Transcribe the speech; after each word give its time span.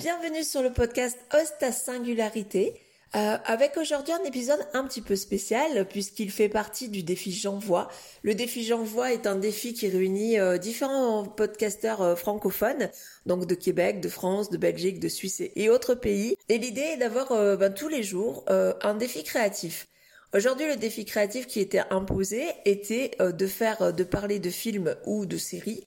Bienvenue 0.00 0.44
sur 0.44 0.62
le 0.62 0.72
podcast 0.72 1.18
Host 1.34 1.62
à 1.62 1.72
Singularité. 1.72 2.72
Euh, 3.14 3.36
avec 3.44 3.76
aujourd'hui 3.76 4.14
un 4.14 4.24
épisode 4.24 4.66
un 4.72 4.84
petit 4.84 5.02
peu 5.02 5.14
spécial 5.14 5.86
puisqu'il 5.86 6.30
fait 6.30 6.48
partie 6.48 6.88
du 6.88 7.02
défi 7.02 7.32
J'envoie. 7.32 7.90
Le 8.22 8.34
défi 8.34 8.64
J'envoie 8.64 9.12
est 9.12 9.26
un 9.26 9.36
défi 9.36 9.74
qui 9.74 9.88
réunit 9.88 10.38
euh, 10.38 10.56
différents 10.56 11.24
podcasteurs 11.24 12.00
euh, 12.00 12.16
francophones, 12.16 12.88
donc 13.26 13.44
de 13.44 13.54
Québec, 13.54 14.00
de 14.00 14.08
France, 14.08 14.48
de 14.48 14.56
Belgique, 14.56 15.00
de 15.00 15.08
Suisse 15.08 15.42
et, 15.54 15.68
autres 15.68 15.94
pays. 15.94 16.34
Et 16.48 16.56
l'idée 16.56 16.92
est 16.94 16.96
d'avoir 16.96 17.58
ben, 17.58 17.70
tous 17.70 17.88
les 17.88 18.02
jours 18.02 18.46
un 18.48 18.94
défi 18.94 19.22
créatif. 19.22 19.86
Aujourd'hui, 20.34 20.66
le 20.66 20.76
défi 20.76 21.04
créatif 21.04 21.46
qui 21.46 21.60
était 21.60 21.82
imposé 21.90 22.46
était 22.64 23.10
de 23.20 23.46
faire, 23.46 23.92
de 23.92 24.04
parler 24.04 24.38
de 24.38 24.48
films 24.48 24.96
ou 25.04 25.26
de 25.26 25.36
séries 25.36 25.84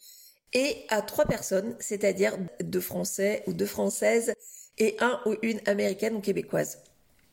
et 0.53 0.77
à 0.89 1.01
trois 1.01 1.25
personnes, 1.25 1.75
c'est-à-dire 1.79 2.37
deux 2.61 2.79
Français 2.79 3.43
ou 3.47 3.53
deux 3.53 3.65
Françaises 3.65 4.33
et 4.77 4.95
un 4.99 5.19
ou 5.25 5.35
une 5.41 5.59
Américaine 5.65 6.15
ou 6.15 6.21
Québécoise. 6.21 6.79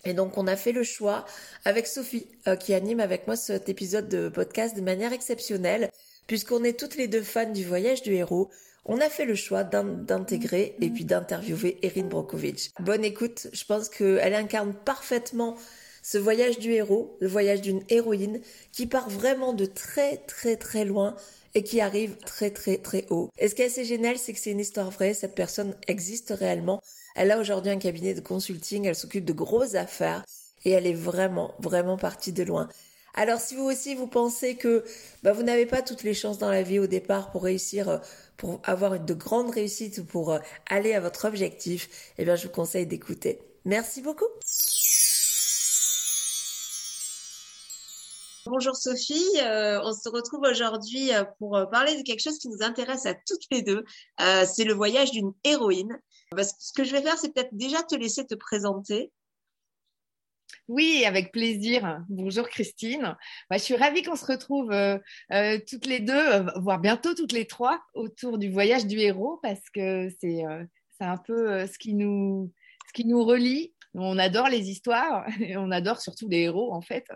Et 0.05 0.15
donc 0.15 0.39
on 0.39 0.47
a 0.47 0.57
fait 0.57 0.73
le 0.73 0.83
choix 0.83 1.27
avec 1.65 1.87
Sophie 1.87 2.27
euh, 2.49 2.57
qui 2.57 2.73
anime 2.73 3.01
avec 3.01 3.27
moi 3.27 3.37
cet 3.37 3.69
épisode 3.69 4.09
de 4.09 4.29
podcast 4.29 4.75
de 4.75 4.81
manière 4.81 5.13
exceptionnelle 5.13 5.91
puisqu'on 6.27 6.65
est 6.65 6.79
toutes 6.79 6.97
les 6.97 7.09
deux 7.09 7.23
fans 7.23 7.51
du 7.51 7.65
voyage 7.65 8.03
du 8.03 8.15
héros. 8.15 8.51
On 8.87 8.99
a 8.99 9.11
fait 9.11 9.27
le 9.27 9.35
choix 9.35 9.63
d'intégrer 9.63 10.75
et 10.81 10.89
puis 10.89 11.05
d'interviewer 11.05 11.79
Erin 11.83 12.07
Brokovich. 12.07 12.71
Bonne 12.81 13.05
écoute, 13.05 13.49
je 13.53 13.65
pense 13.65 13.91
qu'elle 13.91 14.35
incarne 14.35 14.73
parfaitement 14.73 15.57
ce 16.03 16.17
voyage 16.17 16.59
du 16.59 16.73
héros, 16.73 17.17
le 17.21 17.29
voyage 17.29 17.61
d'une 17.61 17.83
héroïne 17.91 18.41
qui 18.73 18.87
part 18.87 19.11
vraiment 19.11 19.53
de 19.53 19.67
très 19.67 20.17
très 20.17 20.57
très 20.57 20.87
loin 20.87 21.15
et 21.55 21.63
qui 21.63 21.81
arrive 21.81 22.17
très 22.19 22.51
très 22.51 22.77
très 22.79 23.07
haut. 23.11 23.31
Et 23.39 23.49
ce 23.49 23.55
qui 23.55 23.63
est 23.63 23.67
assez 23.67 23.85
génial, 23.85 24.19
c'est 24.19 24.33
que 24.33 24.39
c'est 24.39 24.53
une 24.53 24.61
histoire 24.61 24.91
vraie, 24.91 25.15
cette 25.15 25.35
personne 25.35 25.75
existe 25.89 26.33
réellement. 26.37 26.81
Elle 27.17 27.31
a 27.31 27.39
aujourd'hui 27.39 27.71
un 27.71 27.79
cabinet 27.79 28.15
de 28.15 28.21
consulting, 28.21 28.87
elle 28.87 28.95
s'occupe 28.95 29.25
de 29.25 29.33
grosses 29.33 29.75
affaires 29.75 30.25
et 30.65 30.71
elle 30.71 30.87
est 30.87 30.95
vraiment 30.95 31.55
vraiment 31.59 31.97
partie 31.97 32.33
de 32.33 32.43
loin. 32.43 32.69
Alors 33.15 33.41
si 33.41 33.57
vous 33.57 33.65
aussi 33.65 33.95
vous 33.95 34.07
pensez 34.07 34.55
que 34.55 34.85
bah, 35.23 35.33
vous 35.33 35.43
n'avez 35.43 35.67
pas 35.67 35.83
toutes 35.83 36.05
les 36.05 36.15
chances 36.15 36.39
dans 36.39 36.51
la 36.51 36.63
vie 36.63 36.79
au 36.79 36.87
départ 36.87 37.31
pour 37.33 37.43
réussir, 37.43 37.89
euh, 37.89 37.99
pour 38.37 38.61
avoir 38.65 39.01
de 39.01 39.15
grandes 39.15 39.51
réussites 39.51 39.99
ou 39.99 40.05
pour 40.05 40.33
euh, 40.33 40.39
aller 40.67 40.95
à 40.95 41.01
votre 41.01 41.27
objectif, 41.27 42.13
eh 42.19 42.25
bien 42.25 42.37
je 42.37 42.47
vous 42.47 42.53
conseille 42.53 42.87
d'écouter. 42.87 43.41
Merci 43.65 44.01
beaucoup. 44.01 44.29
Bonjour 48.47 48.75
Sophie, 48.75 49.23
euh, 49.43 49.81
on 49.83 49.93
se 49.93 50.09
retrouve 50.09 50.41
aujourd'hui 50.51 51.13
euh, 51.13 51.25
pour 51.39 51.59
euh, 51.59 51.67
parler 51.67 51.95
de 51.99 52.03
quelque 52.03 52.23
chose 52.23 52.39
qui 52.39 52.49
nous 52.49 52.63
intéresse 52.63 53.05
à 53.05 53.13
toutes 53.15 53.45
les 53.51 53.61
deux. 53.61 53.85
c'est 54.19 54.65
le 54.65 54.73
voyage 54.73 55.11
d'une 55.11 55.33
héroïne. 55.45 56.01
ce 56.39 56.73
que 56.75 56.85
je 56.85 56.93
vais 56.93 57.03
faire, 57.03 57.19
c'est 57.19 57.35
peut-être 57.35 57.55
déjà 57.55 57.83
te 57.83 57.95
laisser 57.95 58.27
te 58.27 58.35
présenter. 58.35 59.13
Oui, 60.69 61.05
avec 61.05 61.33
plaisir. 61.33 62.03
Bonjour 62.09 62.49
Christine. 62.49 63.15
Bah, 63.51 63.59
je 63.59 63.63
suis 63.63 63.77
ravie 63.77 64.03
qu'on 64.03 64.17
se 64.17 64.25
retrouve 64.25 64.71
toutes 65.69 65.87
les 65.87 66.01
deux, 66.01 66.47
voire 66.61 66.79
bientôt 66.79 67.15
toutes 67.15 67.33
les 67.33 67.47
trois, 67.47 67.83
autour 67.93 68.39
du 68.39 68.51
voyage 68.51 68.87
du 68.87 68.99
héros, 68.99 69.39
parce 69.43 69.69
que 69.75 70.09
c'est 70.21 70.45
un 71.01 71.19
peu 71.19 71.67
ce 71.67 71.79
qui 71.79 71.93
nous, 71.93 72.51
ce 72.89 72.93
qui 72.95 73.07
nous 73.07 73.23
relie 73.23 73.75
on 73.95 74.19
adore 74.19 74.49
les 74.49 74.71
histoires 74.71 75.27
et 75.41 75.57
on 75.57 75.71
adore 75.71 76.01
surtout 76.01 76.29
les 76.29 76.43
héros 76.43 76.73
en 76.73 76.81
fait. 76.81 77.07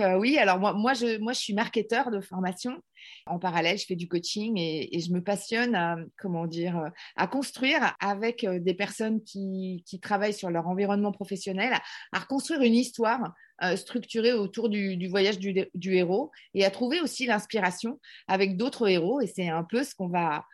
Euh, 0.00 0.18
oui, 0.18 0.38
alors 0.38 0.58
moi, 0.58 0.72
moi, 0.72 0.94
je, 0.94 1.18
moi, 1.18 1.32
je 1.32 1.40
suis 1.40 1.54
marketeur 1.54 2.10
de 2.10 2.20
formation. 2.20 2.80
En 3.26 3.38
parallèle, 3.38 3.78
je 3.78 3.86
fais 3.86 3.94
du 3.94 4.08
coaching 4.08 4.58
et, 4.58 4.98
je 4.98 5.12
me 5.12 5.22
passionne 5.22 5.74
à, 5.74 5.96
comment 6.18 6.46
dire, 6.46 6.90
à 7.16 7.26
construire 7.26 7.94
avec 8.00 8.44
euh, 8.44 8.58
des 8.58 8.74
personnes 8.74 9.22
qui, 9.22 9.84
travaillent 10.02 10.34
sur 10.34 10.50
leur 10.50 10.66
environnement 10.68 11.12
professionnel, 11.12 11.72
à 12.12 12.18
reconstruire 12.18 12.60
une 12.60 12.74
histoire 12.74 13.32
euh, 13.62 13.76
structurée 13.76 14.32
autour 14.32 14.68
du, 14.68 15.08
voyage 15.08 15.38
du, 15.38 15.94
héros 15.94 16.30
et 16.54 16.64
à 16.64 16.70
trouver 16.70 17.00
aussi 17.00 17.26
l'inspiration 17.26 18.00
avec 18.28 18.56
d'autres 18.56 18.88
héros. 18.88 19.20
Et 19.20 19.26
c'est 19.26 19.48
un 19.48 19.64
peu 19.64 19.84
ce 19.84 19.94
qu'on 19.94 20.08
va, 20.08 20.44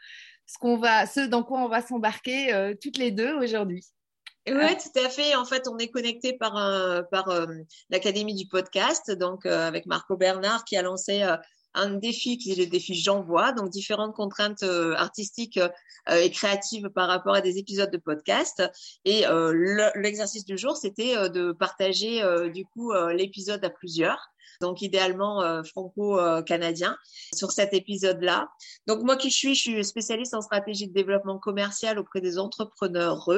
ce 0.47 0.79
va, 0.79 1.07
ce 1.07 1.21
dans 1.21 1.43
quoi 1.43 1.65
on 1.65 1.69
va 1.69 1.83
s'embarquer 1.83 2.75
toutes 2.81 2.99
les 2.99 3.11
deux 3.11 3.35
aujourd'hui. 3.35 3.85
Oui, 4.49 4.55
ah. 4.61 4.75
tout 4.75 4.99
à 4.99 5.09
fait. 5.09 5.37
En 5.37 5.45
fait, 5.45 5.69
on 5.69 5.79
est 5.79 5.89
connecté 5.89 6.33
par, 6.33 6.55
par 7.11 7.29
euh, 7.29 7.47
l'Académie 7.91 8.35
du 8.35 8.47
podcast, 8.47 9.11
donc 9.13 9.47
euh, 9.47 9.69
avec 9.69 9.87
Marco 9.87 10.17
Bernard 10.17 10.65
qui 10.65 10.77
a 10.77 10.83
lancé 10.83 11.23
euh, 11.23 11.37
un 11.75 11.91
défi 11.91 12.39
qui 12.39 12.53
est 12.53 12.57
le 12.57 12.67
défi 12.67 12.95
J'envoie, 12.95 13.53
donc 13.53 13.71
différentes 13.71 14.15
contraintes 14.15 14.63
artistiques 14.63 15.61
et 16.11 16.31
créatives 16.31 16.89
par 16.91 17.09
rapport 17.09 17.35
à 17.35 17.41
des 17.41 17.59
épisodes 17.59 17.91
de 17.91 17.99
podcast. 17.99 18.63
Et 19.05 19.25
l'exercice 19.95 20.45
du 20.45 20.59
jour, 20.59 20.77
c'était 20.77 21.29
de 21.31 21.53
partager 21.53 22.23
du 22.51 22.65
coup 22.67 22.93
l'épisode 22.93 23.65
à 23.65 23.71
plusieurs 23.71 24.33
donc 24.63 24.81
idéalement 24.81 25.43
euh, 25.43 25.63
franco-canadien, 25.63 26.97
sur 27.35 27.51
cet 27.51 27.75
épisode-là. 27.75 28.49
Donc 28.87 29.03
moi 29.03 29.17
qui 29.17 29.31
suis, 29.31 29.55
je 29.55 29.61
suis 29.61 29.85
spécialiste 29.85 30.35
en 30.35 30.41
stratégie 30.41 30.89
de 30.89 30.95
développement 30.95 31.39
commercial 31.39 31.99
auprès 31.99 32.21
des 32.21 32.39
entrepreneurs. 32.39 33.29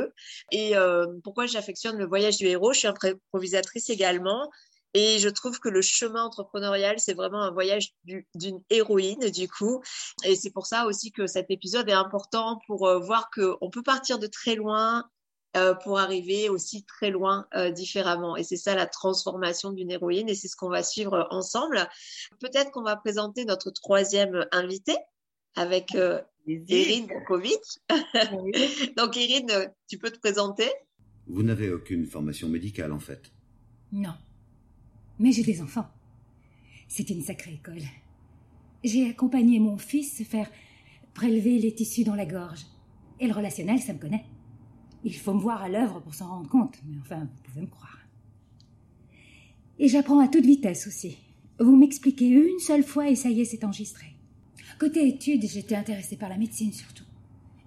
Et 0.52 0.76
euh, 0.76 1.06
pourquoi 1.24 1.46
j'affectionne 1.46 1.96
le 1.96 2.06
voyage 2.06 2.36
du 2.36 2.46
héros 2.46 2.72
Je 2.72 2.80
suis 2.80 2.88
improvisatrice 2.88 3.90
également. 3.90 4.50
Et 4.94 5.18
je 5.18 5.28
trouve 5.28 5.58
que 5.58 5.68
le 5.68 5.82
chemin 5.82 6.24
entrepreneurial, 6.24 6.98
c'est 6.98 7.14
vraiment 7.14 7.42
un 7.42 7.50
voyage 7.50 7.94
d'une 8.04 8.62
héroïne, 8.70 9.30
du 9.30 9.48
coup. 9.48 9.82
Et 10.24 10.36
c'est 10.36 10.50
pour 10.50 10.66
ça 10.66 10.86
aussi 10.86 11.12
que 11.12 11.26
cet 11.26 11.50
épisode 11.50 11.88
est 11.88 11.92
important 11.92 12.60
pour 12.66 12.86
euh, 12.86 12.98
voir 13.00 13.28
qu'on 13.30 13.70
peut 13.70 13.82
partir 13.82 14.18
de 14.18 14.26
très 14.26 14.54
loin, 14.54 15.04
euh, 15.56 15.72
pour 15.72 16.00
arriver 16.00 16.48
aussi 16.48 16.84
très 16.84 17.10
loin 17.10 17.46
euh, 17.54 17.70
différemment. 17.70 18.36
Et 18.36 18.42
c'est 18.42 18.56
ça 18.56 18.74
la 18.74 18.86
transformation 18.86 19.70
d'une 19.70 19.88
héroïne 19.88 20.28
et 20.28 20.34
c'est 20.34 20.48
ce 20.48 20.56
qu'on 20.56 20.68
va 20.68 20.82
suivre 20.82 21.28
ensemble. 21.30 21.88
Peut-être 22.40 22.72
qu'on 22.72 22.82
va 22.82 22.96
présenter 22.96 23.44
notre 23.44 23.70
troisième 23.70 24.46
invité 24.50 24.96
avec 25.54 25.94
euh, 25.94 26.20
Irine 26.48 27.06
Donc 28.96 29.14
Irine, 29.14 29.72
tu 29.88 29.96
peux 29.96 30.10
te 30.10 30.18
présenter? 30.18 30.68
Vous 31.28 31.44
n'avez 31.44 31.70
aucune 31.70 32.06
formation 32.06 32.48
médicale 32.48 32.90
en 32.90 32.98
fait? 32.98 33.30
Non. 33.92 34.14
Mais 35.18 35.32
j'ai 35.32 35.42
des 35.42 35.62
enfants. 35.62 35.88
C'est 36.88 37.10
une 37.10 37.22
sacrée 37.22 37.54
école. 37.54 37.82
J'ai 38.82 39.08
accompagné 39.08 39.58
mon 39.60 39.78
fils 39.78 40.18
se 40.18 40.22
faire 40.22 40.50
prélever 41.14 41.58
les 41.58 41.74
tissus 41.74 42.04
dans 42.04 42.14
la 42.14 42.26
gorge. 42.26 42.66
Et 43.20 43.26
le 43.26 43.32
relationnel, 43.32 43.80
ça 43.80 43.92
me 43.92 43.98
connaît. 43.98 44.24
Il 45.04 45.14
faut 45.14 45.34
me 45.34 45.40
voir 45.40 45.62
à 45.62 45.68
l'œuvre 45.68 46.00
pour 46.00 46.14
s'en 46.14 46.28
rendre 46.28 46.48
compte, 46.48 46.78
mais 46.86 46.96
enfin, 47.00 47.20
vous 47.20 47.42
pouvez 47.44 47.60
me 47.62 47.66
croire. 47.66 47.98
Et 49.78 49.88
j'apprends 49.88 50.20
à 50.20 50.28
toute 50.28 50.44
vitesse 50.44 50.86
aussi. 50.86 51.18
Vous 51.58 51.76
m'expliquez 51.76 52.28
une 52.28 52.58
seule 52.58 52.82
fois 52.82 53.08
et 53.08 53.14
ça 53.14 53.28
y 53.30 53.40
est, 53.40 53.44
c'est 53.44 53.64
enregistré. 53.64 54.06
Côté 54.78 55.06
études, 55.06 55.46
j'étais 55.46 55.76
intéressée 55.76 56.16
par 56.16 56.28
la 56.28 56.36
médecine 56.36 56.72
surtout. 56.72 57.04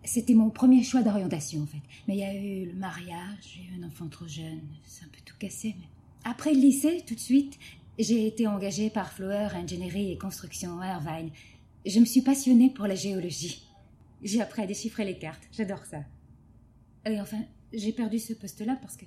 C'était 0.03 0.33
mon 0.33 0.49
premier 0.49 0.83
choix 0.83 1.03
d'orientation 1.03 1.61
en 1.61 1.65
fait. 1.65 1.81
Mais 2.07 2.15
il 2.15 2.19
y 2.19 2.23
a 2.23 2.33
eu 2.33 2.65
le 2.65 2.73
mariage, 2.73 3.37
j'ai 3.41 3.61
eu 3.61 3.81
un 3.81 3.87
enfant 3.87 4.07
trop 4.07 4.27
jeune, 4.27 4.61
c'est 4.83 5.05
un 5.05 5.09
peu 5.09 5.19
tout 5.25 5.35
cassé. 5.37 5.75
Mais... 5.79 5.85
Après 6.29 6.53
le 6.53 6.59
lycée, 6.59 7.05
tout 7.07 7.15
de 7.15 7.21
suite, 7.21 7.57
j'ai 7.97 8.27
été 8.27 8.47
engagée 8.47 8.89
par 8.89 9.13
Flower 9.13 9.47
Ingénierie 9.53 10.11
et 10.11 10.17
Construction 10.17 10.81
à 10.81 10.87
Irvine. 10.87 11.31
Je 11.85 12.01
me 12.01 12.05
suis 12.05 12.21
passionnée 12.21 12.69
pour 12.69 12.85
la 12.85 12.95
géologie. 12.95 13.65
J'ai 14.21 14.41
appris 14.41 14.61
à 14.61 14.67
déchiffrer 14.67 15.05
les 15.05 15.17
cartes, 15.17 15.47
j'adore 15.53 15.85
ça. 15.85 15.99
Et 17.05 17.21
enfin, 17.21 17.39
j'ai 17.71 17.93
perdu 17.93 18.19
ce 18.19 18.33
poste-là 18.33 18.77
parce 18.81 18.97
que 18.97 19.05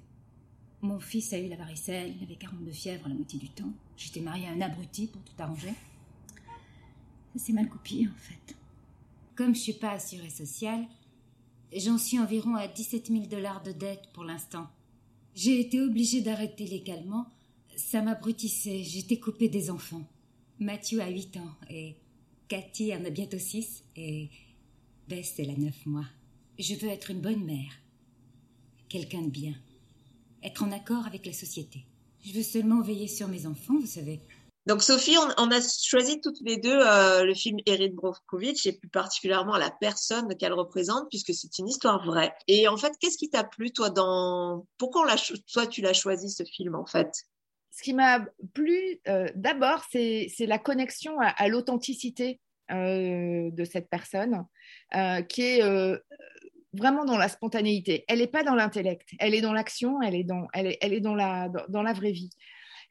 mon 0.81 0.99
fils 0.99 1.35
a 1.35 1.39
eu 1.39 1.47
la 1.47 1.57
varicelle, 1.57 2.15
il 2.17 2.25
avait 2.25 2.37
42 2.37 2.73
fièvres 2.73 3.07
la 3.07 3.15
moitié 3.15 3.39
du 3.39 3.51
temps. 3.51 3.73
J'étais 3.99 4.21
mariée 4.21 4.47
à 4.47 4.53
un 4.53 4.63
abruti 4.63 5.07
pour 5.07 5.21
tout 5.23 5.35
arranger. 5.39 5.75
Ça 7.35 7.39
s'est 7.45 7.53
mal 7.53 7.69
copié, 7.69 8.09
en 8.09 8.19
fait. 8.19 8.57
Comme 9.35 9.55
je 9.55 9.61
suis 9.61 9.75
pas 9.75 9.91
assurée 9.91 10.31
sociale, 10.31 10.87
j'en 11.77 11.99
suis 11.99 12.19
environ 12.19 12.55
à 12.55 12.67
17 12.67 13.09
000 13.09 13.27
dollars 13.27 13.63
de 13.63 13.73
dette 13.73 14.09
pour 14.15 14.25
l'instant. 14.25 14.69
J'ai 15.35 15.61
été 15.61 15.81
obligée 15.81 16.21
d'arrêter 16.21 16.67
légalement. 16.67 17.27
Ça 17.77 18.03
m'abrutissait. 18.03 18.83
J'étais 18.85 19.19
coupée 19.19 19.49
des 19.49 19.71
enfants. 19.71 20.07
Mathieu 20.59 21.01
a 21.01 21.09
8 21.09 21.37
ans 21.39 21.55
et 21.71 21.95
Cathy 22.49 22.95
en 22.95 23.05
a 23.05 23.11
bientôt 23.11 23.39
6 23.39 23.85
et 23.97 24.29
Bess, 25.09 25.35
elle 25.39 25.51
a 25.51 25.57
9 25.57 25.87
mois. 25.87 26.07
Je 26.59 26.75
veux 26.75 26.89
être 26.89 27.11
une 27.11 27.21
bonne 27.21 27.45
mère 27.45 27.81
quelqu'un 28.91 29.23
de 29.23 29.31
bien, 29.31 29.55
être 30.43 30.65
en 30.65 30.73
accord 30.73 31.07
avec 31.07 31.25
la 31.25 31.33
société. 31.33 31.85
Je 32.23 32.33
veux 32.33 32.43
seulement 32.43 32.83
veiller 32.83 33.07
sur 33.07 33.29
mes 33.29 33.47
enfants, 33.47 33.79
vous 33.79 33.87
savez. 33.87 34.21
Donc 34.67 34.83
Sophie, 34.83 35.17
on, 35.39 35.51
a 35.51 35.61
choisi 35.61 36.21
toutes 36.21 36.41
les 36.43 36.59
deux 36.59 36.79
euh, 36.79 37.25
le 37.25 37.35
film 37.35 37.59
Erin 37.67 37.93
Brockovich 37.93 38.67
et 38.67 38.73
plus 38.73 38.89
particulièrement 38.89 39.57
la 39.57 39.71
personne 39.71 40.37
qu'elle 40.37 40.53
représente 40.53 41.09
puisque 41.09 41.33
c'est 41.33 41.59
une 41.59 41.69
histoire 41.69 42.05
vraie. 42.05 42.35
Et 42.47 42.69
en 42.69 42.77
fait, 42.77 42.93
qu'est-ce 43.01 43.17
qui 43.17 43.31
t'a 43.31 43.43
plu 43.43 43.73
toi 43.73 43.89
dans 43.89 44.67
pourquoi 44.77 45.07
toi 45.53 45.67
tu 45.67 45.81
l'as 45.81 45.95
choisi 45.95 46.31
ce 46.31 46.45
film 46.45 46.75
en 46.75 46.85
fait? 46.85 47.11
Ce 47.71 47.83
qui 47.83 47.95
m'a 47.95 48.27
plu 48.53 49.01
euh, 49.09 49.29
d'abord, 49.35 49.83
c'est 49.91 50.29
la 50.41 50.59
connexion 50.59 51.17
à, 51.21 51.49
l'authenticité 51.49 52.39
euh, 52.71 53.51
de 53.51 53.65
cette 53.65 53.89
personne 53.89 54.45
qui 55.29 55.43
est 55.43 55.63
vraiment 56.73 57.05
dans 57.05 57.17
la 57.17 57.29
spontanéité. 57.29 58.05
Elle 58.09 58.19
n'est 58.19 58.27
pas 58.27 58.43
dans 58.43 58.55
l'intellect, 58.55 59.09
elle 59.19 59.35
est 59.35 59.41
dans 59.41 59.53
l'action, 59.53 60.01
elle 60.03 60.15
est 60.15 60.25
dans, 60.25 60.47
elle 60.53 60.77
est 60.83 61.01
dans, 61.01 61.15
la, 61.15 61.49
dans, 61.69 61.83
la 61.83 61.93
vraie 61.93 62.13
vie. 62.13 62.31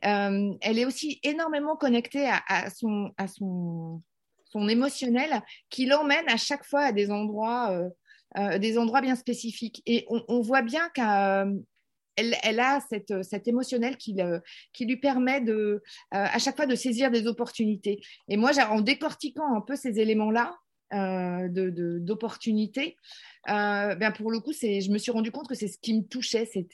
Euh, 0.05 0.53
elle 0.61 0.79
est 0.79 0.85
aussi 0.85 1.19
énormément 1.23 1.75
connectée 1.75 2.29
à, 2.29 2.69
son, 2.69 3.11
émotionnel 4.67 5.41
qui 5.69 5.85
l'emmène 5.85 6.27
à 6.27 6.37
chaque 6.37 6.65
fois 6.65 6.81
à 6.81 6.91
des 6.91 7.11
endroits, 7.11 7.71
euh, 7.71 7.89
euh, 8.37 9.01
bien 9.01 9.15
spécifiques. 9.15 9.81
Et 9.85 10.05
on, 10.09 10.41
voit 10.41 10.61
bien 10.61 10.89
qu'elle 10.89 12.35
elle 12.43 12.59
a 12.59 12.79
cet 12.81 13.47
émotionnel 13.47 13.97
qui, 13.97 14.15
lui 14.79 14.97
permet 14.97 15.41
de, 15.41 15.83
à 16.11 16.39
chaque 16.39 16.55
fois 16.55 16.65
de 16.65 16.75
saisir 16.75 17.11
des 17.11 17.27
opportunités. 17.27 18.01
Et 18.27 18.37
moi, 18.37 18.51
en 18.69 18.81
décortiquant 18.81 19.55
un 19.55 19.61
peu 19.61 19.75
ces 19.75 19.99
éléments-là, 19.99 20.55
euh, 20.91 21.47
d'opportunités, 21.99 22.97
ben 23.45 24.11
pour 24.11 24.31
le 24.31 24.39
coup, 24.39 24.53
je 24.53 24.91
me 24.91 24.97
suis 24.97 25.11
rendu 25.11 25.31
compte 25.31 25.47
que 25.47 25.53
c'est 25.53 25.67
ce 25.67 25.77
qui 25.77 25.93
me 25.93 26.03
touchait, 26.03 26.49
c'est 26.51 26.65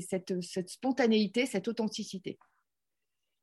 cette, 0.00 0.42
cette, 0.42 0.68
spontanéité, 0.68 1.46
cette 1.46 1.68
authenticité. 1.68 2.36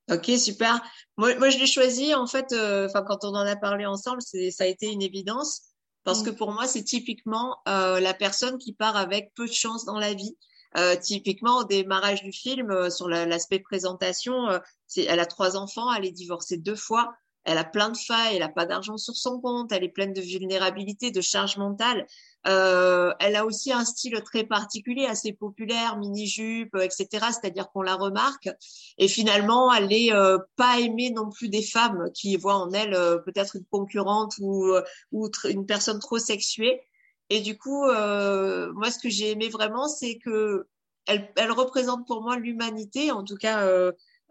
Ok, 0.09 0.31
super. 0.37 0.81
Moi, 1.17 1.35
moi 1.35 1.49
je 1.49 1.57
l'ai 1.57 1.67
choisi, 1.67 2.13
en 2.15 2.27
fait, 2.27 2.51
euh, 2.51 2.87
enfin 2.87 3.03
quand 3.03 3.23
on 3.23 3.29
en 3.35 3.45
a 3.45 3.55
parlé 3.55 3.85
ensemble, 3.85 4.21
ça 4.21 4.63
a 4.63 4.67
été 4.67 4.87
une 4.91 5.01
évidence, 5.01 5.61
parce 6.03 6.21
mm. 6.21 6.25
que 6.25 6.29
pour 6.31 6.51
moi, 6.51 6.67
c'est 6.67 6.83
typiquement 6.83 7.57
euh, 7.67 7.99
la 7.99 8.13
personne 8.13 8.57
qui 8.57 8.73
part 8.73 8.97
avec 8.97 9.31
peu 9.35 9.47
de 9.47 9.53
chance 9.53 9.85
dans 9.85 9.99
la 9.99 10.13
vie. 10.13 10.37
Euh, 10.77 10.95
typiquement, 10.95 11.57
au 11.59 11.63
démarrage 11.65 12.23
du 12.23 12.31
film, 12.31 12.89
sur 12.89 13.09
l'aspect 13.09 13.59
présentation, 13.59 14.47
elle 14.95 15.19
a 15.19 15.25
trois 15.25 15.57
enfants, 15.57 15.93
elle 15.93 16.05
est 16.05 16.11
divorcée 16.11 16.57
deux 16.57 16.75
fois 16.75 17.13
elle 17.43 17.57
a 17.57 17.63
plein 17.63 17.89
de 17.89 17.97
failles, 17.97 18.35
elle 18.35 18.41
n'a 18.41 18.49
pas 18.49 18.65
d'argent 18.65 18.97
sur 18.97 19.15
son 19.15 19.39
compte, 19.39 19.71
elle 19.71 19.83
est 19.83 19.89
pleine 19.89 20.13
de 20.13 20.21
vulnérabilité, 20.21 21.11
de 21.11 21.21
charge 21.21 21.57
mentale. 21.57 22.05
Euh, 22.47 23.13
elle 23.19 23.35
a 23.35 23.45
aussi 23.45 23.71
un 23.71 23.83
style 23.83 24.19
très 24.23 24.43
particulier, 24.43 25.05
assez 25.05 25.33
populaire, 25.33 25.97
mini-jupe, 25.97 26.75
etc. 26.75 27.07
C'est-à-dire 27.31 27.69
qu'on 27.71 27.81
la 27.81 27.95
remarque. 27.95 28.49
Et 28.97 29.07
finalement, 29.07 29.73
elle 29.73 29.87
n'est 29.87 30.13
euh, 30.13 30.37
pas 30.55 30.79
aimée 30.79 31.11
non 31.11 31.29
plus 31.29 31.49
des 31.49 31.63
femmes 31.63 32.09
qui 32.13 32.35
voient 32.35 32.57
en 32.57 32.71
elle 32.71 32.93
euh, 32.93 33.17
peut-être 33.17 33.55
une 33.55 33.65
concurrente 33.65 34.33
ou, 34.39 34.73
ou 35.11 35.29
une 35.45 35.65
personne 35.65 35.99
trop 35.99 36.19
sexuée. 36.19 36.81
Et 37.29 37.41
du 37.41 37.57
coup, 37.57 37.85
moi, 37.85 38.91
ce 38.91 38.99
que 38.99 39.09
j'ai 39.09 39.31
aimé 39.31 39.49
vraiment, 39.49 39.87
c'est 39.87 40.17
que 40.19 40.67
elle, 41.07 41.31
elle, 41.37 41.51
représente 41.51 42.05
pour 42.05 42.21
moi 42.21 42.35
l'humanité, 42.35 43.09
en 43.11 43.23
tout 43.23 43.37
cas 43.37 43.65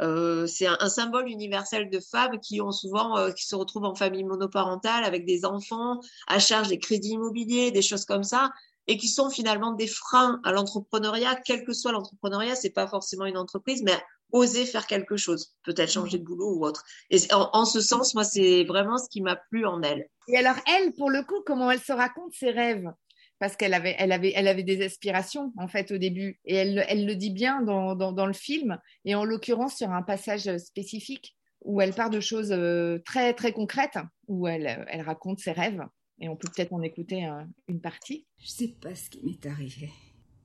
euh, 0.01 0.47
c'est 0.47 0.67
un, 0.67 0.89
symbole 0.89 1.29
universel 1.29 1.91
de 1.91 2.01
femmes 2.01 2.41
qui 2.41 2.61
ont 2.61 2.73
souvent, 2.73 3.19
euh, 3.19 3.33
qui 3.33 3.47
se 3.47 3.55
retrouvent 3.55 3.85
en 3.85 3.95
famille 3.95 4.25
monoparentale 4.25 5.05
avec 5.05 5.27
des 5.27 5.45
enfants, 5.45 6.01
à 6.27 6.39
charge 6.39 6.69
des 6.69 6.79
crédits 6.79 7.11
immobiliers, 7.11 7.71
des 7.71 7.83
choses 7.83 8.05
comme 8.05 8.25
ça, 8.25 8.51
et 8.87 8.97
qui 8.97 9.09
sont 9.09 9.31
finalement 9.31 9.73
des 9.73 9.87
freins 9.87 10.41
à 10.45 10.53
l'entrepreneuriat, 10.53 11.37
quel 11.45 11.65
que 11.65 11.73
soit 11.73 11.93
l'entrepreneuriat, 11.93 12.57
c'est 12.57 12.71
pas 12.71 12.89
forcément 12.89 13.27
une 13.27 13.37
entreprise, 13.37 13.83
mais 13.83 13.99
oser 14.33 14.65
faire 14.65 14.87
quelque 14.87 15.17
chose, 15.17 15.55
peut-être 15.65 15.91
changer 15.91 16.19
de 16.19 16.25
boulot 16.25 16.55
ou 16.55 16.65
autre. 16.65 16.85
Et 17.11 17.19
en, 17.33 17.65
ce 17.65 17.81
sens, 17.81 18.15
moi, 18.15 18.25
c'est 18.25 18.65
vraiment 18.65 18.99
ce 18.99 19.09
qui 19.09 19.21
m'a 19.21 19.37
plu 19.37 19.67
en 19.67 19.83
elle. 19.83 20.09
Et 20.29 20.37
alors, 20.37 20.57
elle, 20.67 20.93
pour 20.95 21.11
le 21.11 21.23
coup, 21.23 21.43
comment 21.45 21.71
elle 21.71 21.81
se 21.81 21.93
raconte 21.93 22.33
ses 22.33 22.51
rêves? 22.51 22.91
Parce 23.41 23.57
qu'elle 23.57 23.75
avait, 23.75 23.97
elle 23.99 24.13
avait, 24.13 24.33
elle 24.37 24.47
avait 24.47 24.63
des 24.63 24.83
aspirations 24.85 25.53
en 25.57 25.67
fait 25.67 25.91
au 25.91 25.99
début 25.99 26.39
et 26.45 26.55
elle, 26.55 26.85
elle 26.89 27.07
le 27.07 27.17
dit 27.17 27.31
bien 27.31 27.63
dans, 27.63 27.97
dans, 27.97 28.27
le 28.27 28.35
film 28.35 28.79
et 29.07 29.15
en 29.15 29.25
l'occurrence 29.25 29.77
sur 29.77 29.91
un 29.91 30.03
passage 30.03 30.57
spécifique 30.59 31.35
où 31.65 31.81
elle 31.81 31.95
part 31.95 32.11
de 32.11 32.21
choses 32.21 32.53
euh, 32.53 32.99
très 33.05 33.33
très 33.33 33.53
concrètes 33.53 33.99
où 34.29 34.47
elle, 34.47 34.87
elle 34.89 35.01
raconte 35.01 35.41
ses 35.41 35.53
rêves 35.53 35.83
et 36.21 36.29
on 36.29 36.37
peut 36.37 36.49
peut-être 36.55 36.75
en 36.75 36.83
écouter 36.83 37.27
une 37.67 37.81
partie. 37.81 38.27
Je 38.39 38.49
sais 38.49 38.69
pas 38.69 38.95
ce 38.95 39.09
qui 39.09 39.25
m'est 39.25 39.47
arrivé. 39.47 39.89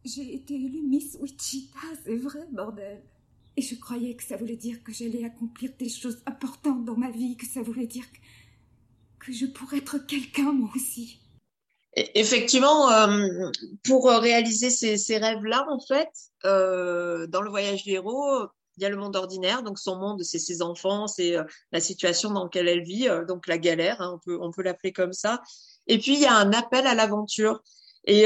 J'ai 0.05 0.33
été 0.33 0.55
élue 0.55 0.83
Miss 0.83 1.17
Wichita, 1.19 1.79
c'est 2.05 2.15
vrai 2.15 2.47
bordel. 2.49 3.03
Et 3.57 3.61
je 3.61 3.75
croyais 3.75 4.15
que 4.15 4.23
ça 4.23 4.37
voulait 4.37 4.55
dire 4.55 4.81
que 4.83 4.93
j'allais 4.93 5.25
accomplir 5.25 5.71
des 5.77 5.89
choses 5.89 6.21
importantes 6.25 6.85
dans 6.85 6.95
ma 6.95 7.11
vie, 7.11 7.35
que 7.35 7.45
ça 7.45 7.61
voulait 7.61 7.87
dire 7.87 8.05
que, 8.11 9.25
que 9.25 9.33
je 9.33 9.47
pourrais 9.47 9.79
être 9.79 9.97
quelqu'un 9.97 10.53
moi 10.53 10.69
aussi. 10.75 11.19
Effectivement, 11.95 12.91
euh, 12.91 13.49
pour 13.83 14.09
réaliser 14.09 14.69
ces, 14.69 15.17
rêves-là, 15.17 15.65
en 15.69 15.79
fait, 15.79 16.09
euh, 16.43 17.25
dans 17.27 17.41
le 17.41 17.49
voyage 17.49 17.83
du 17.83 17.91
héros, 17.91 18.47
il 18.77 18.83
y 18.83 18.85
a 18.85 18.89
le 18.89 18.97
monde 18.97 19.15
ordinaire, 19.15 19.63
donc 19.63 19.79
son 19.79 19.95
monde, 19.95 20.21
c'est 20.21 20.39
ses 20.39 20.61
enfants, 20.61 21.07
c'est 21.07 21.37
euh, 21.37 21.45
la 21.71 21.79
situation 21.79 22.31
dans 22.31 22.43
laquelle 22.43 22.67
elle 22.67 22.83
vit, 22.83 23.07
donc 23.27 23.47
la 23.47 23.57
galère, 23.57 24.01
hein, 24.01 24.19
on 24.27 24.51
peut 24.51 24.61
l'appeler 24.61 24.91
comme 24.91 25.13
ça. 25.13 25.41
Et 25.87 25.97
puis, 25.97 26.15
il 26.15 26.19
y 26.19 26.25
a 26.25 26.35
un 26.35 26.51
appel 26.51 26.85
à 26.85 26.95
l'aventure. 26.95 27.61
Et 28.03 28.25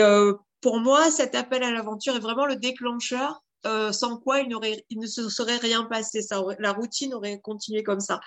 pour 0.61 0.79
moi, 0.79 1.11
cet 1.11 1.35
appel 1.35 1.63
à 1.63 1.71
l'aventure 1.71 2.15
est 2.15 2.19
vraiment 2.19 2.45
le 2.45 2.55
déclencheur 2.55 3.43
euh, 3.65 3.91
sans 3.91 4.17
quoi 4.17 4.39
il, 4.39 4.49
ne 4.49 5.07
se 5.07 5.29
serait 5.29 5.57
rien 5.57 5.83
passé. 5.83 6.21
La 6.59 6.71
routine 6.71 7.13
aurait 7.13 7.39
continué 7.39 7.83
comme 7.83 7.99
ça. 7.99 8.21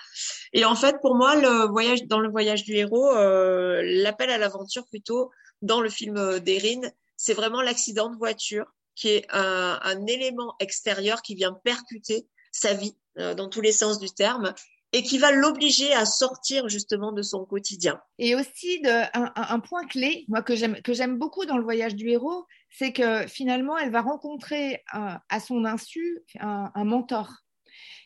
Et 0.53 0.63
en 0.63 0.75
fait, 0.75 0.97
pour 1.01 1.15
moi, 1.15 1.35
le 1.35 1.67
voyage, 1.67 2.03
dans 2.05 2.19
le 2.19 2.29
voyage 2.29 2.63
du 2.63 2.73
héros, 2.73 3.11
euh, 3.11 3.81
l'appel 3.83 4.29
à 4.29 4.37
l'aventure 4.37 4.85
plutôt 4.87 5.31
dans 5.61 5.81
le 5.81 5.89
film 5.89 6.39
d'Erin, 6.39 6.81
c'est 7.17 7.33
vraiment 7.33 7.61
l'accident 7.61 8.09
de 8.09 8.17
voiture 8.17 8.65
qui 8.95 9.09
est 9.09 9.25
un, 9.31 10.05
élément 10.05 10.55
extérieur 10.59 11.23
qui 11.23 11.33
vient 11.33 11.53
percuter 11.63 12.27
sa 12.51 12.73
vie 12.75 12.95
euh, 13.17 13.33
dans 13.33 13.49
tous 13.49 13.61
les 13.61 13.71
sens 13.71 13.97
du 13.97 14.09
terme 14.11 14.53
et 14.91 15.01
qui 15.01 15.17
va 15.17 15.31
l'obliger 15.31 15.91
à 15.93 16.05
sortir 16.05 16.69
justement 16.69 17.11
de 17.11 17.23
son 17.23 17.45
quotidien. 17.45 17.99
Et 18.19 18.35
aussi 18.35 18.83
un, 18.85 19.31
un, 19.35 19.59
point 19.59 19.87
clé, 19.87 20.25
moi 20.27 20.43
que 20.43 20.53
j'aime 20.55 21.17
beaucoup 21.17 21.45
dans 21.45 21.57
le 21.57 21.63
voyage 21.63 21.95
du 21.95 22.09
héros, 22.09 22.45
c'est 22.73 22.91
que 22.91 23.27
finalement 23.27 23.77
elle 23.77 23.91
va 23.91 24.01
rencontrer 24.01 24.83
à 24.87 25.39
son 25.39 25.65
insu 25.65 26.23
un, 26.39 26.71
un, 26.73 26.83
mentor. 26.83 27.31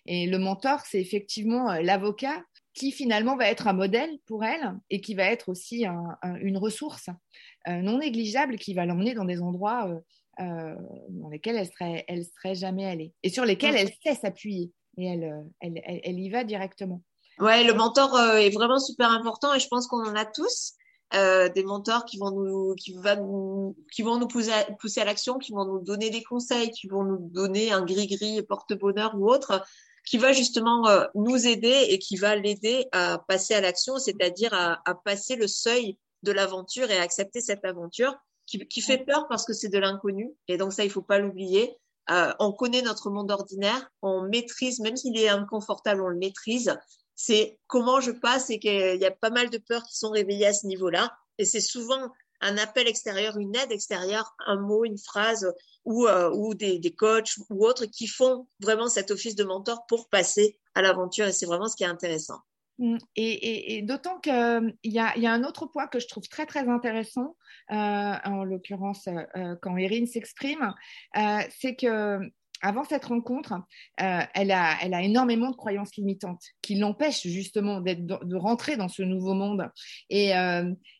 Et 0.05 0.27
le 0.27 0.37
mentor, 0.37 0.81
c'est 0.81 1.01
effectivement 1.01 1.71
euh, 1.71 1.81
l'avocat 1.81 2.43
qui 2.77 2.91
finalement 2.91 3.35
va 3.35 3.49
être 3.49 3.67
un 3.67 3.73
modèle 3.73 4.19
pour 4.25 4.43
elle 4.43 4.77
et 4.89 5.01
qui 5.01 5.15
va 5.15 5.23
être 5.23 5.49
aussi 5.49 5.85
un, 5.85 6.17
une 6.41 6.57
ressource 6.57 7.09
euh, 7.67 7.81
non 7.81 7.97
négligeable 7.97 8.57
qui 8.57 8.75
va 8.75 8.85
l'emmener 8.85 9.15
dans 9.15 9.25
des 9.25 9.41
endroits 9.41 9.89
euh, 9.89 9.99
euh 10.39 10.75
dans 11.09 11.29
lesquels 11.29 11.55
elle 11.55 11.67
serait, 11.67 12.05
elle 12.07 12.23
serait 12.23 12.53
jamais 12.53 12.85
allée 12.85 13.13
et 13.23 13.29
sur 13.29 13.45
lesquels 13.45 13.75
elle 13.75 13.91
sait 14.03 14.13
s'appuyer 14.13 14.71
et 14.97 15.05
elle, 15.05 15.45
elle, 15.59 15.81
elle, 15.83 16.19
y 16.19 16.29
va 16.29 16.43
directement. 16.43 17.01
Ouais, 17.39 17.63
le 17.63 17.73
mentor 17.73 18.15
euh, 18.15 18.37
est 18.37 18.49
vraiment 18.49 18.79
super 18.79 19.11
important 19.11 19.53
et 19.53 19.59
je 19.59 19.67
pense 19.67 19.87
qu'on 19.87 20.03
en 20.03 20.15
a 20.15 20.25
tous. 20.25 20.73
Euh, 21.13 21.47
des 21.47 21.63
mentors 21.63 22.03
qui 22.03 22.17
vont 22.17 22.31
nous 22.31 22.75
qui 22.75 22.93
va 22.93 23.15
nous 23.15 23.77
qui 23.93 24.01
vont 24.01 24.17
nous 24.19 24.27
pousser 24.27 24.51
à, 24.51 24.65
pousser 24.77 24.99
à 24.99 25.05
l'action 25.05 25.37
qui 25.37 25.53
vont 25.53 25.63
nous 25.63 25.79
donner 25.79 26.09
des 26.09 26.21
conseils 26.21 26.69
qui 26.71 26.87
vont 26.87 27.05
nous 27.05 27.29
donner 27.31 27.71
un 27.71 27.85
gris 27.85 28.07
gris 28.07 28.43
porte-bonheur 28.43 29.15
ou 29.15 29.29
autre 29.29 29.63
qui 30.05 30.17
va 30.17 30.33
justement 30.33 30.85
euh, 30.89 31.05
nous 31.15 31.47
aider 31.47 31.85
et 31.87 31.97
qui 31.97 32.17
va 32.17 32.35
l'aider 32.35 32.87
à 32.91 33.19
passer 33.25 33.53
à 33.53 33.61
l'action 33.61 33.99
c'est-à-dire 33.99 34.53
à, 34.53 34.81
à, 34.83 34.95
passer 34.95 35.37
le 35.37 35.47
seuil 35.47 35.97
de 36.23 36.33
l'aventure 36.33 36.91
et 36.91 36.97
à 36.97 37.03
accepter 37.03 37.39
cette 37.39 37.63
aventure 37.63 38.13
qui, 38.45 38.67
qui 38.67 38.81
fait 38.81 38.97
peur 38.97 39.27
parce 39.29 39.45
que 39.45 39.53
c'est 39.53 39.69
de 39.69 39.79
l'inconnu 39.79 40.33
et 40.49 40.57
donc 40.57 40.73
ça 40.73 40.83
il 40.83 40.89
faut 40.89 41.01
pas 41.01 41.19
l'oublier 41.19 41.77
euh, 42.09 42.33
on 42.39 42.51
connaît 42.53 42.81
notre 42.81 43.09
monde 43.09 43.31
ordinaire, 43.31 43.91
on 44.01 44.21
maîtrise, 44.21 44.79
même 44.79 44.95
s'il 44.95 45.17
est 45.19 45.27
inconfortable, 45.27 46.01
on 46.01 46.07
le 46.07 46.17
maîtrise. 46.17 46.77
C'est 47.19 47.57
comment 47.65 47.99
je 47.99 48.11
passe 48.11 48.51
et 48.51 48.59
qu'il 48.59 49.01
y 49.01 49.05
a 49.05 49.11
pas 49.11 49.31
mal 49.31 49.49
de 49.49 49.57
peurs 49.57 49.83
qui 49.83 49.97
sont 49.97 50.11
réveillées 50.11 50.45
à 50.45 50.53
ce 50.53 50.67
niveau-là. 50.67 51.17
Et 51.39 51.45
c'est 51.45 51.61
souvent 51.61 52.11
un 52.41 52.57
appel 52.59 52.87
extérieur, 52.87 53.37
une 53.37 53.55
aide 53.55 53.71
extérieure, 53.71 54.35
un 54.45 54.57
mot, 54.57 54.85
une 54.85 54.99
phrase 54.99 55.51
ou, 55.83 56.05
euh, 56.05 56.53
des, 56.53 56.79
coachs 56.95 57.37
ou 57.49 57.65
autres 57.65 57.87
qui 57.87 58.05
font 58.05 58.47
vraiment 58.59 58.87
cet 58.87 59.09
office 59.09 59.35
de 59.35 59.43
mentor 59.43 59.87
pour 59.87 60.09
passer 60.09 60.59
à 60.75 60.83
l'aventure. 60.83 61.25
Et 61.25 61.31
c'est 61.31 61.47
vraiment 61.47 61.67
ce 61.67 61.75
qui 61.75 61.83
est 61.83 61.87
intéressant. 61.87 62.39
Mm. 62.77 62.97
Et, 63.15 63.81
d'autant 63.81 64.19
qu'il 64.19 64.77
y, 64.83 64.99
a, 64.99 65.31
un 65.31 65.43
autre 65.43 65.65
point 65.65 65.87
que 65.87 65.99
je 65.99 66.07
trouve 66.07 66.27
très 66.27 66.45
très 66.45 66.69
intéressant, 66.69 67.35
euh, 67.71 67.73
en 67.73 68.43
l'occurrence 68.43 69.07
euh, 69.07 69.55
quand 69.63 69.75
Erin 69.75 70.05
s'exprime, 70.05 70.75
c'est 71.49 71.75
que 71.75 72.19
avant 72.61 72.83
cette 72.83 73.05
rencontre, 73.05 73.53
elle, 73.97 74.51
a, 74.51 74.77
elle 74.81 74.93
a 74.93 75.03
énormément 75.03 75.51
de 75.51 75.55
croyances 75.55 75.95
limitantes 75.95 76.43
qui 76.61 76.75
l'empêchent 76.75 77.25
justement 77.27 77.81
de 77.81 78.35
rentrer 78.35 78.77
dans 78.77 78.89
ce 78.89 79.01
nouveau 79.01 79.33
monde. 79.33 79.69
Et 80.09 80.31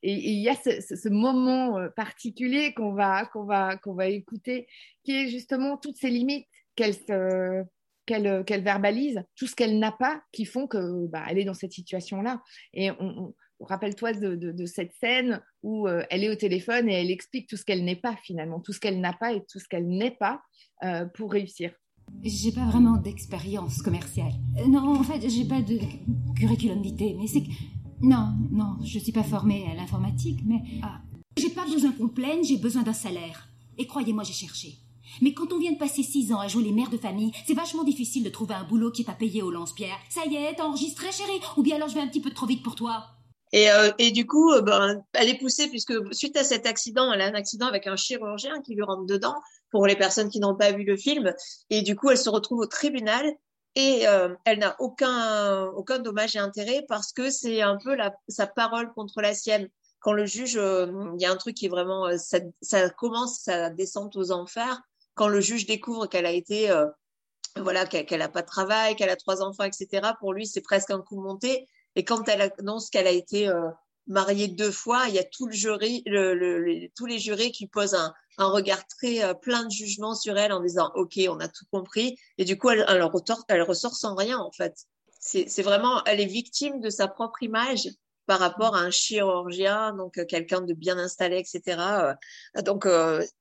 il 0.03 0.41
y 0.41 0.49
a 0.49 0.55
ce, 0.55 1.09
moment 1.09 1.79
particulier 1.95 2.73
qu'on 2.73 2.93
va, 2.93 3.25
qu'on 3.25 3.45
va, 3.45 3.77
qu'on 3.77 3.93
va 3.93 4.07
écouter, 4.07 4.67
qui 5.03 5.13
est 5.13 5.29
justement 5.29 5.77
toutes 5.77 5.97
ces 5.97 6.09
limites 6.09 6.47
qu'elle 6.75 6.95
euh, 7.09 7.63
qu'elle 8.07 8.63
verbalise, 8.63 9.21
tout 9.35 9.47
ce 9.47 9.55
qu'elle 9.55 9.79
n'a 9.79 9.91
pas, 9.91 10.21
qui 10.31 10.45
font 10.45 10.65
que 10.65 11.07
bah, 11.07 11.25
est 11.29 11.43
dans 11.43 11.53
cette 11.53 11.73
situation-là. 11.73 12.41
Et 12.73 12.89
on, 12.91 13.35
rappelle-toi 13.59 14.13
de, 14.13 14.65
cette 14.65 14.93
scène 14.93 15.41
où 15.63 15.87
euh, 15.87 16.03
elle 16.09 16.23
est 16.23 16.29
au 16.29 16.35
téléphone 16.35 16.89
et 16.89 16.93
elle 16.93 17.11
explique 17.11 17.47
tout 17.47 17.57
ce 17.57 17.65
qu'elle 17.65 17.83
n'est 17.83 17.95
pas 17.95 18.15
finalement, 18.23 18.59
tout 18.59 18.73
ce 18.73 18.79
qu'elle 18.79 18.99
n'a 18.99 19.13
pas 19.13 19.33
et 19.33 19.41
tout 19.51 19.59
ce 19.59 19.67
qu'elle 19.67 19.87
n'est 19.87 20.11
pas 20.11 20.41
euh, 20.83 21.05
pour 21.05 21.31
réussir. 21.31 21.71
J'ai 22.23 22.51
pas 22.51 22.65
vraiment 22.65 22.97
d'expérience 22.97 23.81
commerciale. 23.81 24.31
non, 24.67 24.99
en 24.99 25.03
fait, 25.03 25.27
j'ai 25.27 25.45
pas 25.45 25.61
de 25.61 25.77
curriculum 26.35 26.81
vitae, 26.81 27.15
mais 27.19 27.27
c'est 27.27 27.41
que 27.41 27.49
non, 28.01 28.33
non, 28.51 28.77
je 28.83 28.99
suis 28.99 29.11
pas 29.11 29.23
formée 29.23 29.67
à 29.71 29.75
l'informatique, 29.75 30.39
mais 30.45 30.61
ah, 30.83 31.01
J'ai 31.37 31.49
pas 31.49 31.65
besoin 31.65 31.91
qu'on 31.91 32.07
plaine, 32.07 32.43
j'ai 32.43 32.57
besoin 32.57 32.83
d'un 32.83 32.93
salaire. 32.93 33.49
Et 33.77 33.87
croyez-moi, 33.87 34.23
j'ai 34.23 34.33
cherché. 34.33 34.77
Mais 35.21 35.33
quand 35.33 35.51
on 35.51 35.59
vient 35.59 35.71
de 35.71 35.77
passer 35.77 36.03
six 36.03 36.31
ans 36.31 36.39
à 36.39 36.47
jouer 36.47 36.63
les 36.63 36.71
mères 36.71 36.89
de 36.89 36.97
famille, 36.97 37.31
c'est 37.45 37.53
vachement 37.53 37.83
difficile 37.83 38.23
de 38.23 38.29
trouver 38.29 38.53
un 38.53 38.63
boulot 38.63 38.91
qui 38.91 39.01
est 39.01 39.05
pas 39.05 39.13
payé 39.13 39.41
au 39.41 39.51
lance-pierre. 39.51 39.97
Ça 40.09 40.25
y 40.25 40.35
est, 40.35 40.55
t'as 40.55 40.65
enregistré, 40.65 41.11
chérie? 41.11 41.41
Ou 41.55 41.63
bien 41.63 41.77
alors 41.77 41.89
je 41.89 41.95
vais 41.95 42.01
un 42.01 42.07
petit 42.07 42.21
peu 42.21 42.29
trop 42.29 42.45
vite 42.45 42.61
pour 42.61 42.75
toi 42.75 43.16
et, 43.53 43.71
euh, 43.71 43.91
et, 43.97 44.11
du 44.11 44.27
coup, 44.27 44.51
euh, 44.51 44.61
ben, 44.61 45.03
elle 45.13 45.29
est 45.29 45.37
poussée 45.37 45.67
puisque 45.69 45.93
suite 46.13 46.35
à 46.37 46.43
cet 46.43 46.65
accident, 46.65 47.11
elle 47.11 47.21
a 47.21 47.25
un 47.25 47.33
accident 47.33 47.67
avec 47.67 47.87
un 47.87 47.95
chirurgien 47.95 48.61
qui 48.61 48.75
lui 48.75 48.83
rentre 48.83 49.05
dedans 49.05 49.35
pour 49.71 49.87
les 49.87 49.95
personnes 49.95 50.29
qui 50.29 50.39
n'ont 50.39 50.55
pas 50.55 50.71
vu 50.71 50.83
le 50.83 50.97
film. 50.97 51.33
Et 51.69 51.81
du 51.81 51.95
coup, 51.95 52.09
elle 52.09 52.17
se 52.17 52.29
retrouve 52.29 52.59
au 52.59 52.65
tribunal 52.65 53.25
et 53.75 54.07
euh, 54.07 54.35
elle 54.45 54.59
n'a 54.59 54.75
aucun, 54.79 55.65
aucun 55.75 55.99
dommage 55.99 56.35
et 56.35 56.39
intérêt 56.39 56.85
parce 56.89 57.13
que 57.13 57.29
c'est 57.29 57.61
un 57.61 57.77
peu 57.77 57.95
la, 57.95 58.13
sa 58.27 58.47
parole 58.47 58.91
contre 58.93 59.21
la 59.21 59.33
sienne. 59.33 59.69
Quand 59.99 60.13
le 60.13 60.25
juge, 60.25 60.53
il 60.53 61.21
y 61.21 61.25
a 61.25 61.31
un 61.31 61.35
truc 61.37 61.55
qui 61.55 61.65
est 61.65 61.69
vraiment, 61.69 62.15
ça, 62.17 62.39
ça 62.61 62.89
commence 62.89 63.39
sa 63.41 63.69
descente 63.69 64.15
aux 64.15 64.31
enfers 64.31 64.81
quand 65.15 65.27
le 65.27 65.41
juge 65.41 65.65
découvre 65.65 66.05
qu'elle 66.05 66.27
a 66.27 66.31
été 66.31 66.71
voilà 67.55 67.85
qu'elle 67.85 68.19
n'a 68.19 68.29
pas 68.29 68.41
de 68.41 68.47
travail, 68.47 68.95
qu'elle 68.95 69.09
a 69.09 69.15
trois 69.15 69.41
enfants, 69.41 69.63
etc. 69.63 70.11
Pour 70.19 70.33
lui, 70.33 70.45
c'est 70.45 70.61
presque 70.61 70.91
un 70.91 71.01
coup 71.01 71.19
monté. 71.19 71.67
Et 71.97 72.03
quand 72.03 72.29
elle 72.29 72.53
annonce 72.59 72.91
qu'elle 72.91 73.07
a 73.07 73.11
été 73.11 73.49
euh, 73.49 73.69
mariée 74.05 74.47
deux 74.47 74.71
fois, 74.71 75.05
il 75.07 75.15
y 75.15 75.19
a 75.19 75.23
tout 75.23 75.47
le 75.47 75.53
jury, 75.53 76.03
tous 76.95 77.07
les 77.07 77.17
jurés 77.17 77.51
qui 77.51 77.65
posent 77.65 77.95
un, 77.95 78.13
regard 78.37 78.85
très 78.85 79.23
euh, 79.23 79.33
plein 79.33 79.65
de 79.65 79.71
jugement 79.71 80.13
sur 80.13 80.37
elle 80.37 80.53
en 80.53 80.61
disant 80.61 80.91
OK, 80.93 81.19
on 81.27 81.39
a 81.39 81.47
tout 81.47 81.65
compris. 81.71 82.15
Et 82.37 82.45
du 82.45 82.55
coup, 82.55 82.69
elle, 82.69 82.85
elle, 82.87 83.01
ressort, 83.01 83.43
elle 83.47 83.63
ressort 83.63 83.95
sans 83.95 84.13
rien 84.13 84.37
en 84.37 84.51
fait. 84.51 84.75
C'est 85.19 85.63
vraiment, 85.63 86.03
elle 86.05 86.21
est 86.21 86.27
victime 86.27 86.79
de 86.79 86.91
sa 86.91 87.07
propre 87.07 87.41
image 87.41 87.89
par 88.27 88.39
rapport 88.39 88.75
à 88.75 88.81
un 88.81 88.91
chirurgien, 88.91 89.93
donc 89.93 90.19
euh, 90.19 90.25
quelqu'un 90.25 90.61
de 90.61 90.75
bien 90.75 90.99
installé, 90.99 91.39
etc. 91.39 91.81
Donc, 92.63 92.87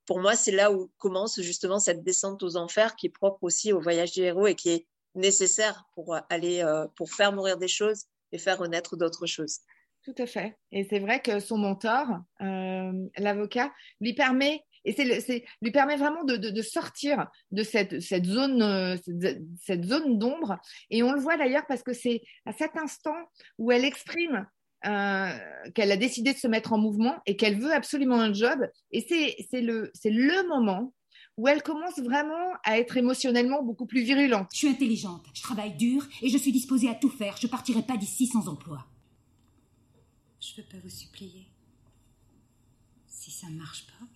pour 0.06 0.20
moi, 0.20 0.34
c'est 0.34 0.50
là 0.50 0.72
où 0.72 0.90
commence 0.96 1.42
justement 1.42 1.78
cette 1.78 2.02
descente 2.02 2.42
aux 2.42 2.56
enfers 2.56 2.96
qui 2.96 3.08
est 3.08 3.10
propre 3.10 3.42
aussi 3.42 3.74
au 3.74 3.80
voyage 3.80 4.12
du 4.12 4.22
héros 4.22 4.46
et 4.46 4.54
qui 4.54 4.70
est 4.70 4.86
nécessaire 5.14 5.84
pour 5.94 6.16
aller, 6.30 6.64
pour 6.96 7.10
faire 7.12 7.32
mourir 7.32 7.58
des 7.58 7.68
choses 7.68 8.06
et 8.32 8.38
faire 8.38 8.58
renaître 8.58 8.96
d'autres 8.96 9.26
choses. 9.26 9.60
Tout 10.04 10.14
à 10.18 10.26
fait. 10.26 10.56
Et 10.70 10.84
c'est 10.84 11.00
vrai 11.00 11.20
que 11.20 11.40
son 11.40 11.58
mentor, 11.58 12.06
euh, 12.40 12.92
l'avocat, 13.18 13.72
lui 14.00 14.14
permet 14.14 14.62
et 14.86 14.92
c'est, 14.92 15.44
lui 15.62 15.72
permet 15.72 15.96
vraiment 15.96 16.22
de, 16.22 16.62
sortir 16.62 17.26
de 17.50 17.64
cette, 17.64 18.00
zone, 18.24 18.62
euh, 18.62 18.96
cette, 19.60 19.84
zone 19.84 20.16
d'ombre. 20.16 20.58
Et 20.90 21.02
on 21.02 21.10
le 21.10 21.20
voit 21.20 21.36
d'ailleurs 21.36 21.66
parce 21.66 21.82
que 21.82 21.92
c'est 21.92 22.22
à 22.46 22.52
cet 22.52 22.76
instant 22.76 23.16
où 23.58 23.72
elle 23.72 23.84
exprime 23.84 24.46
euh, 24.86 25.38
qu'elle 25.74 25.90
a 25.90 25.96
décidé 25.96 26.34
de 26.34 26.38
se 26.38 26.46
mettre 26.46 26.72
en 26.72 26.78
mouvement 26.78 27.16
et 27.26 27.36
qu'elle 27.36 27.58
veut 27.58 27.72
absolument 27.72 28.20
un 28.20 28.32
job. 28.32 28.64
Et 28.92 29.00
c'est, 29.00 29.60
le, 29.60 29.90
c'est 29.92 30.10
le 30.10 30.46
moment 30.46 30.94
où 31.36 31.48
elle 31.48 31.62
commence 31.62 31.98
vraiment 31.98 32.52
à 32.64 32.78
être 32.78 32.96
émotionnellement 32.96 33.62
beaucoup 33.62 33.86
plus 33.86 34.02
virulente. 34.02 34.48
Je 34.52 34.58
suis 34.58 34.68
intelligente, 34.68 35.26
je 35.34 35.42
travaille 35.42 35.76
dur 35.76 36.06
et 36.22 36.28
je 36.28 36.38
suis 36.38 36.52
disposée 36.52 36.88
à 36.88 36.94
tout 36.94 37.10
faire. 37.10 37.36
Je 37.40 37.46
partirai 37.46 37.82
pas 37.82 37.96
d'ici 37.96 38.26
sans 38.26 38.48
emploi. 38.48 38.86
Je 40.40 40.60
veux 40.60 40.66
pas 40.68 40.78
vous 40.82 40.90
supplier. 40.90 41.46
Si 43.06 43.30
ça 43.30 43.48
ne 43.48 43.56
marche 43.56 43.86
pas, 43.86 44.06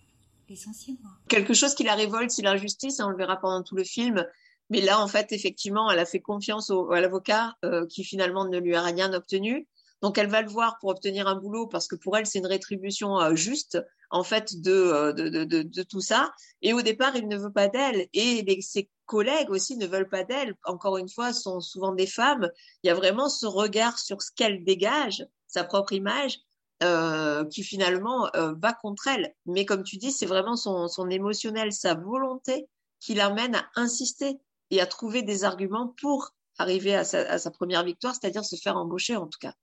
licenciez-moi. 0.49 1.11
Quelque 1.27 1.53
chose 1.53 1.75
qui 1.75 1.83
la 1.83 1.95
révolte, 1.95 2.31
c'est 2.31 2.41
l'injustice, 2.41 2.99
on 2.99 3.09
le 3.09 3.17
verra 3.17 3.37
pendant 3.37 3.63
tout 3.63 3.75
le 3.75 3.83
film. 3.83 4.25
Mais 4.69 4.79
là, 4.79 5.01
en 5.01 5.07
fait, 5.07 5.33
effectivement, 5.33 5.91
elle 5.91 5.99
a 5.99 6.05
fait 6.05 6.21
confiance 6.21 6.69
au, 6.69 6.91
à 6.91 7.01
l'avocat 7.01 7.57
euh, 7.65 7.85
qui 7.87 8.05
finalement 8.05 8.45
ne 8.45 8.57
lui 8.57 8.73
a 8.73 8.81
rien 8.81 9.13
obtenu. 9.13 9.67
Donc, 10.01 10.17
elle 10.17 10.29
va 10.29 10.41
le 10.41 10.49
voir 10.49 10.79
pour 10.79 10.89
obtenir 10.89 11.27
un 11.27 11.35
boulot 11.35 11.67
parce 11.67 11.87
que 11.87 11.95
pour 11.95 12.17
elle, 12.17 12.25
c'est 12.25 12.39
une 12.39 12.47
rétribution 12.47 13.19
euh, 13.19 13.35
juste 13.35 13.77
en 14.09 14.23
fait 14.23 14.53
euh, 14.65 15.13
de, 15.13 15.29
de, 15.29 15.61
de, 15.61 15.83
tout 15.83 16.01
ça. 16.01 16.33
Et 16.61 16.73
au 16.73 16.81
départ, 16.81 17.15
il 17.15 17.27
ne 17.27 17.37
veut 17.37 17.51
pas 17.51 17.67
d'elle. 17.67 18.07
Et 18.13 18.61
ses 18.61 18.89
collègues 19.05 19.51
aussi 19.51 19.77
ne 19.77 19.85
veulent 19.85 20.09
pas 20.09 20.23
d'elle. 20.23 20.55
Encore 20.65 20.97
une 20.97 21.09
fois, 21.09 21.33
sont 21.33 21.61
souvent 21.61 21.93
des 21.93 22.07
femmes. 22.07 22.49
Il 22.83 22.87
y 22.87 22.89
a 22.89 22.95
vraiment 22.95 23.29
ce 23.29 23.45
regard 23.45 23.99
sur 23.99 24.21
ce 24.21 24.31
qu'elle 24.35 24.63
dégage, 24.63 25.25
sa 25.47 25.63
propre 25.63 25.93
image, 25.93 26.39
euh, 26.81 27.45
qui 27.45 27.63
finalement 27.63 28.29
va 28.33 28.73
contre 28.73 29.07
elle. 29.07 29.35
Mais 29.45 29.65
comme 29.65 29.83
tu 29.83 29.97
dis, 29.97 30.11
c'est 30.11 30.25
vraiment 30.25 30.55
son, 30.55 30.87
son 30.87 31.09
émotionnel, 31.09 31.71
sa 31.71 31.93
volonté 31.93 32.67
qui 32.99 33.13
l'amène 33.13 33.55
à 33.55 33.65
insister 33.75 34.39
et 34.71 34.81
à 34.81 34.87
trouver 34.87 35.21
des 35.21 35.43
arguments 35.43 35.93
pour 36.01 36.31
arriver 36.57 36.95
à 36.95 37.03
sa 37.03 37.51
première 37.51 37.83
victoire, 37.83 38.15
c'est-à-dire 38.15 38.45
se 38.45 38.55
faire 38.55 38.77
embaucher 38.77 39.15
en 39.15 39.27
tout 39.27 39.39
cas. 39.39 39.53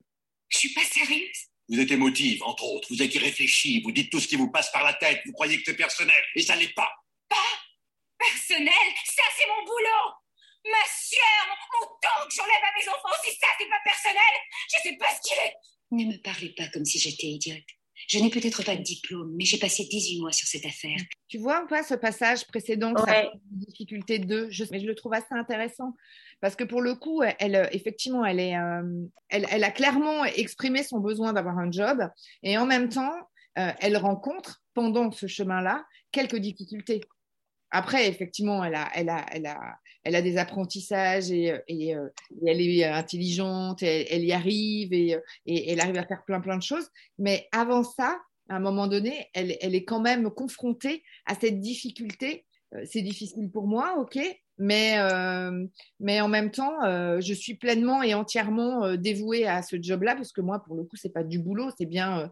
Je 0.49 0.59
suis 0.59 0.73
pas 0.73 0.85
sérieuse. 0.85 1.49
Vous 1.69 1.79
êtes 1.81 1.91
émotive, 1.91 2.43
entre 2.45 2.65
autres. 2.65 2.89
Vous 2.91 3.03
êtes 3.03 3.15
irréfléchi. 3.15 3.83
Vous 3.83 3.93
dites 3.93 4.11
tout 4.11 4.21
ce 4.21 4.29
qui 4.29 4.37
vous 4.37 4.51
passe 4.51 4.73
par 4.73 4.85
la 4.85 4.95
tête. 4.95 5.21
Vous 5.27 5.33
croyez 5.33 5.59
que 5.59 5.63
c'est 5.67 5.77
personnel. 5.77 6.23
Et 6.35 6.43
ça 6.43 6.57
n'est 6.57 6.69
pas. 6.69 6.91
Pas 7.29 7.37
personnel 8.19 8.95
Ça, 9.05 9.23
c'est 9.37 9.47
mon 9.47 9.65
boulot 9.65 10.15
Ma 10.65 10.85
sueur, 10.85 11.57
mon 11.81 11.87
temps 11.87 12.29
que 12.29 12.35
j'enlève 12.35 12.63
à 12.63 12.79
mes 12.79 12.89
enfants, 12.89 13.17
si 13.25 13.31
ça, 13.37 13.47
c'est 13.59 13.69
pas 13.69 13.81
personnel, 13.85 14.35
je 14.69 14.83
sais 14.83 14.97
pas 14.97 15.15
ce 15.15 15.29
qu'il 15.29 15.39
est 15.39 15.55
Ne 15.93 16.05
me 16.13 16.23
parlez 16.23 16.51
pas 16.51 16.69
comme 16.69 16.85
si 16.85 16.99
j'étais 16.99 17.29
idiote. 17.29 17.78
Je 18.09 18.19
n'ai 18.19 18.31
peut-être 18.31 18.65
pas 18.65 18.75
de 18.75 18.83
diplôme, 18.83 19.35
mais 19.37 19.45
j'ai 19.45 19.59
passé 19.59 19.85
18 19.85 20.21
mois 20.21 20.33
sur 20.33 20.49
cette 20.49 20.65
affaire. 20.65 20.97
Tu 21.29 21.37
vois 21.37 21.63
un 21.71 21.83
ce 21.83 21.95
passage 21.95 22.47
précédent, 22.47 22.95
ouais. 22.95 23.31
difficulté 23.51 24.19
2, 24.19 24.49
je, 24.51 24.65
mais 24.71 24.81
je 24.81 24.87
le 24.87 24.95
trouve 24.95 25.13
assez 25.13 25.33
intéressant 25.35 25.95
parce 26.41 26.57
que 26.57 26.65
pour 26.65 26.81
le 26.81 26.95
coup, 26.95 27.23
elle, 27.39 27.69
effectivement, 27.73 28.25
elle, 28.25 28.41
est, 28.41 28.57
euh, 28.57 28.83
elle, 29.29 29.47
elle, 29.51 29.63
a 29.63 29.71
clairement 29.71 30.25
exprimé 30.25 30.83
son 30.83 31.01
besoin 31.01 31.35
d'avoir 31.35 31.59
un 31.59 31.71
job 31.71 31.99
et 32.43 32.57
en 32.57 32.65
même 32.65 32.89
temps, 32.89 33.15
euh, 33.59 33.73
elle 33.81 33.97
rencontre 33.99 34.63
pendant 34.73 35.11
ce 35.11 35.27
chemin-là 35.27 35.85
quelques 36.11 36.39
difficultés. 36.39 37.03
Après, 37.71 38.09
effectivement, 38.09 38.65
elle 38.65 38.75
a, 38.75 38.89
elle 38.95 39.09
a, 39.09 39.27
elle 39.31 39.47
a, 39.47 39.79
elle 40.05 40.17
a 40.17 40.23
des 40.23 40.39
apprentissages 40.39 41.31
et, 41.31 41.55
et, 41.69 41.91
et 41.91 41.97
elle 42.47 42.61
est 42.61 42.85
intelligente, 42.85 43.83
elle, 43.83 44.25
y 44.25 44.33
arrive 44.33 44.93
et, 44.93 45.17
et, 45.47 45.71
elle 45.71 45.81
arrive 45.81 45.99
à 45.99 46.07
faire 46.07 46.25
plein 46.25 46.41
plein 46.41 46.57
de 46.57 46.63
choses. 46.63 46.89
Mais 47.19 47.47
avant 47.53 47.83
ça, 47.83 48.19
à 48.49 48.57
un 48.57 48.61
moment 48.61 48.87
donné, 48.87 49.29
elle, 49.35 49.51
est 49.51 49.85
quand 49.85 50.01
même 50.01 50.31
confrontée 50.31 51.03
à 51.27 51.35
cette 51.35 51.61
difficulté. 51.61 52.47
C'est 52.85 53.03
difficile 53.03 53.51
pour 53.51 53.67
moi, 53.67 53.97
ok, 53.99 54.19
mais, 54.59 54.99
euh, 54.99 55.67
mais 56.01 56.21
en 56.21 56.29
même 56.29 56.51
temps, 56.51 56.83
euh, 56.85 57.21
je 57.21 57.33
suis 57.33 57.55
pleinement 57.55 58.03
et 58.03 58.15
entièrement 58.15 58.85
euh, 58.85 58.97
dévouée 58.97 59.47
à 59.47 59.63
ce 59.63 59.77
job-là, 59.81 60.17
parce 60.17 60.33
que 60.33 60.41
moi, 60.41 60.63
pour 60.65 60.77
le 60.77 60.85
coup, 60.85 60.97
c'est 60.97 61.13
pas 61.13 61.23
du 61.23 61.39
boulot, 61.39 61.71
c'est 61.79 61.87
bien, 61.87 62.31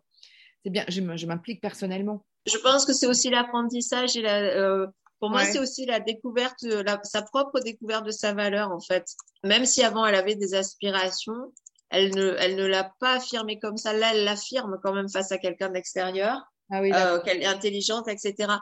c'est 0.65 0.71
bien, 0.71 0.85
je 0.89 1.27
m'implique 1.27 1.61
personnellement. 1.61 2.25
Je 2.47 2.59
pense 2.59 2.85
que 2.85 2.93
c'est 2.93 3.07
aussi 3.07 3.31
l'apprentissage 3.31 4.17
et 4.17 4.23
la, 4.23 4.87
pour 5.19 5.31
moi, 5.31 5.45
c'est 5.45 5.59
aussi 5.59 5.87
la 5.87 6.01
découverte, 6.01 6.63
la, 6.63 7.01
sa 7.03 7.23
propre 7.23 7.61
découverte 7.61 8.05
de 8.05 8.11
sa 8.11 8.35
valeur, 8.35 8.71
en 8.71 8.81
fait. 8.81 9.07
Même 9.45 9.65
si 9.65 9.83
avant, 9.83 10.05
elle 10.05 10.15
avait 10.15 10.35
des 10.35 10.55
aspirations, 10.55 11.53
elle 11.89 12.15
ne, 12.15 12.35
elle 12.39 12.57
ne 12.57 12.67
l'a 12.67 12.93
pas 13.01 13.15
affirmé 13.15 13.59
comme 13.59 13.77
ça. 13.77 13.93
Là, 13.93 14.11
elle 14.13 14.25
l'affirme 14.25 14.79
quand 14.83 14.93
même 14.93 15.09
face 15.09 15.33
à 15.33 15.39
quelqu'un 15.39 15.71
d'extérieur, 15.71 16.43
ah 16.71 16.81
oui, 16.81 16.91
qu'elle 17.25 17.43
est 17.43 17.47
intelligente, 17.47 18.09
etc. 18.09 18.53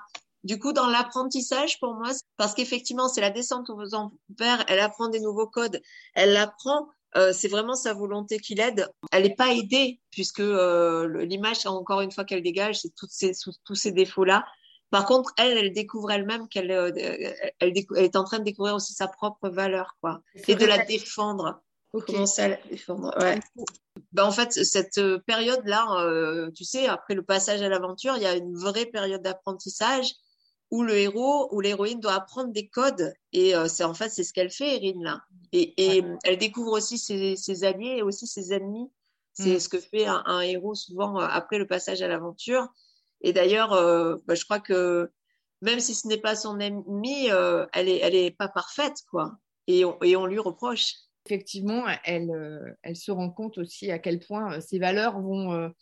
Du 0.45 0.59
coup, 0.59 0.73
dans 0.73 0.87
l'apprentissage, 0.87 1.81
pour 1.81 1.95
moi, 1.95 2.11
parce 2.37 2.55
qu'effectivement, 2.55 3.09
c'est 3.09 3.23
la 3.23 3.31
descente 3.31 3.71
aux 3.71 3.95
enfers, 3.95 4.65
elle 4.69 4.81
apprend 4.81 5.09
des 5.09 5.21
nouveaux 5.21 5.47
codes, 5.47 5.81
elle 6.15 6.37
apprend, 6.37 6.87
euh, 7.17 7.33
c'est 7.33 7.49
vraiment 7.49 7.75
sa 7.75 7.95
volonté 7.95 8.39
qui 8.39 8.55
l'aide. 8.55 8.89
Elle 9.11 9.23
n'est 9.23 9.35
pas 9.35 9.55
aidée, 9.55 10.01
puisque 10.11 10.41
euh, 10.41 11.25
l'image, 11.25 11.65
encore 11.67 12.03
une 12.03 12.13
fois, 12.13 12.25
qu'elle 12.25 12.43
dégage, 12.43 12.81
c'est 12.81 12.95
tous 12.95 13.09
ces, 13.11 13.33
tous 13.65 13.75
ces 13.75 13.93
défauts-là. 13.93 14.45
Par 14.95 15.07
contre, 15.07 15.35
elle, 15.39 15.59
elle 15.59 15.73
découvre 15.73 16.13
elle-même 16.13 16.47
qu'elle 16.47 16.71
euh, 16.71 16.93
elle, 17.59 17.73
est 17.97 18.15
en 18.15 18.23
train 18.23 18.39
de 18.39 18.45
découvrir 18.45 18.77
aussi 18.77 18.93
sa 18.93 19.09
propre 19.09 19.49
valeur, 19.49 19.97
quoi, 20.01 20.21
et 20.47 20.55
de 20.55 20.65
la 20.65 20.85
défendre. 20.85 21.61
Okay. 21.93 22.13
Commencer 22.13 22.43
à 22.43 22.49
la 22.51 22.59
défendre. 22.71 23.13
Ouais. 23.19 23.41
Ben, 24.13 24.25
en 24.25 24.31
fait, 24.31 24.53
cette 24.53 25.01
période-là, 25.27 26.01
euh, 26.05 26.53
tu 26.53 26.63
sais, 26.63 26.87
après 26.87 27.15
le 27.15 27.25
passage 27.25 27.61
à 27.61 27.69
l'aventure, 27.69 28.15
il 28.17 28.23
y 28.23 28.27
a 28.27 28.37
une 28.37 28.55
vraie 28.57 28.87
période 28.87 29.21
d'apprentissage 29.21 30.13
où 30.71 30.85
le 30.85 30.97
héros 30.97 31.49
ou 31.51 31.61
l'héroïne 31.61 31.99
doit 31.99 32.15
apprendre 32.15 32.53
des 32.53 32.69
codes. 32.69 33.15
Et 33.33 33.57
euh, 33.57 33.67
c'est 33.67 33.83
en 33.83 33.95
fait, 33.95 34.11
c'est 34.11 34.23
ce 34.23 34.33
qu'elle 34.33 34.53
fait, 34.53 34.77
Erin, 34.77 35.03
là. 35.03 35.23
Et, 35.51 35.75
et 35.77 36.05
elle 36.23 36.39
découvre 36.39 36.71
aussi 36.71 36.99
ses, 36.99 37.35
ses, 37.35 37.65
alliés 37.65 37.97
et 37.99 38.03
aussi 38.03 38.29
ses 38.29 38.53
ennemis. 38.53 38.93
C'est 39.33 39.57
mm. 39.57 39.61
ce 39.61 39.69
que 39.69 39.81
fait 39.81 40.07
un, 40.07 40.23
un, 40.27 40.41
héros 40.43 40.77
souvent 40.77 41.21
euh, 41.21 41.27
après 41.29 41.59
le 41.59 41.67
passage 41.67 42.01
à 42.01 42.07
l'aventure. 42.07 42.69
Et 43.25 43.33
d'ailleurs, 43.33 43.73
euh, 43.73 44.17
bah, 44.27 44.35
je 44.35 44.45
crois 44.45 44.61
que 44.61 45.11
même 45.61 45.81
si 45.81 45.95
ce 45.95 46.07
n'est 46.07 46.19
pas 46.19 46.37
son 46.37 46.61
ennemi, 46.61 47.31
euh, 47.31 47.67
elle 47.73 47.89
est, 47.89 47.99
elle 47.99 48.15
est 48.15 48.31
pas 48.31 48.49
parfaite, 48.49 48.99
quoi. 49.11 49.33
Et 49.67 49.85
on, 49.85 50.01
et 50.03 50.15
on 50.15 50.27
lui 50.27 50.39
reproche. 50.39 50.93
Effectivement, 51.27 51.85
elle, 52.05 52.31
euh, 52.31 52.61
elle 52.83 52.97
se 52.97 53.11
rend 53.11 53.31
compte 53.31 53.59
aussi 53.59 53.91
à 53.91 53.99
quel 53.99 54.21
point 54.21 54.61
ses 54.61 54.79
valeurs 54.79 55.21
vont, 55.21 55.73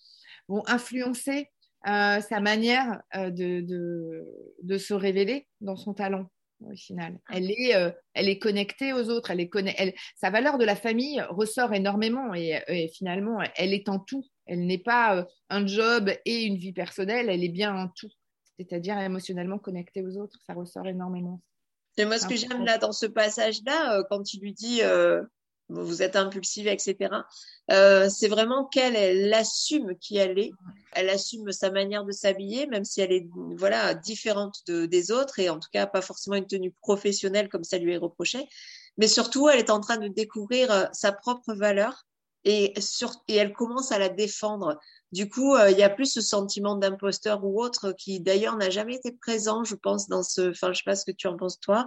vont 0.48 0.62
influencer 0.66 1.48
euh, 1.88 2.20
sa 2.20 2.38
manière 2.38 3.02
euh, 3.16 3.30
de, 3.30 3.60
de, 3.60 4.24
de, 4.62 4.78
se 4.78 4.94
révéler 4.94 5.48
dans 5.60 5.74
son 5.74 5.94
talent 5.94 6.30
au 6.60 6.76
final. 6.76 7.18
Ah. 7.26 7.34
Elle 7.36 7.50
est, 7.50 7.74
euh, 7.74 7.90
elle 8.14 8.28
est 8.28 8.38
connectée 8.38 8.92
aux 8.92 9.08
autres, 9.08 9.32
elle 9.32 9.40
est 9.40 9.50
elle, 9.76 9.92
sa 10.14 10.30
valeur 10.30 10.58
de 10.58 10.64
la 10.64 10.76
famille 10.76 11.20
ressort 11.30 11.74
énormément 11.74 12.34
et, 12.34 12.62
et, 12.68 12.86
finalement, 12.86 13.40
elle 13.56 13.74
est 13.74 13.88
en 13.88 13.98
tout. 13.98 14.24
Elle 14.46 14.66
n'est 14.66 14.78
pas 14.78 15.26
un 15.50 15.66
job 15.66 16.10
et 16.24 16.42
une 16.42 16.56
vie 16.56 16.72
personnelle, 16.72 17.28
elle 17.28 17.44
est 17.44 17.48
bien 17.48 17.74
un 17.74 17.88
tout, 17.88 18.10
c'est-à-dire 18.58 18.98
émotionnellement 18.98 19.58
connectée 19.58 20.02
aux 20.02 20.16
autres. 20.16 20.38
Ça 20.46 20.54
ressort 20.54 20.86
énormément. 20.86 21.40
Et 21.98 22.04
moi, 22.04 22.18
ce 22.18 22.26
que 22.26 22.36
j'aime 22.36 22.64
là 22.64 22.78
dans 22.78 22.92
ce 22.92 23.06
passage-là, 23.06 24.02
quand 24.08 24.32
il 24.34 24.40
lui 24.40 24.52
dit 24.52 24.80
vous 25.72 26.02
êtes 26.02 26.16
impulsive, 26.16 26.66
etc. 26.68 27.14
Euh, 27.70 28.08
c'est 28.08 28.28
vraiment 28.28 28.66
qu'elle, 28.66 28.96
elle 28.96 29.32
assume 29.32 29.96
qui 29.98 30.16
elle 30.16 30.38
est, 30.38 30.50
elle 30.92 31.08
assume 31.08 31.52
sa 31.52 31.70
manière 31.70 32.04
de 32.04 32.12
s'habiller, 32.12 32.66
même 32.66 32.84
si 32.84 33.00
elle 33.00 33.12
est 33.12 33.26
voilà 33.56 33.94
différente 33.94 34.60
de, 34.66 34.86
des 34.86 35.10
autres 35.10 35.38
et 35.38 35.48
en 35.48 35.58
tout 35.58 35.68
cas 35.72 35.86
pas 35.86 36.02
forcément 36.02 36.36
une 36.36 36.46
tenue 36.46 36.72
professionnelle 36.80 37.48
comme 37.48 37.64
ça 37.64 37.78
lui 37.78 37.92
est 37.92 37.98
reproché. 37.98 38.46
Mais 38.98 39.08
surtout, 39.08 39.48
elle 39.48 39.58
est 39.58 39.70
en 39.70 39.80
train 39.80 39.96
de 39.96 40.08
découvrir 40.08 40.70
euh, 40.70 40.84
sa 40.92 41.12
propre 41.12 41.54
valeur 41.54 42.04
et, 42.44 42.72
sur, 42.80 43.12
et 43.28 43.36
elle 43.36 43.52
commence 43.52 43.92
à 43.92 43.98
la 43.98 44.08
défendre. 44.08 44.78
Du 45.12 45.28
coup, 45.28 45.54
euh, 45.54 45.70
il 45.70 45.78
y 45.78 45.82
a 45.82 45.90
plus 45.90 46.12
ce 46.12 46.20
sentiment 46.20 46.76
d'imposteur 46.76 47.44
ou 47.44 47.62
autre 47.62 47.92
qui 47.92 48.20
d'ailleurs 48.20 48.56
n'a 48.56 48.70
jamais 48.70 48.96
été 48.96 49.12
présent, 49.12 49.64
je 49.64 49.74
pense, 49.74 50.08
dans 50.08 50.22
ce. 50.22 50.50
Enfin, 50.50 50.72
je 50.72 50.78
sais 50.78 50.84
pas 50.84 50.96
ce 50.96 51.04
que 51.04 51.12
tu 51.12 51.26
en 51.26 51.36
penses 51.36 51.60
toi, 51.60 51.86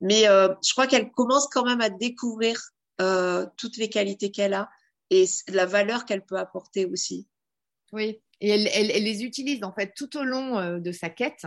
mais 0.00 0.24
je 0.24 0.72
crois 0.72 0.86
qu'elle 0.86 1.10
commence 1.12 1.46
quand 1.48 1.64
même 1.64 1.80
à 1.80 1.90
découvrir 1.90 2.58
euh, 3.00 3.44
toutes 3.56 3.76
les 3.76 3.88
qualités 3.88 4.30
qu'elle 4.30 4.54
a 4.54 4.70
et 5.10 5.24
la 5.48 5.66
valeur 5.66 6.04
qu'elle 6.04 6.24
peut 6.24 6.38
apporter 6.38 6.86
aussi. 6.86 7.26
Oui, 7.92 8.20
et 8.40 8.50
elle, 8.50 8.68
elle, 8.72 9.02
les 9.02 9.24
utilise 9.24 9.64
en 9.64 9.72
fait 9.72 9.94
tout 9.96 10.16
au 10.16 10.22
long 10.22 10.58
euh, 10.58 10.78
de 10.78 10.92
sa 10.92 11.10
quête. 11.10 11.44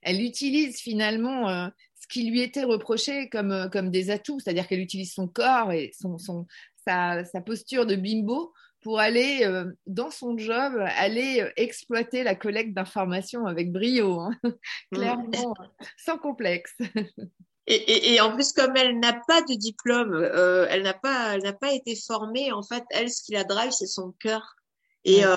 Elle 0.00 0.22
utilise 0.22 0.78
finalement 0.80 1.50
euh, 1.50 1.68
ce 2.00 2.06
qui 2.08 2.30
lui 2.30 2.40
était 2.40 2.64
reproché 2.64 3.28
comme, 3.28 3.68
comme 3.70 3.90
des 3.90 4.10
atouts, 4.10 4.40
c'est-à-dire 4.40 4.66
qu'elle 4.66 4.80
utilise 4.80 5.12
son 5.12 5.28
corps 5.28 5.70
et 5.70 5.92
son, 5.98 6.16
son, 6.16 6.46
sa, 6.90 7.24
sa 7.24 7.40
posture 7.40 7.86
de 7.86 7.96
bimbo 7.96 8.52
pour 8.82 8.98
aller 8.98 9.46
dans 9.86 10.10
son 10.10 10.38
job, 10.38 10.72
aller 10.96 11.46
exploiter 11.56 12.22
la 12.22 12.34
collecte 12.34 12.72
d'informations 12.72 13.46
avec 13.46 13.72
brio, 13.72 14.20
hein. 14.20 14.30
mm. 14.44 14.96
clairement, 14.96 15.54
sans 15.98 16.18
complexe. 16.18 16.76
Et, 17.66 18.14
et, 18.14 18.20
en 18.20 18.34
plus, 18.34 18.52
comme 18.52 18.76
elle 18.76 18.98
n'a 18.98 19.12
pas 19.28 19.42
de 19.42 19.54
diplôme, 19.54 20.14
euh, 20.14 20.66
elle 20.70 20.82
n'a 20.82 20.94
pas, 20.94 21.34
elle 21.34 21.42
n'a 21.44 21.52
pas 21.52 21.72
été 21.72 21.94
formée. 21.94 22.50
En 22.50 22.64
fait, 22.64 22.82
elle, 22.90 23.08
ce 23.12 23.22
qui 23.22 23.32
la 23.32 23.44
drive, 23.44 23.70
c'est 23.70 23.86
son 23.86 24.10
cœur 24.18 24.56
et 25.04 25.24
euh, 25.24 25.36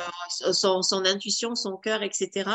son, 0.52 0.82
son, 0.82 1.06
intuition, 1.06 1.56
son 1.56 1.78
cœur, 1.78 2.04
etc. 2.04 2.50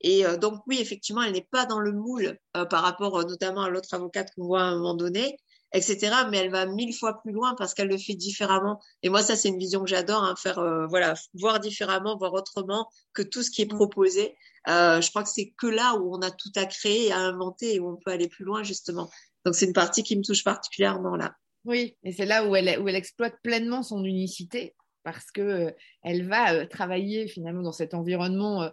Et 0.00 0.26
euh, 0.26 0.36
donc 0.36 0.62
oui, 0.66 0.78
effectivement, 0.80 1.22
elle 1.22 1.32
n'est 1.32 1.48
pas 1.50 1.66
dans 1.66 1.80
le 1.80 1.92
moule 1.92 2.38
euh, 2.56 2.64
par 2.64 2.82
rapport 2.82 3.18
notamment 3.24 3.62
à 3.62 3.70
l'autre 3.70 3.94
avocate 3.94 4.30
qu'on 4.34 4.46
voit 4.46 4.62
à 4.62 4.64
un 4.64 4.76
moment 4.76 4.94
donné, 4.94 5.36
etc. 5.72 6.14
Mais 6.30 6.38
elle 6.38 6.50
va 6.50 6.66
mille 6.66 6.94
fois 6.94 7.20
plus 7.20 7.32
loin 7.32 7.54
parce 7.56 7.74
qu'elle 7.74 7.88
le 7.88 7.98
fait 7.98 8.14
différemment. 8.14 8.80
Et 9.02 9.08
moi, 9.08 9.22
ça, 9.22 9.36
c'est 9.36 9.48
une 9.48 9.58
vision 9.58 9.80
que 9.82 9.90
j'adore, 9.90 10.24
hein, 10.24 10.34
faire 10.36 10.62
voilà, 10.88 11.14
voir 11.34 11.60
différemment, 11.60 12.16
voir 12.16 12.32
autrement 12.34 12.88
que 13.12 13.22
tout 13.22 13.42
ce 13.42 13.50
qui 13.50 13.62
est 13.62 13.72
mm. 13.72 13.76
proposé. 13.76 14.36
Euh, 14.68 15.00
je 15.00 15.08
crois 15.10 15.22
que 15.22 15.28
c'est 15.28 15.54
que 15.56 15.66
là 15.66 15.94
où 15.96 16.14
on 16.14 16.20
a 16.20 16.30
tout 16.30 16.52
à 16.56 16.66
créer, 16.66 17.12
à 17.12 17.18
inventer 17.18 17.74
et 17.74 17.80
où 17.80 17.88
on 17.88 17.96
peut 17.96 18.10
aller 18.10 18.28
plus 18.28 18.44
loin 18.44 18.62
justement. 18.62 19.10
Donc 19.44 19.54
c'est 19.54 19.66
une 19.66 19.72
partie 19.72 20.02
qui 20.02 20.16
me 20.16 20.22
touche 20.22 20.44
particulièrement 20.44 21.16
là. 21.16 21.34
Oui, 21.64 21.96
et 22.02 22.12
c'est 22.12 22.26
là 22.26 22.46
où 22.46 22.56
elle, 22.56 22.80
où 22.80 22.88
elle 22.88 22.96
exploite 22.96 23.34
pleinement 23.42 23.82
son 23.82 24.04
unicité 24.04 24.74
parce 25.02 25.30
que 25.30 25.40
euh, 25.40 25.70
elle 26.02 26.28
va 26.28 26.54
euh, 26.54 26.66
travailler 26.66 27.26
finalement 27.26 27.62
dans 27.62 27.72
cet 27.72 27.94
environnement 27.94 28.70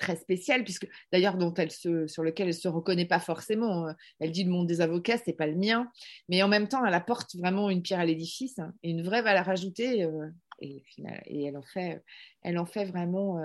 très 0.00 0.16
spécial, 0.16 0.64
puisque 0.64 0.88
d'ailleurs 1.12 1.36
dont 1.36 1.54
elle 1.54 1.70
se, 1.70 2.06
sur 2.08 2.24
lequel 2.24 2.48
elle 2.48 2.54
se 2.54 2.68
reconnaît 2.68 3.06
pas 3.06 3.20
forcément. 3.20 3.86
Elle 4.18 4.32
dit 4.32 4.44
le 4.44 4.50
monde 4.50 4.66
des 4.66 4.80
avocats, 4.80 5.18
c'est 5.18 5.32
pas 5.32 5.46
le 5.46 5.56
mien, 5.56 5.88
mais 6.28 6.42
en 6.42 6.48
même 6.48 6.66
temps, 6.66 6.84
elle 6.84 6.94
apporte 6.94 7.36
vraiment 7.36 7.70
une 7.70 7.82
pierre 7.82 8.00
à 8.00 8.04
l'édifice 8.04 8.58
hein, 8.58 8.72
et 8.82 8.90
une 8.90 9.02
vraie 9.02 9.22
valeur 9.22 9.48
ajoutée, 9.48 10.08
et, 10.60 10.82
et, 11.26 11.44
elle 11.44 11.56
en 11.56 11.62
fait, 11.62 12.02
elle 12.42 12.58
en 12.58 12.66
fait 12.66 12.84
vraiment 12.84 13.40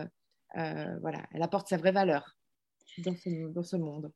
euh, 0.58 0.98
voilà, 1.02 1.20
elle 1.34 1.44
apporte 1.44 1.68
sa 1.68 1.78
vraie 1.78 1.92
valeur 1.92 2.38
dans 3.00 3.64
ce, 3.64 3.76
monde. 3.76 4.12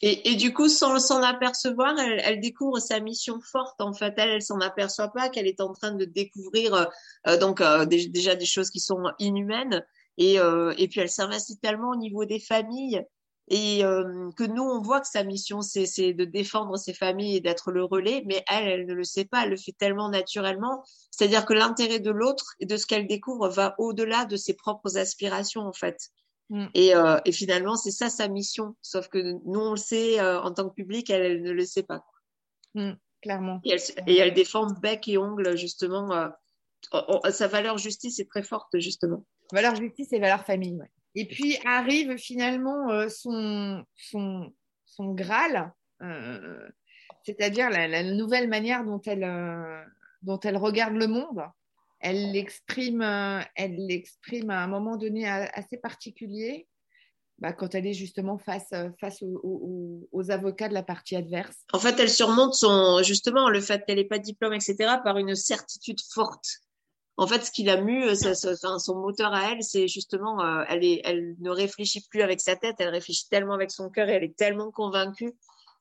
Et, 0.00 0.36
du 0.36 0.54
coup, 0.54 0.68
sans 0.68 0.98
s'en 0.98 1.22
apercevoir, 1.22 1.98
elle, 1.98 2.40
découvre 2.40 2.78
sa 2.78 2.98
mission 3.00 3.40
forte. 3.42 3.78
En 3.82 3.92
fait, 3.92 4.14
elle, 4.16 4.30
elle 4.30 4.42
s'en 4.42 4.60
aperçoit 4.60 5.12
pas 5.12 5.28
qu'elle 5.28 5.46
est 5.46 5.60
en 5.60 5.72
train 5.74 5.92
de 5.92 6.06
découvrir 6.06 6.88
euh, 7.26 7.36
donc 7.36 7.60
euh, 7.60 7.84
déjà 7.84 8.34
des 8.34 8.46
choses 8.46 8.70
qui 8.70 8.80
sont 8.80 9.02
inhumaines. 9.18 9.84
Et, 10.20 10.34
et 10.34 10.88
puis, 10.88 11.00
elle 11.00 11.08
s'investit 11.10 11.58
tellement 11.58 11.90
au 11.90 11.96
niveau 11.96 12.26
des 12.26 12.38
familles 12.38 13.02
et 13.50 13.84
euh, 13.84 14.30
que 14.36 14.44
nous, 14.44 14.62
on 14.62 14.80
voit 14.80 15.00
que 15.00 15.08
sa 15.08 15.24
mission, 15.24 15.60
c'est 15.60 16.14
de 16.14 16.24
défendre 16.24 16.76
ses 16.76 16.94
familles 16.94 17.36
et 17.36 17.40
d'être 17.40 17.72
le 17.72 17.82
relais, 17.82 18.22
mais 18.24 18.44
elle, 18.48 18.68
elle 18.68 18.86
ne 18.86 18.94
le 18.94 19.02
sait 19.02 19.24
pas, 19.24 19.42
elle 19.42 19.50
le 19.50 19.56
fait 19.56 19.74
tellement 19.76 20.08
naturellement. 20.08 20.84
C'est-à-dire 21.10 21.44
que 21.44 21.52
l'intérêt 21.52 21.98
de 21.98 22.12
l'autre 22.12 22.54
et 22.60 22.66
de 22.66 22.76
ce 22.76 22.86
qu'elle 22.86 23.08
découvre 23.08 23.48
va 23.48 23.74
au-delà 23.78 24.24
de 24.24 24.36
ses 24.36 24.54
propres 24.54 24.96
aspirations, 24.96 25.62
en 25.62 25.72
fait. 25.72 25.98
Mm. 26.48 26.66
Et, 26.74 26.94
euh, 26.94 27.18
et, 27.24 27.32
finalement, 27.32 27.74
c'est 27.74 27.90
ça 27.90 28.08
sa 28.08 28.28
mission. 28.28 28.76
Sauf 28.82 29.08
que 29.08 29.18
nous, 29.18 29.60
on 29.60 29.72
le 29.72 29.76
sait 29.76 30.20
euh, 30.20 30.40
en 30.40 30.52
tant 30.52 30.68
que 30.68 30.74
public, 30.74 31.10
elle, 31.10 31.22
elle, 31.22 31.42
ne 31.42 31.50
le 31.50 31.64
sait 31.64 31.82
pas. 31.82 32.04
Mm, 32.74 32.92
clairement. 33.20 33.60
Et 33.64 33.72
elle, 33.72 33.80
et 34.06 34.16
elle, 34.18 34.32
défend 34.32 34.68
bec 34.80 35.08
et 35.08 35.18
ongle, 35.18 35.56
justement. 35.56 36.12
Euh, 36.12 36.28
sa 37.32 37.48
valeur 37.48 37.78
justice 37.78 38.20
est 38.20 38.30
très 38.30 38.44
forte, 38.44 38.78
justement. 38.78 39.24
Valeur 39.52 39.74
justice 39.74 40.12
et 40.12 40.18
valeur 40.18 40.44
famille, 40.44 40.76
ouais. 40.76 40.90
Et 41.14 41.26
puis 41.26 41.58
arrive 41.64 42.16
finalement 42.16 42.90
euh, 42.90 43.08
son, 43.08 43.84
son, 43.96 44.52
son 44.84 45.12
Graal, 45.12 45.72
euh, 46.02 46.68
c'est-à-dire 47.24 47.68
la, 47.68 48.02
nouvelle 48.02 48.48
manière 48.48 48.84
dont 48.84 49.00
elle, 49.04 49.24
euh, 49.24 49.82
dont 50.22 50.38
elle 50.40 50.56
regarde 50.56 50.94
le 50.94 51.08
monde. 51.08 51.42
Elle 52.02 52.32
l'exprime, 52.32 53.02
elle 53.56 53.76
l'exprime 53.76 54.48
à 54.48 54.62
un 54.62 54.66
moment 54.68 54.96
donné 54.96 55.28
assez 55.28 55.76
particulier, 55.76 56.66
bah, 57.36 57.52
quand 57.52 57.74
elle 57.74 57.86
est 57.86 57.92
justement 57.92 58.38
face, 58.38 58.72
face 58.98 59.22
aux, 59.22 60.08
aux, 60.10 60.30
avocats 60.30 60.70
de 60.70 60.72
la 60.72 60.82
partie 60.82 61.14
adverse. 61.14 61.58
En 61.74 61.78
fait, 61.78 62.00
elle 62.00 62.08
surmonte 62.08 62.54
son, 62.54 63.02
justement 63.02 63.50
le 63.50 63.60
fait 63.60 63.84
qu'elle 63.84 63.98
n'ait 63.98 64.06
pas 64.06 64.16
de 64.16 64.24
diplôme, 64.24 64.54
etc., 64.54 64.76
par 65.04 65.18
une 65.18 65.34
certitude 65.34 66.00
forte 66.14 66.62
en 67.16 67.26
fait, 67.26 67.44
ce 67.44 67.50
qui 67.50 67.64
l'a 67.64 67.80
mu, 67.80 68.04
euh, 68.04 68.14
son 68.14 68.94
moteur 68.94 69.34
à 69.34 69.52
elle, 69.52 69.62
c'est 69.62 69.88
justement, 69.88 70.42
euh, 70.42 70.64
elle, 70.68 70.84
est, 70.84 71.02
elle 71.04 71.36
ne 71.40 71.50
réfléchit 71.50 72.02
plus 72.08 72.22
avec 72.22 72.40
sa 72.40 72.56
tête, 72.56 72.76
elle 72.78 72.88
réfléchit 72.88 73.28
tellement 73.28 73.54
avec 73.54 73.70
son 73.70 73.90
cœur 73.90 74.08
et 74.08 74.12
elle 74.12 74.24
est 74.24 74.36
tellement 74.36 74.70
convaincue 74.70 75.34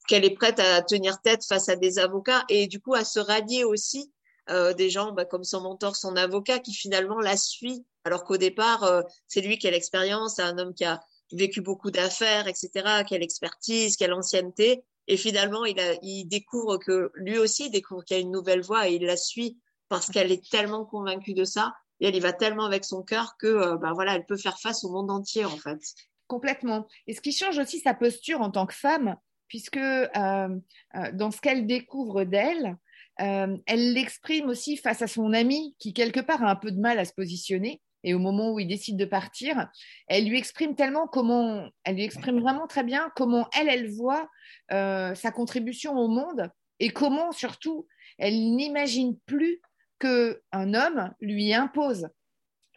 qu'elle 0.08 0.26
est 0.26 0.34
prête 0.34 0.60
à 0.60 0.82
tenir 0.82 1.22
tête 1.22 1.46
face 1.46 1.70
à 1.70 1.76
des 1.76 2.00
avocats 2.00 2.44
et 2.50 2.68
du 2.68 2.82
coup 2.82 2.96
à 2.96 3.06
se 3.06 3.20
rallier 3.20 3.63
aussi 3.63 4.12
euh, 4.50 4.74
des 4.74 4.89
gens 4.89 5.12
bah, 5.12 5.26
comme 5.26 5.44
son 5.44 5.62
mentor, 5.62 5.96
son 5.96 6.15
avocat, 6.15 6.60
qui 6.60 6.74
finalement 6.74 7.20
la 7.20 7.38
suit, 7.38 7.86
alors 8.04 8.24
qu'au 8.24 8.38
départ, 8.38 9.04
c'est 9.28 9.42
lui 9.42 9.58
qui 9.60 9.68
a 9.68 9.72
l'expérience, 9.72 10.36
c'est 10.38 10.42
un 10.42 10.58
homme 10.58 10.74
qui 10.74 10.86
a 10.86 11.00
vécu 11.32 11.62
beaucoup 11.62 11.92
d'affaires, 11.92 12.48
etc., 12.48 13.04
qui 13.08 13.15
a 13.15 13.18
l'expertise, 13.18 13.96
qui 13.96 14.04
a 14.04 14.08
l'ancienneté. 14.08 14.84
Et 15.08 15.18
finalement, 15.18 15.65
il, 15.65 15.80
a, 15.80 15.94
il 16.02 16.26
découvre 16.26 16.78
que 16.78 17.12
lui 17.15 17.38
aussi 17.38 17.70
découvre 17.70 18.04
qu'il 18.04 18.18
y 18.18 18.20
a 18.20 18.22
une 18.22 18.32
nouvelle 18.32 18.62
voie 18.62 18.89
et 18.89 18.96
il 18.96 19.06
la 19.06 19.18
suit 19.18 19.58
parce 19.89 20.10
qu'elle 20.10 20.32
est 20.32 20.49
tellement 20.49 20.86
convaincue 20.86 21.34
de 21.34 21.43
ça 21.43 21.73
et 21.99 22.08
elle 22.08 22.15
y 22.15 22.19
va 22.19 22.32
tellement 22.32 22.65
avec 22.65 22.86
son 22.86 23.04
cœur 23.04 23.36
que 23.38 23.75
ben 23.78 23.93
voilà, 23.93 24.15
elle 24.15 24.25
peut 24.25 24.38
faire 24.38 24.60
face 24.60 24.84
au 24.84 24.91
monde 24.91 25.12
entier 25.12 25.45
en 25.45 25.58
fait. 25.58 25.80
Complètement. 26.28 26.88
Et 27.08 27.13
ce 27.13 27.21
qui 27.21 27.32
change 27.32 27.58
aussi 27.58 27.80
sa 27.80 27.93
posture 27.93 28.41
en 28.41 28.52
tant 28.52 28.67
que 28.67 28.75
femme, 28.75 29.15
puisque 29.47 29.78
euh, 29.78 30.10
euh, 30.15 31.12
dans 31.13 31.32
ce 31.32 31.41
qu'elle 31.41 31.65
découvre 31.65 32.23
d'elle, 32.23 32.78
elle 33.17 33.91
l'exprime 33.91 34.47
aussi 34.47 34.78
face 34.78 35.02
à 35.02 35.08
son 35.08 35.34
amie 35.34 35.75
qui 35.78 35.93
quelque 35.93 36.21
part 36.21 36.41
a 36.41 36.52
un 36.52 36.56
peu 36.56 36.71
de 36.71 36.80
mal 36.80 36.99
à 36.99 37.04
se 37.04 37.12
positionner. 37.12 37.82
Et 38.06 38.13
au 38.13 38.19
moment 38.19 38.54
où 38.54 38.60
il 38.60 38.67
décide 38.69 38.95
de 38.95 39.04
partir, 39.04 39.67
elle 40.08 40.30
lui 40.30 40.38
exprime 40.38 40.73
tellement 40.73 41.06
comment, 41.06 41.67
elle 41.84 41.95
lui 41.95 42.06
exprime 42.06 42.39
vraiment 42.39 42.65
très 42.65 42.86
bien 42.86 43.12
comment 43.17 43.49
elle, 43.60 43.67
elle 43.67 43.89
voit 43.89 44.30
sa 44.69 45.32
contribution 45.34 45.97
au 45.97 46.08
monde 46.08 46.49
et 46.80 46.91
comment 46.91 47.34
surtout 47.34 47.88
elle 48.19 48.56
n'imagine 48.56 49.17
plus 49.25 49.60
qu'un 50.00 50.74
homme 50.74 51.14
lui 51.20 51.54
impose 51.54 52.08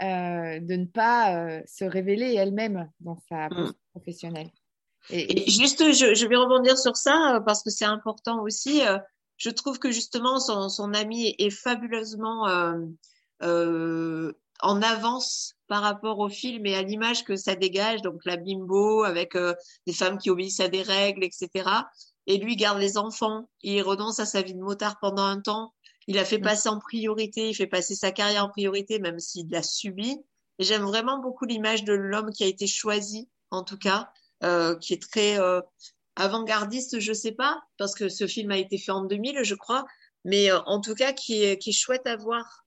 euh, 0.03 0.59
de 0.59 0.75
ne 0.75 0.87
pas 0.87 1.37
euh, 1.37 1.63
se 1.65 1.85
révéler 1.85 2.35
elle-même 2.35 2.91
dans 2.99 3.19
sa 3.29 3.49
mm. 3.49 3.73
professionnelle. 3.93 4.51
Et, 5.11 5.49
juste, 5.49 5.93
je, 5.93 6.27
vais 6.27 6.37
rebondir 6.37 6.77
sur 6.77 6.97
ça 6.97 7.37
euh, 7.37 7.41
parce 7.41 7.63
que 7.63 7.71
c'est 7.71 7.85
important 7.85 8.43
aussi. 8.43 8.81
je 9.37 9.51
trouve 9.51 9.79
que 9.79 9.93
justement, 9.93 10.41
son, 10.41 10.69
son 10.69 10.93
ami 10.95 11.37
est 11.39 11.51
fabuleusement 11.51 12.49
en 13.41 14.83
avance 14.83 15.55
par 15.69 15.83
rapport 15.83 16.19
au 16.19 16.29
film 16.29 16.67
et 16.67 16.75
à 16.75 16.83
l'image 16.83 17.25
que 17.25 17.37
ça 17.37 17.55
dégage. 17.55 18.03
Donc 18.03 18.25
la 18.25 18.37
bimbo 18.37 19.05
avec 19.05 19.37
des 19.87 19.93
femmes 19.93 20.19
qui 20.19 20.31
obéissent 20.31 20.61
à 20.61 20.69
des 20.69 20.83
règles, 20.83 21.23
etc. 21.23 21.69
Et 22.27 22.39
lui 22.39 22.57
garde 22.57 22.79
les 22.79 22.99
enfants. 22.99 23.49
Il 23.63 23.83
renonce 23.83 24.19
à 24.19 24.27
sa 24.27 24.43
vie 24.43 24.55
de 24.55 24.61
motard 24.61 24.99
pendant 25.01 25.25
un 25.25 25.41
temps 25.41 25.73
il 26.07 26.19
a 26.19 26.25
fait 26.25 26.39
mm. 26.39 26.43
passer 26.43 26.69
en 26.69 26.79
priorité, 26.79 27.49
il 27.49 27.55
fait 27.55 27.67
passer 27.67 27.95
sa 27.95 28.13
carrière 28.13 28.45
en 28.45 28.49
priorité, 28.49 28.99
même 28.99 29.19
s'il 29.19 29.51
l'a 29.51 29.63
subi. 29.63 30.19
Et 30.59 30.65
j'aime 30.65 30.83
vraiment 30.83 31.19
beaucoup 31.19 31.45
l'image 31.45 31.85
de 31.85 31.93
l'homme 31.93 32.31
qui 32.31 32.45
a 32.45 32.47
été 32.47 32.67
choisi, 32.67 33.29
en 33.51 33.65
tout 33.65 33.79
cas, 33.79 34.11
euh, 34.45 34.77
qui 34.77 34.93
est 34.93 35.03
très 35.03 35.39
euh, 35.41 35.61
avant-gardiste, 36.17 37.01
je 37.01 37.13
sais 37.13 37.33
pas, 37.33 37.63
parce 37.79 37.95
que 37.95 38.09
ce 38.09 38.27
film 38.27 38.51
a 38.51 38.59
été 38.59 38.79
fait 38.79 38.93
en 38.93 39.05
2000, 39.05 39.41
je 39.43 39.55
crois, 39.55 39.85
mais 40.25 40.51
euh, 40.51 40.61
en 40.67 40.81
tout 40.81 40.95
cas 40.95 41.13
qui 41.13 41.43
est, 41.43 41.59
qui 41.59 41.71
est 41.71 41.75
chouette 41.75 42.07
à 42.07 42.17
voir. 42.17 42.65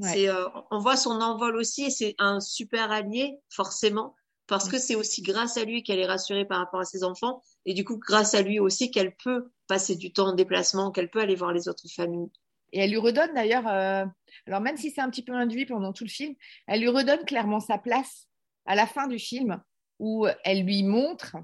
C'est, 0.00 0.28
euh, 0.28 0.48
on 0.72 0.78
voit 0.78 0.96
son 0.96 1.20
envol 1.20 1.54
aussi 1.54 1.84
et 1.84 1.90
c'est 1.90 2.16
un 2.18 2.40
super 2.40 2.90
allié, 2.90 3.38
forcément, 3.50 4.16
parce 4.48 4.68
que 4.68 4.76
c'est 4.76 4.96
aussi 4.96 5.22
grâce 5.22 5.56
à 5.56 5.64
lui 5.64 5.84
qu'elle 5.84 6.00
est 6.00 6.06
rassurée 6.06 6.44
par 6.44 6.58
rapport 6.58 6.80
à 6.80 6.84
ses 6.84 7.04
enfants 7.04 7.40
et 7.66 7.74
du 7.74 7.84
coup, 7.84 7.98
grâce 7.98 8.34
à 8.34 8.42
lui 8.42 8.58
aussi 8.58 8.90
qu'elle 8.90 9.14
peut 9.14 9.52
passer 9.68 9.94
du 9.94 10.12
temps 10.12 10.28
en 10.28 10.32
déplacement, 10.32 10.90
qu'elle 10.90 11.08
peut 11.08 11.20
aller 11.20 11.36
voir 11.36 11.52
les 11.52 11.68
autres 11.68 11.86
familles. 11.88 12.30
Et 12.72 12.80
elle 12.80 12.90
lui 12.90 12.98
redonne 12.98 13.34
d'ailleurs, 13.34 13.68
euh, 13.68 14.04
alors 14.46 14.60
même 14.60 14.76
si 14.76 14.90
c'est 14.90 15.00
un 15.00 15.10
petit 15.10 15.24
peu 15.24 15.34
induit 15.34 15.66
pendant 15.66 15.92
tout 15.92 16.04
le 16.04 16.10
film, 16.10 16.34
elle 16.66 16.80
lui 16.80 16.88
redonne 16.88 17.24
clairement 17.24 17.60
sa 17.60 17.78
place 17.78 18.28
à 18.66 18.74
la 18.74 18.86
fin 18.86 19.06
du 19.06 19.18
film 19.18 19.60
où 19.98 20.26
elle 20.44 20.64
lui 20.64 20.82
montre 20.82 21.36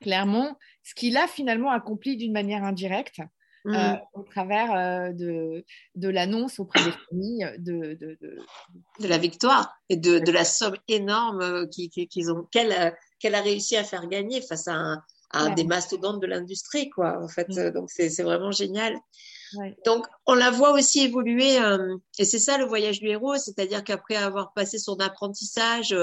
clairement 0.00 0.56
ce 0.82 0.94
qu'il 0.94 1.16
a 1.16 1.26
finalement 1.26 1.70
accompli 1.70 2.16
d'une 2.16 2.32
manière 2.32 2.62
indirecte 2.62 3.20
euh, 3.66 3.70
mm. 3.70 4.00
au 4.12 4.22
travers 4.22 4.74
euh, 4.74 5.12
de, 5.12 5.64
de 5.94 6.08
l'annonce 6.08 6.58
auprès 6.58 6.84
des 6.84 6.92
familles 7.08 7.50
de, 7.58 7.94
de, 7.94 8.18
de, 9.00 9.08
la 9.08 9.16
victoire 9.16 9.74
et 9.88 9.96
de, 9.96 10.18
de 10.18 10.30
la 10.30 10.44
somme 10.44 10.76
énorme 10.88 11.66
qu'ils 11.70 12.30
ont 12.30 12.44
qu'elle 12.52 12.94
qu'elle 13.18 13.34
a 13.34 13.40
réussi 13.40 13.76
à 13.78 13.84
faire 13.84 14.06
gagner 14.06 14.42
face 14.42 14.68
à, 14.68 15.02
un, 15.32 15.50
des 15.54 15.64
mastodontes 15.64 16.20
de 16.20 16.26
l'industrie 16.26 16.90
quoi 16.90 17.22
en 17.22 17.28
fait 17.28 17.48
mm. 17.48 17.70
donc 17.70 17.90
c'est 17.90 18.22
vraiment 18.22 18.50
génial 18.50 18.94
donc 19.84 20.06
on 20.26 20.34
la 20.34 20.50
voit 20.50 20.72
aussi 20.72 21.00
évoluer 21.00 21.58
euh, 21.60 21.96
et 22.18 22.24
c'est 22.24 22.38
ça 22.38 22.58
le 22.58 22.64
voyage 22.64 23.00
du 23.00 23.08
héros 23.08 23.36
c'est-à-dire 23.36 23.84
qu'après 23.84 24.16
avoir 24.16 24.52
passé 24.52 24.78
son 24.78 24.98
apprentissage 25.00 25.94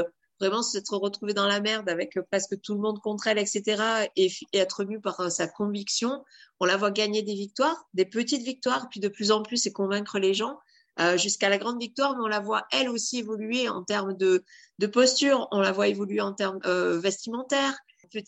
vraiment 0.42 0.64
s'être 0.64 0.98
retrouvée 0.98 1.36
dans 1.36 1.48
la 1.48 1.62
merde 1.62 1.88
avec 1.88 2.18
euh, 2.18 2.24
presque 2.30 2.60
tout 2.62 2.74
le 2.74 2.82
monde 2.82 3.00
contre 3.00 3.28
elle, 3.28 3.38
etc., 3.38 4.10
et, 4.16 4.32
être 4.54 4.84
mue 4.84 5.00
par 5.00 5.20
euh, 5.20 5.30
sa 5.30 5.48
conviction, 5.48 6.26
on 6.60 6.66
la 6.66 6.78
voit 6.78 6.90
gagner 6.90 7.22
des 7.22 7.36
victoires, 7.36 7.86
des 7.94 8.06
petites 8.06 8.42
victoires, 8.42 8.90
puis 8.90 9.00
de 9.00 9.08
plus 9.08 9.32
en 9.32 9.44
plus 9.44 9.66
et 9.68 9.72
convaincre 9.72 10.20
les 10.20 10.34
gens. 10.34 10.58
Euh, 11.00 11.18
jusqu'à 11.18 11.48
la 11.48 11.58
grande 11.58 11.80
victoire, 11.80 12.18
mais 12.18 12.24
on 12.24 12.28
la 12.28 12.42
voit 12.42 12.66
elle 12.70 12.90
aussi 12.90 13.20
évoluer 13.20 13.70
en 13.70 13.82
termes 13.82 14.14
de, 14.14 14.44
de 14.78 14.88
posture, 14.88 15.48
on 15.52 15.62
la 15.62 15.72
voit 15.72 15.88
évoluer 15.88 16.20
en 16.20 16.34
termes 16.34 16.60
vestimentaires, 17.00 17.80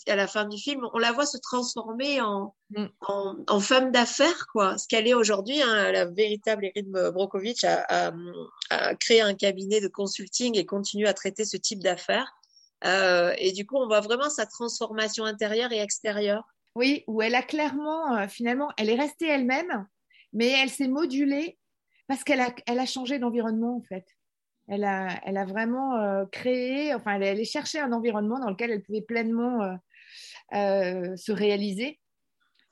à 0.07 0.15
la 0.15 0.27
fin 0.27 0.45
du 0.45 0.57
film, 0.57 0.87
on 0.93 0.97
la 0.97 1.11
voit 1.11 1.25
se 1.25 1.37
transformer 1.37 2.21
en, 2.21 2.55
mm. 2.71 2.85
en, 3.47 3.59
femme 3.59 3.91
d'affaires, 3.91 4.47
quoi. 4.51 4.77
Ce 4.77 4.87
qu'elle 4.87 5.07
est 5.07 5.13
aujourd'hui, 5.13 5.61
hein, 5.61 5.91
la 5.91 6.05
véritable 6.05 6.71
Erin 6.75 7.11
Brokovich 7.11 7.63
a, 7.63 8.11
créé 8.99 9.21
un 9.21 9.33
cabinet 9.33 9.81
de 9.81 9.87
consulting 9.87 10.57
et 10.57 10.65
continue 10.65 11.07
à 11.07 11.13
traiter 11.13 11.45
ce 11.45 11.57
type 11.57 11.79
d'affaires. 11.79 12.31
Euh, 12.85 13.33
et 13.37 13.51
du 13.51 13.65
coup, 13.65 13.77
on 13.77 13.87
voit 13.87 14.01
vraiment 14.01 14.29
sa 14.29 14.45
transformation 14.45 15.25
intérieure 15.25 15.71
et 15.71 15.79
extérieure. 15.79 16.43
Oui, 16.75 17.03
où 17.07 17.21
elle 17.21 17.35
a 17.35 17.43
clairement, 17.43 18.17
euh, 18.17 18.27
finalement, 18.27 18.69
elle 18.77 18.89
est 18.89 18.99
restée 18.99 19.27
elle-même, 19.27 19.87
mais 20.33 20.47
elle 20.47 20.69
s'est 20.69 20.87
modulée 20.87 21.57
parce 22.07 22.23
qu'elle 22.23 22.41
a, 22.41 22.53
elle 22.65 22.79
a 22.79 22.85
changé 22.85 23.19
d'environnement, 23.19 23.77
en 23.77 23.81
fait. 23.81 24.05
Elle 24.67 24.85
a, 24.85 25.45
vraiment 25.45 25.97
euh, 25.97 26.25
créé, 26.25 26.93
enfin, 26.93 27.15
elle 27.15 27.23
allée 27.23 27.45
chercher 27.45 27.79
un 27.79 27.91
environnement 27.91 28.39
dans 28.39 28.49
lequel 28.49 28.71
elle 28.71 28.81
pouvait 28.81 29.01
pleinement 29.01 29.61
euh, 29.61 29.75
euh, 30.53 31.15
se 31.17 31.31
réaliser. 31.31 31.99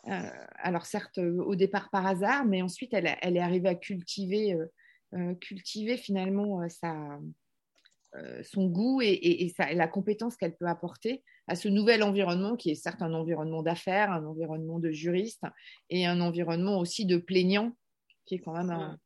alors 0.06 0.86
certes, 0.86 1.18
au 1.18 1.56
départ 1.56 1.90
par 1.92 2.08
hasard, 2.08 2.46
mais 2.46 2.62
ensuite, 2.62 2.94
elle, 2.94 3.08
est 3.08 3.40
arrivée 3.40 3.70
à 3.70 3.76
cultiver, 3.76 4.58
cultiver 5.42 5.98
finalement 5.98 6.62
son 8.42 8.66
goût 8.68 9.02
et, 9.02 9.54
la 9.60 9.88
compétence 9.88 10.38
qu'elle 10.38 10.56
peut 10.56 10.68
apporter 10.68 11.24
à 11.48 11.56
ce 11.56 11.68
nouvel 11.68 12.02
environnement 12.02 12.56
qui 12.56 12.72
est 12.72 12.76
certes 12.76 13.02
un 13.02 13.14
environnement 13.14 13.62
d'affaires, 13.62 14.12
un 14.12 14.26
environnement 14.26 14.80
de 14.80 14.92
juristes 14.92 15.44
et 15.90 16.08
un 16.08 16.20
environnement 16.20 16.80
aussi 16.80 17.06
de 17.06 17.18
plaignants 17.18 17.78
qui 18.26 18.36
est 18.36 18.40
quand 18.40 18.54
même 18.54 18.98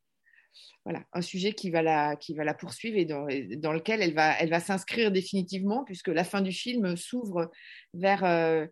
voilà, 0.84 1.04
un 1.14 1.22
sujet 1.22 1.54
qui 1.54 1.72
va 1.72 1.82
la, 1.82 2.54
poursuivre 2.54 2.98
et 2.98 3.06
dans, 3.06 3.74
lequel 3.74 4.02
elle 4.02 4.14
va, 4.14 4.60
s'inscrire 4.60 5.12
définitivement, 5.12 5.84
puisque 5.84 6.10
la 6.10 6.24
fin 6.24 6.42
du 6.42 6.52
film 6.52 6.96
s'ouvre 6.96 7.52
vers 7.94 8.24
euh, 8.24 8.68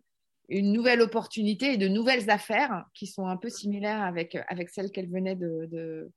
une 0.49 0.71
nouvelle 0.71 1.01
opportunité 1.01 1.73
et 1.73 1.77
de 1.77 1.87
nouvelles 1.87 2.29
affaires 2.29 2.85
qui 2.93 3.07
sont 3.07 3.27
un 3.27 3.37
peu 3.37 3.49
similaires 3.49 4.01
avec, 4.01 4.37
celles 4.71 4.91
qu'elle 4.91 5.09
venait 5.09 5.37
euh, 5.41 6.07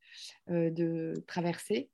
de, 0.49 1.15
traverser 1.27 1.89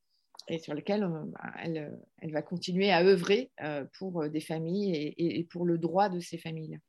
et 0.49 0.59
sur 0.59 0.75
lesquelles 0.75 1.05
euh, 1.05 1.23
bah, 1.27 1.53
elle, 1.63 2.33
va 2.33 2.43
continuer 2.43 2.91
à 2.91 3.05
œuvrer 3.05 3.53
pour 3.99 4.29
des 4.29 4.41
familles 4.41 4.97
et, 4.97 5.39
et 5.39 5.45
pour 5.45 5.65
le 5.65 5.79
droit 5.79 6.09
de 6.09 6.19
ces 6.19 6.39
familles. 6.39 6.81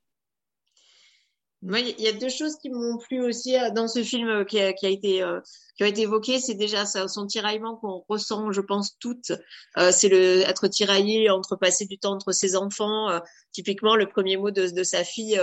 Il 1.65 2.01
y 2.01 2.07
a 2.07 2.13
deux 2.13 2.29
choses 2.29 2.57
qui 2.57 2.69
m'ont 2.69 2.97
plu 2.97 3.23
aussi 3.23 3.57
euh, 3.57 3.69
dans 3.69 3.87
ce 3.87 4.03
film 4.03 4.27
euh, 4.27 4.43
qui 4.43 4.59
a, 4.59 4.73
été 4.89 5.23
euh, 5.23 5.39
qui 5.77 5.83
a 5.83 5.87
été 5.87 6.01
évoqué. 6.01 6.39
C'est 6.39 6.55
déjà 6.55 6.85
son 6.85 7.25
tiraillement 7.25 7.77
qu'on 7.77 8.03
ressent, 8.09 8.51
je 8.51 8.61
pense 8.61 8.97
toutes. 8.99 9.31
c'est 9.91 10.09
le 10.09 10.41
être 10.41 10.67
tiraillé 10.67 11.29
entre 11.29 11.55
passer 11.55 11.85
du 11.85 11.97
temps 11.97 12.13
entre 12.13 12.31
ses 12.31 12.55
enfants. 12.55 13.09
typiquement, 13.51 13.95
le 13.95 14.07
premier 14.07 14.37
mot 14.37 14.51
de, 14.51 14.67
de 14.67 14.83
sa 14.83 15.03
fille, 15.03 15.39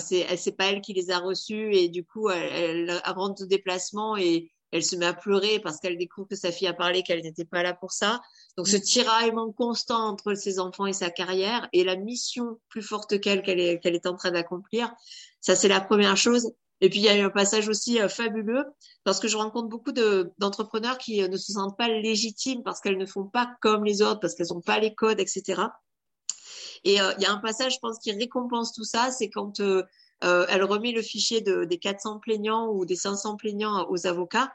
c'est 0.00 0.36
c'est 0.36 0.52
pas 0.52 0.66
elle 0.66 0.80
qui 0.80 0.92
les 0.92 1.10
a 1.10 1.18
reçus 1.18 1.74
et 1.74 1.88
du 1.88 2.04
coup, 2.04 2.30
elle, 2.30 2.90
elle 2.90 3.02
rentre 3.14 3.42
au 3.42 3.46
déplacement 3.46 4.16
et 4.16 4.50
elle 4.72 4.84
se 4.84 4.96
met 4.96 5.06
à 5.06 5.14
pleurer 5.14 5.58
parce 5.60 5.78
qu'elle 5.78 5.98
découvre 5.98 6.28
que 6.28 6.36
sa 6.36 6.52
fille 6.52 6.68
a 6.68 6.72
parlé 6.72 7.02
qu'elle 7.02 7.22
n'était 7.22 7.44
pas 7.44 7.62
là 7.62 7.74
pour 7.74 7.92
ça. 7.92 8.20
Donc 8.56 8.68
ce 8.68 8.76
mm. 8.76 8.80
tiraillement 8.80 9.52
constant 9.52 10.08
entre 10.08 10.34
ses 10.34 10.58
enfants 10.58 10.86
et 10.86 10.92
sa 10.92 11.10
carrière 11.10 11.68
et 11.72 11.84
la 11.84 11.96
mission 11.96 12.58
plus 12.68 12.82
forte 12.82 13.20
qu'elle 13.20 13.42
qu'elle 13.42 13.60
est, 13.60 13.80
qu'elle 13.80 13.94
est 13.94 14.06
en 14.06 14.16
train 14.16 14.30
d'accomplir, 14.30 14.92
ça 15.40 15.56
c'est 15.56 15.68
la 15.68 15.80
première 15.80 16.16
chose. 16.16 16.52
Et 16.80 16.88
puis 16.88 17.00
il 17.00 17.04
y 17.04 17.08
a 17.08 17.16
eu 17.16 17.20
un 17.20 17.30
passage 17.30 17.68
aussi 17.68 18.00
euh, 18.00 18.08
fabuleux 18.08 18.64
parce 19.04 19.20
que 19.20 19.28
je 19.28 19.36
rencontre 19.36 19.68
beaucoup 19.68 19.92
de, 19.92 20.32
d'entrepreneurs 20.38 20.98
qui 20.98 21.22
euh, 21.22 21.28
ne 21.28 21.36
se 21.36 21.52
sentent 21.52 21.76
pas 21.76 21.88
légitimes 21.88 22.62
parce 22.62 22.80
qu'elles 22.80 22.96
ne 22.96 23.06
font 23.06 23.24
pas 23.24 23.50
comme 23.60 23.84
les 23.84 24.02
autres, 24.02 24.20
parce 24.20 24.34
qu'elles 24.34 24.48
n'ont 24.50 24.62
pas 24.62 24.78
les 24.78 24.94
codes, 24.94 25.20
etc. 25.20 25.62
Et 26.84 27.00
euh, 27.00 27.12
il 27.18 27.22
y 27.22 27.26
a 27.26 27.32
un 27.32 27.38
passage, 27.38 27.74
je 27.74 27.78
pense, 27.80 27.98
qui 27.98 28.12
récompense 28.12 28.72
tout 28.72 28.84
ça, 28.84 29.10
c'est 29.10 29.28
quand 29.28 29.60
elle 30.22 30.64
remet 30.64 30.92
le 30.92 31.02
fichier 31.02 31.40
de, 31.40 31.64
des 31.64 31.78
400 31.78 32.18
plaignants 32.18 32.68
ou 32.68 32.84
des 32.84 32.96
500 32.96 33.36
plaignants 33.36 33.86
aux 33.88 34.06
avocats 34.06 34.52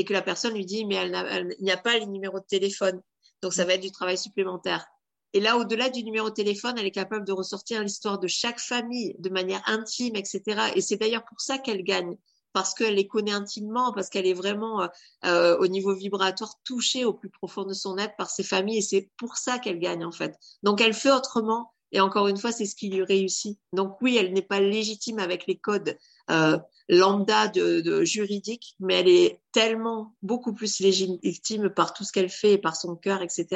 et 0.00 0.04
que 0.04 0.14
la 0.14 0.22
personne 0.22 0.54
lui 0.54 0.64
dit 0.64 0.86
mais 0.86 0.94
elle, 0.94 1.54
il 1.58 1.64
n'y 1.64 1.70
a 1.70 1.76
pas 1.76 1.98
les 1.98 2.06
numéros 2.06 2.40
de 2.40 2.46
téléphone, 2.46 3.02
donc 3.42 3.52
ça 3.52 3.66
va 3.66 3.74
être 3.74 3.82
du 3.82 3.90
travail 3.90 4.16
supplémentaire. 4.16 4.86
Et 5.34 5.40
là, 5.40 5.58
au-delà 5.58 5.90
du 5.90 6.02
numéro 6.02 6.30
de 6.30 6.34
téléphone, 6.34 6.76
elle 6.78 6.86
est 6.86 6.90
capable 6.90 7.26
de 7.26 7.32
ressortir 7.32 7.82
l'histoire 7.82 8.18
de 8.18 8.26
chaque 8.26 8.58
famille 8.58 9.14
de 9.18 9.28
manière 9.28 9.62
intime, 9.66 10.16
etc. 10.16 10.72
Et 10.74 10.80
c'est 10.80 10.96
d'ailleurs 10.96 11.24
pour 11.28 11.40
ça 11.42 11.58
qu'elle 11.58 11.84
gagne, 11.84 12.16
parce 12.54 12.72
qu'elle 12.72 12.94
les 12.94 13.06
connaît 13.06 13.30
intimement, 13.32 13.92
parce 13.92 14.08
qu'elle 14.08 14.26
est 14.26 14.34
vraiment 14.34 14.88
euh, 15.26 15.58
au 15.58 15.66
niveau 15.66 15.94
vibratoire 15.94 16.54
touchée 16.64 17.04
au 17.04 17.12
plus 17.12 17.30
profond 17.30 17.64
de 17.64 17.74
son 17.74 17.98
être 17.98 18.16
par 18.16 18.30
ses 18.30 18.42
familles, 18.42 18.78
et 18.78 18.82
c'est 18.82 19.10
pour 19.18 19.36
ça 19.36 19.58
qu'elle 19.58 19.78
gagne 19.78 20.04
en 20.04 20.12
fait. 20.12 20.34
Donc 20.62 20.80
elle 20.80 20.94
fait 20.94 21.12
autrement, 21.12 21.74
et 21.92 22.00
encore 22.00 22.28
une 22.28 22.36
fois, 22.36 22.52
c'est 22.52 22.66
ce 22.66 22.76
qui 22.76 22.88
lui 22.88 23.02
réussit. 23.02 23.58
Donc 23.72 24.00
oui, 24.00 24.16
elle 24.16 24.32
n'est 24.32 24.42
pas 24.42 24.60
légitime 24.60 25.18
avec 25.18 25.46
les 25.46 25.58
codes 25.58 25.98
euh, 26.30 26.58
lambda 26.88 27.46
de, 27.48 28.02
juridique, 28.04 28.74
mais 28.80 28.94
elle 28.94 29.08
est 29.08 29.40
tellement 29.52 30.16
beaucoup 30.22 30.52
plus 30.52 30.80
légitime 30.80 31.70
par 31.70 31.94
tout 31.94 32.02
ce 32.02 32.12
qu'elle 32.12 32.28
fait 32.28 32.54
et 32.54 32.58
par 32.58 32.74
son 32.74 32.96
cœur, 32.96 33.22
etc. 33.22 33.46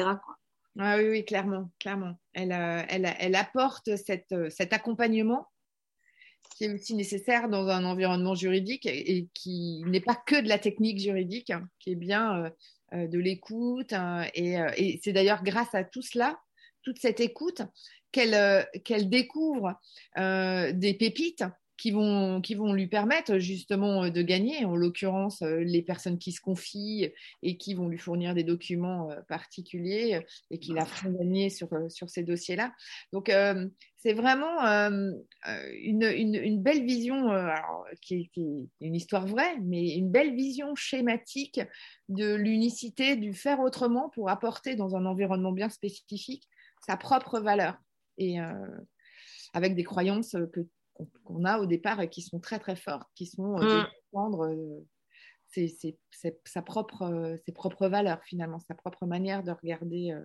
Ah 0.79 0.97
oui, 0.97 1.09
oui, 1.09 1.25
clairement, 1.25 1.69
clairement. 1.79 2.17
Elle, 2.33 2.53
euh, 2.53 2.83
elle, 2.87 3.13
elle 3.19 3.35
apporte 3.35 3.95
cette, 3.97 4.31
euh, 4.31 4.49
cet 4.49 4.71
accompagnement 4.71 5.47
qui 6.55 6.65
est 6.65 6.73
aussi 6.73 6.95
nécessaire 6.95 7.49
dans 7.49 7.67
un 7.67 7.83
environnement 7.83 8.35
juridique 8.35 8.85
et 8.85 9.27
qui 9.33 9.83
n'est 9.87 9.99
pas 9.99 10.15
que 10.15 10.41
de 10.41 10.47
la 10.47 10.59
technique 10.59 10.99
juridique, 10.99 11.49
hein, 11.49 11.67
qui 11.79 11.91
est 11.91 11.95
bien 11.95 12.49
de 12.93 13.19
l'écoute. 13.19 13.91
Hein, 13.91 14.27
et, 14.35 15.01
c'est 15.03 15.11
d'ailleurs 15.11 15.43
grâce 15.43 15.75
à 15.75 15.83
tout 15.83 16.03
cela, 16.03 16.39
toute 16.81 16.99
cette 16.99 17.19
écoute, 17.19 17.63
qu'elle 18.13 19.09
découvre 19.09 19.77
des 20.15 20.95
pépites 20.97 21.43
qui 21.77 21.91
vont, 21.91 22.41
qui 22.41 22.55
vont 22.55 22.73
lui 22.73 22.87
permettre 22.87 23.37
justement 23.37 24.05
euh, 24.05 24.09
de 24.09 24.21
gagner, 24.21 24.65
en 24.65 24.75
l'occurrence 24.75 25.41
euh, 25.41 25.59
les 25.59 25.81
personnes 25.81 26.17
qui 26.17 26.31
se 26.31 26.39
confient 26.39 27.11
et 27.43 27.57
qui 27.57 27.73
vont 27.73 27.89
lui 27.89 27.97
fournir 27.97 28.33
des 28.33 28.43
documents 28.43 29.11
euh, 29.11 29.21
particuliers 29.27 30.21
et 30.51 30.59
qui 30.59 30.73
la 30.73 30.85
font 30.85 31.11
gagner 31.11 31.49
sur, 31.49 31.69
sur 31.89 32.09
ces 32.09 32.23
dossiers-là. 32.23 32.73
Donc 33.11 33.31
c'est 33.97 34.13
vraiment 34.13 34.61
une, 34.63 36.03
une, 36.03 36.61
belle 36.61 36.85
vision, 36.85 37.29
alors, 37.29 37.85
qui, 38.01 38.29
qui, 38.29 38.69
est 38.81 38.85
une 38.85 38.95
histoire 38.95 39.25
vraie, 39.25 39.57
mais 39.63 39.95
une 39.95 40.11
belle 40.11 40.35
vision 40.35 40.75
schématique 40.75 41.59
de 42.09 42.35
l'unicité, 42.35 43.15
du 43.15 43.33
faire 43.33 43.59
autrement 43.59 44.09
pour 44.09 44.29
apporter 44.29 44.75
dans 44.75 44.95
un 44.95 45.05
environnement 45.05 45.51
bien 45.51 45.69
spécifique 45.69 46.47
sa 46.85 46.97
propre 46.97 47.39
valeur. 47.39 47.77
Et 48.17 48.37
avec 49.53 49.75
des 49.75 49.83
croyances 49.83 50.35
que 50.53 50.67
qu'on 51.23 51.45
a 51.45 51.59
au 51.59 51.65
départ 51.65 52.01
et 52.01 52.09
qui 52.09 52.21
sont 52.21 52.39
très 52.39 52.59
très 52.59 52.75
fortes, 52.75 53.09
qui 53.15 53.25
sont 53.25 53.57
euh, 53.57 53.61
de 53.61 53.81
mm. 53.81 53.87
défendre 54.11 54.47
euh, 54.47 56.27
sa 56.45 56.61
propre, 56.61 57.03
euh, 57.03 57.35
ses 57.45 57.51
propres 57.51 57.87
valeurs 57.87 58.21
finalement, 58.23 58.59
sa 58.59 58.75
propre 58.75 59.05
manière 59.05 59.43
de 59.43 59.51
regarder. 59.51 60.15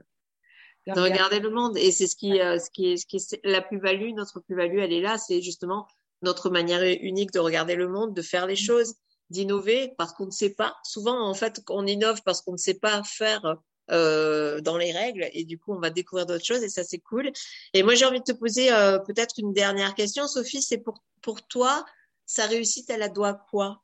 de, 0.86 1.00
regarder... 1.00 1.40
le 1.40 1.50
monde. 1.50 1.76
Et 1.76 1.90
c'est 1.90 2.06
ce 2.06 2.16
qui, 2.16 2.32
ce 2.32 2.70
qui 2.70 2.92
est, 2.92 2.96
ce 2.96 3.06
qui 3.06 3.16
est 3.16 3.40
la 3.44 3.62
plus-value, 3.62 4.12
notre 4.14 4.40
plus-value, 4.40 4.78
elle 4.78 4.92
est 4.92 5.02
là, 5.02 5.18
c'est 5.18 5.40
justement 5.40 5.86
notre 6.22 6.50
manière 6.50 6.82
unique 7.00 7.32
de 7.32 7.38
regarder 7.38 7.76
le 7.76 7.88
monde, 7.88 8.14
de 8.14 8.22
faire 8.22 8.46
les 8.46 8.54
mm. 8.54 8.66
choses. 8.66 8.94
d'innover 9.30 9.94
parce 9.96 10.12
qu'on 10.12 10.26
ne 10.26 10.32
sait 10.32 10.54
pas. 10.54 10.76
Souvent, 10.82 11.28
en 11.28 11.34
fait, 11.34 11.62
on 11.68 11.86
innove 11.86 12.20
parce 12.24 12.42
qu'on 12.42 12.52
ne 12.52 12.56
sait 12.56 12.78
pas 12.78 13.02
faire 13.04 13.56
euh, 13.90 14.60
dans 14.60 14.76
les 14.76 14.92
règles 14.92 15.28
et 15.32 15.44
du 15.44 15.58
coup, 15.58 15.72
on 15.72 15.80
va 15.80 15.90
découvrir 15.90 16.26
d'autres 16.26 16.44
choses 16.44 16.62
et 16.62 16.68
ça, 16.68 16.84
c'est 16.84 16.98
cool. 16.98 17.32
Et 17.74 17.82
moi, 17.82 17.94
j'ai 17.94 18.04
envie 18.04 18.20
de 18.20 18.24
te 18.24 18.32
poser 18.32 18.72
euh, 18.72 18.98
peut-être 18.98 19.34
une 19.38 19.52
dernière 19.52 19.94
question, 19.94 20.28
Sophie. 20.28 20.62
C'est 20.62 20.78
pour, 20.78 21.02
pour 21.22 21.46
toi, 21.46 21.84
sa 22.24 22.46
réussite, 22.46 22.88
elle 22.90 23.02
a 23.02 23.08
doit 23.08 23.34
quoi? 23.50 23.82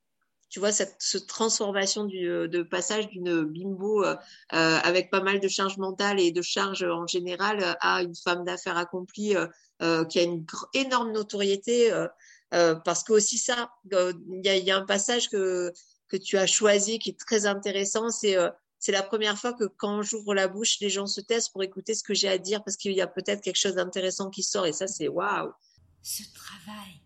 Tu 0.49 0.61
vois, 0.61 0.71
cette, 0.71 1.27
transformation 1.27 2.05
du, 2.05 2.29
euh, 2.29 2.47
de 2.47 2.63
passage 2.63 3.09
d'une 3.09 3.43
bimbo 3.45 4.05
avec 4.51 5.11
pas 5.11 5.21
mal 5.21 5.41
de 5.41 5.49
charges 5.49 5.77
mentales 5.79 6.21
et 6.21 6.31
de 6.31 6.43
charges 6.43 6.85
en 6.85 7.09
général 7.09 7.77
à 7.81 8.03
une 8.03 8.15
femme 8.15 8.45
d'affaires 8.45 8.77
accomplie 8.77 9.35
qui 10.09 10.19
a 10.21 10.23
une 10.23 10.47
énorme 10.73 11.11
notoriété. 11.11 11.91
parce 12.51 13.03
que 13.03 13.13
aussi 13.13 13.39
ça, 13.39 13.73
il 13.91 14.41
y, 14.45 14.49
y, 14.49 14.71
a 14.71 14.77
un 14.77 14.85
passage 14.87 15.29
que, 15.31 15.73
que 16.09 16.17
tu 16.17 16.39
as 16.39 16.47
choisi 16.47 17.01
qui 17.01 17.11
est 17.11 17.19
très 17.19 17.47
intéressant. 17.47 18.09
C'est 18.11 18.37
c'est 18.79 18.93
la 18.93 19.03
première 19.03 19.39
fois 19.39 19.53
que 19.53 19.65
quand 19.65 20.03
j'ouvre 20.03 20.35
la 20.35 20.49
bouche, 20.49 20.79
les 20.81 20.91
gens 20.91 21.07
se 21.07 21.21
taisent 21.21 21.49
pour 21.49 21.63
écouter 21.63 21.95
ce 21.95 22.03
que 22.03 22.15
j'ai 22.15 22.29
à 22.29 22.39
dire 22.39 22.63
parce 22.63 22.77
qu'il 22.77 22.93
y 22.93 23.01
a 23.01 23.07
peut-être 23.07 23.43
quelque 23.43 23.59
chose 23.59 23.75
d'intéressant 23.75 24.31
qui 24.31 24.43
sort. 24.43 24.67
Et 24.67 24.73
ça, 24.73 24.87
c'est 24.87 25.09
waouh. 25.09 25.53
Ce 26.03 26.23
travail 26.35 27.01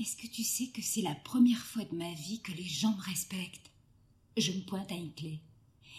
est-ce 0.00 0.16
que 0.16 0.26
tu 0.26 0.42
sais 0.42 0.68
que 0.68 0.80
c'est 0.80 1.02
la 1.02 1.14
première 1.14 1.62
fois 1.62 1.84
de 1.84 1.94
ma 1.94 2.10
vie 2.14 2.40
que 2.40 2.52
les 2.52 2.64
gens 2.64 2.96
me 2.96 3.02
respectent? 3.02 3.70
Je 4.34 4.50
me 4.52 4.64
pointe 4.64 4.90
à 4.90 4.94
une 4.94 5.12
clé. 5.12 5.42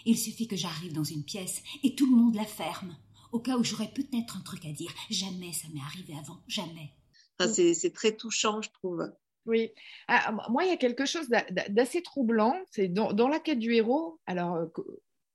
Il 0.04 0.18
suffit 0.18 0.48
que 0.48 0.56
j'arrive 0.56 0.92
dans 0.92 1.04
une 1.04 1.22
pièce 1.22 1.62
et 1.84 1.94
tout 1.94 2.10
le 2.10 2.16
monde 2.16 2.34
la 2.34 2.44
ferme, 2.44 2.96
au 3.30 3.38
cas 3.38 3.56
où 3.56 3.62
j'aurais 3.62 3.92
peut-être 3.92 4.36
un 4.36 4.40
truc 4.40 4.64
à 4.66 4.72
dire. 4.72 4.92
Jamais 5.08 5.52
ça 5.52 5.68
m'est 5.72 5.80
arrivé 5.80 6.14
avant, 6.18 6.42
jamais. 6.48 6.92
c'est 7.38 7.94
très 7.94 8.16
touchant, 8.16 8.60
je 8.60 8.70
trouve. 8.70 9.08
Oui. 9.46 9.72
Ah, 10.08 10.34
moi, 10.50 10.64
il 10.64 10.70
y 10.70 10.72
a 10.72 10.76
quelque 10.76 11.04
chose 11.04 11.28
d'assez 11.68 12.02
troublant. 12.02 12.56
C'est 12.70 12.88
dans, 12.88 13.12
dans, 13.12 13.28
la 13.28 13.40
quête 13.40 13.58
du 13.58 13.74
héros. 13.74 14.20
Alors, 14.26 14.56
euh, 14.56 14.66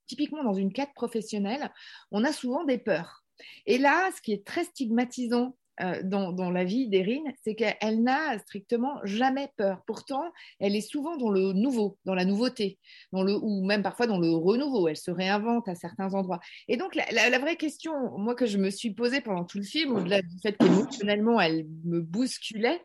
typiquement 0.08 0.44
dans 0.44 0.54
une 0.54 0.72
quête 0.72 0.94
professionnelle, 0.96 1.72
on 2.12 2.24
a 2.24 2.32
souvent 2.32 2.64
des 2.64 2.78
peurs. 2.78 3.24
Et 3.66 3.78
là, 3.78 4.10
ce 4.16 4.22
qui 4.22 4.34
est 4.34 4.46
très 4.46 4.64
stigmatisant 4.64 5.56
euh, 5.82 6.02
dans, 6.04 6.50
la 6.50 6.64
vie 6.64 6.88
d'Erin, 6.88 7.22
c'est 7.44 7.54
qu'elle 7.54 8.02
n'a 8.02 8.40
strictement 8.40 9.00
jamais 9.04 9.52
peur. 9.58 9.84
Pourtant, 9.86 10.24
elle 10.60 10.76
est 10.76 10.82
souvent 10.82 11.18
dans 11.18 11.30
le 11.30 11.54
nouveau, 11.54 12.00
dans 12.06 12.16
la 12.16 12.26
nouveauté, 12.26 12.80
dans 13.12 13.22
le, 13.22 13.36
ou 13.36 13.64
même 13.64 13.84
parfois 13.84 14.08
dans 14.08 14.18
le 14.18 14.32
renouveau. 14.32 14.88
Elle 14.88 14.98
se 14.98 15.12
réinvente 15.12 15.68
à 15.68 15.76
certains 15.76 16.16
endroits. 16.16 16.40
Et 16.68 16.78
donc, 16.78 16.96
la, 16.96 17.40
vraie 17.40 17.58
question, 17.58 17.94
moi, 18.18 18.34
que 18.34 18.48
je 18.48 18.58
me 18.58 18.72
suis 18.72 18.92
posée 18.92 19.22
pendant 19.22 19.44
tout 19.44 19.60
le 19.60 19.64
film, 19.64 19.96
au-delà 19.96 20.22
du 20.24 20.40
fait 20.42 20.54
qu'émotionnellement, 20.58 21.40
elle 21.40 21.68
me 21.84 22.02
bousculait, 22.02 22.82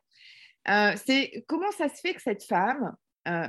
euh, 0.68 0.92
c'est 1.04 1.44
comment 1.48 1.70
ça 1.72 1.88
se 1.88 2.00
fait 2.00 2.14
que 2.14 2.22
cette 2.22 2.44
femme, 2.44 2.94
euh, 3.28 3.46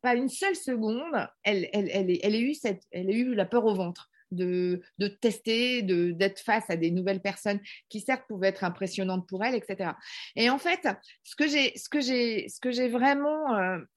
pas 0.00 0.14
une 0.14 0.28
seule 0.28 0.56
seconde, 0.56 1.28
elle, 1.42 1.68
elle, 1.72 1.90
elle, 1.92 2.18
elle, 2.22 2.42
eu 2.42 2.54
cette, 2.54 2.82
elle 2.90 3.10
eu 3.10 3.34
la 3.34 3.44
peur 3.44 3.64
au 3.64 3.74
ventre 3.74 4.08
de, 4.30 4.80
de 4.98 5.08
tester, 5.08 5.82
d'être 5.82 6.40
face 6.40 6.68
à 6.70 6.76
des 6.76 6.90
nouvelles 6.90 7.20
personnes 7.20 7.60
qui 7.88 8.00
certes 8.00 8.24
pouvaient 8.28 8.48
être 8.48 8.64
impressionnantes 8.64 9.28
pour 9.28 9.44
elle, 9.44 9.54
etc. 9.54 9.92
Et 10.36 10.50
en 10.50 10.58
fait, 10.58 10.88
ce 11.22 11.36
que 11.36 12.00
j'ai, 12.00 12.88
vraiment 12.88 13.54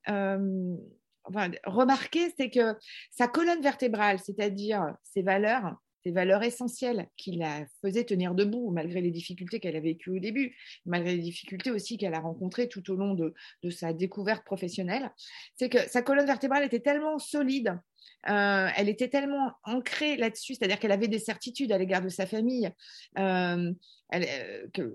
euh, 0.10 0.76
remarqué, 1.66 2.34
c'est 2.38 2.50
que 2.50 2.76
sa 3.12 3.28
colonne 3.28 3.62
vertébrale, 3.62 4.20
c'est-à-dire 4.20 4.94
ses 5.04 5.22
valeurs, 5.22 5.76
valeurs 6.12 6.44
essentielles 6.44 7.08
qui 7.18 7.36
la 7.38 7.66
faisaient 7.82 8.04
tenir 8.04 8.36
debout 8.36 8.72
malgré 8.72 9.02
les 9.02 9.12
difficultés 9.12 9.60
qu'elle 9.60 9.76
a 9.76 9.80
vécues 9.80 10.12
au 10.12 10.20
début, 10.20 10.56
malgré 10.86 11.16
les 11.16 11.22
difficultés 11.22 11.72
aussi 11.72 11.98
qu'elle 11.98 12.14
a 12.14 12.20
rencontrées 12.20 12.68
tout 12.68 12.92
au 12.92 12.96
long 12.96 13.14
de 13.14 13.70
sa 13.70 13.94
découverte 13.94 14.44
professionnelle, 14.46 15.12
c'est 15.56 15.70
que 15.70 15.80
sa 15.90 16.02
colonne 16.02 16.26
vertébrale 16.26 16.64
était 16.64 16.80
tellement 16.80 17.20
solide 17.20 17.80
euh, 18.30 18.68
elle 18.76 18.90
était 18.90 19.10
tellement 19.10 19.52
ancrée 19.64 20.18
là-dessus, 20.18 20.56
c'est-à-dire 20.56 20.80
qu'elle 20.80 20.92
avait 20.92 21.08
des 21.08 21.20
certitudes 21.20 21.72
à 21.72 21.78
l'égard 21.78 22.02
de 22.02 22.10
sa 22.10 22.26
famille. 22.26 22.70
Euh, 23.20 23.72
elle, 24.10 24.26
euh, 24.80 24.90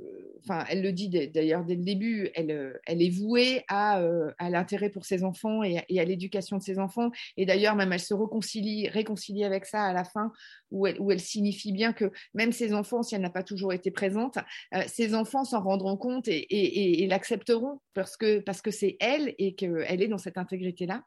enfin, 0.45 0.65
elle 0.69 0.83
le 0.83 0.93
dit 0.93 1.09
d'ailleurs 1.09 1.65
dès 1.65 1.75
le 1.75 1.83
début, 1.83 2.31
elle, 2.35 2.51
est 2.87 3.11
vouée 3.11 3.65
à, 3.69 4.01
l'intérêt 4.41 4.91
pour 4.91 5.05
ses 5.05 5.25
enfants 5.25 5.63
et, 5.63 5.79
à 5.79 6.05
l'éducation 6.05 6.59
de 6.59 6.63
ses 6.63 6.79
enfants. 6.79 7.11
Et 7.37 7.47
d'ailleurs, 7.47 7.77
même 7.77 7.93
elle 7.93 8.01
se 8.01 8.15
réconcilie, 8.15 9.45
avec 9.45 9.67
ça 9.67 9.85
à 9.85 9.93
la 9.93 10.05
fin, 10.05 10.33
où 10.71 10.87
elle, 10.87 11.21
signifie 11.21 11.73
bien 11.73 11.93
que 11.93 12.11
même 12.35 12.53
ses 12.53 12.73
enfants, 12.73 13.03
si 13.03 13.15
elle 13.15 13.21
n'a 13.21 13.31
pas 13.31 13.43
toujours 13.43 13.73
été 13.73 13.91
présente, 13.91 14.39
ses 14.87 15.15
enfants 15.15 15.45
s'en 15.45 15.61
rendront 15.61 15.97
compte 15.97 16.29
et, 16.29 17.07
l'accepteront 17.09 17.81
parce 17.95 18.17
que 18.17 18.71
c'est 18.71 18.97
elle 19.01 19.35
et 19.39 19.55
qu'elle 19.55 20.03
est 20.03 20.09
dans 20.09 20.19
cette 20.19 20.39
intégrité-là. 20.39 21.03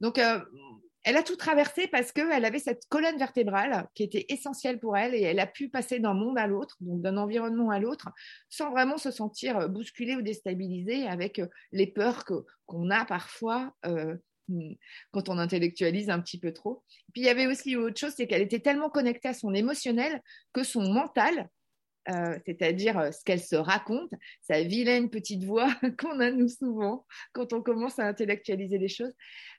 Donc 0.00 0.18
elle 1.08 1.16
a 1.16 1.22
tout 1.22 1.36
traversé 1.36 1.86
parce 1.88 2.12
qu'elle 2.12 2.44
avait 2.44 2.58
cette 2.58 2.84
colonne 2.90 3.16
vertébrale 3.16 3.88
qui 3.94 4.02
était 4.02 4.26
essentielle 4.28 4.78
pour 4.78 4.94
elle 4.94 5.14
et 5.14 5.22
elle 5.22 5.40
a 5.40 5.46
pu 5.46 5.70
passer 5.70 6.00
d'un 6.00 6.12
monde 6.12 6.36
à 6.36 6.46
l'autre, 6.46 6.76
donc 6.80 7.00
d'un 7.00 7.16
environnement 7.16 7.70
à 7.70 7.78
l'autre, 7.78 8.10
sans 8.50 8.70
vraiment 8.70 8.98
se 8.98 9.10
sentir 9.10 9.70
bousculée 9.70 10.16
ou 10.16 10.20
déstabilisée 10.20 11.06
avec 11.06 11.40
les 11.72 11.86
peurs 11.86 12.26
qu'on 12.66 12.90
a 12.90 13.06
parfois 13.06 13.72
euh, 13.86 14.16
quand 15.10 15.30
on 15.30 15.38
intellectualise 15.38 16.10
un 16.10 16.20
petit 16.20 16.38
peu 16.38 16.52
trop. 16.52 16.84
Puis 17.14 17.22
il 17.22 17.24
y 17.24 17.30
avait 17.30 17.46
aussi 17.46 17.74
autre 17.74 17.98
chose, 17.98 18.12
c'est 18.14 18.26
qu'elle 18.26 18.42
était 18.42 18.60
tellement 18.60 18.90
connectée 18.90 19.28
à 19.28 19.34
son 19.34 19.54
émotionnel 19.54 20.22
que 20.52 20.62
son 20.62 20.92
mental 20.92 21.48
euh, 22.08 22.38
c'est-à-dire 22.46 22.98
euh, 22.98 23.10
ce 23.10 23.22
qu'elle 23.22 23.40
se 23.40 23.56
raconte, 23.56 24.10
sa 24.40 24.62
vilaine 24.62 25.10
petite 25.10 25.44
voix 25.44 25.68
qu'on 25.98 26.20
a 26.20 26.30
nous 26.30 26.48
souvent 26.48 27.04
quand 27.32 27.52
on 27.52 27.60
commence 27.60 27.98
à 27.98 28.06
intellectualiser 28.06 28.78
les 28.78 28.88
choses. 28.88 29.12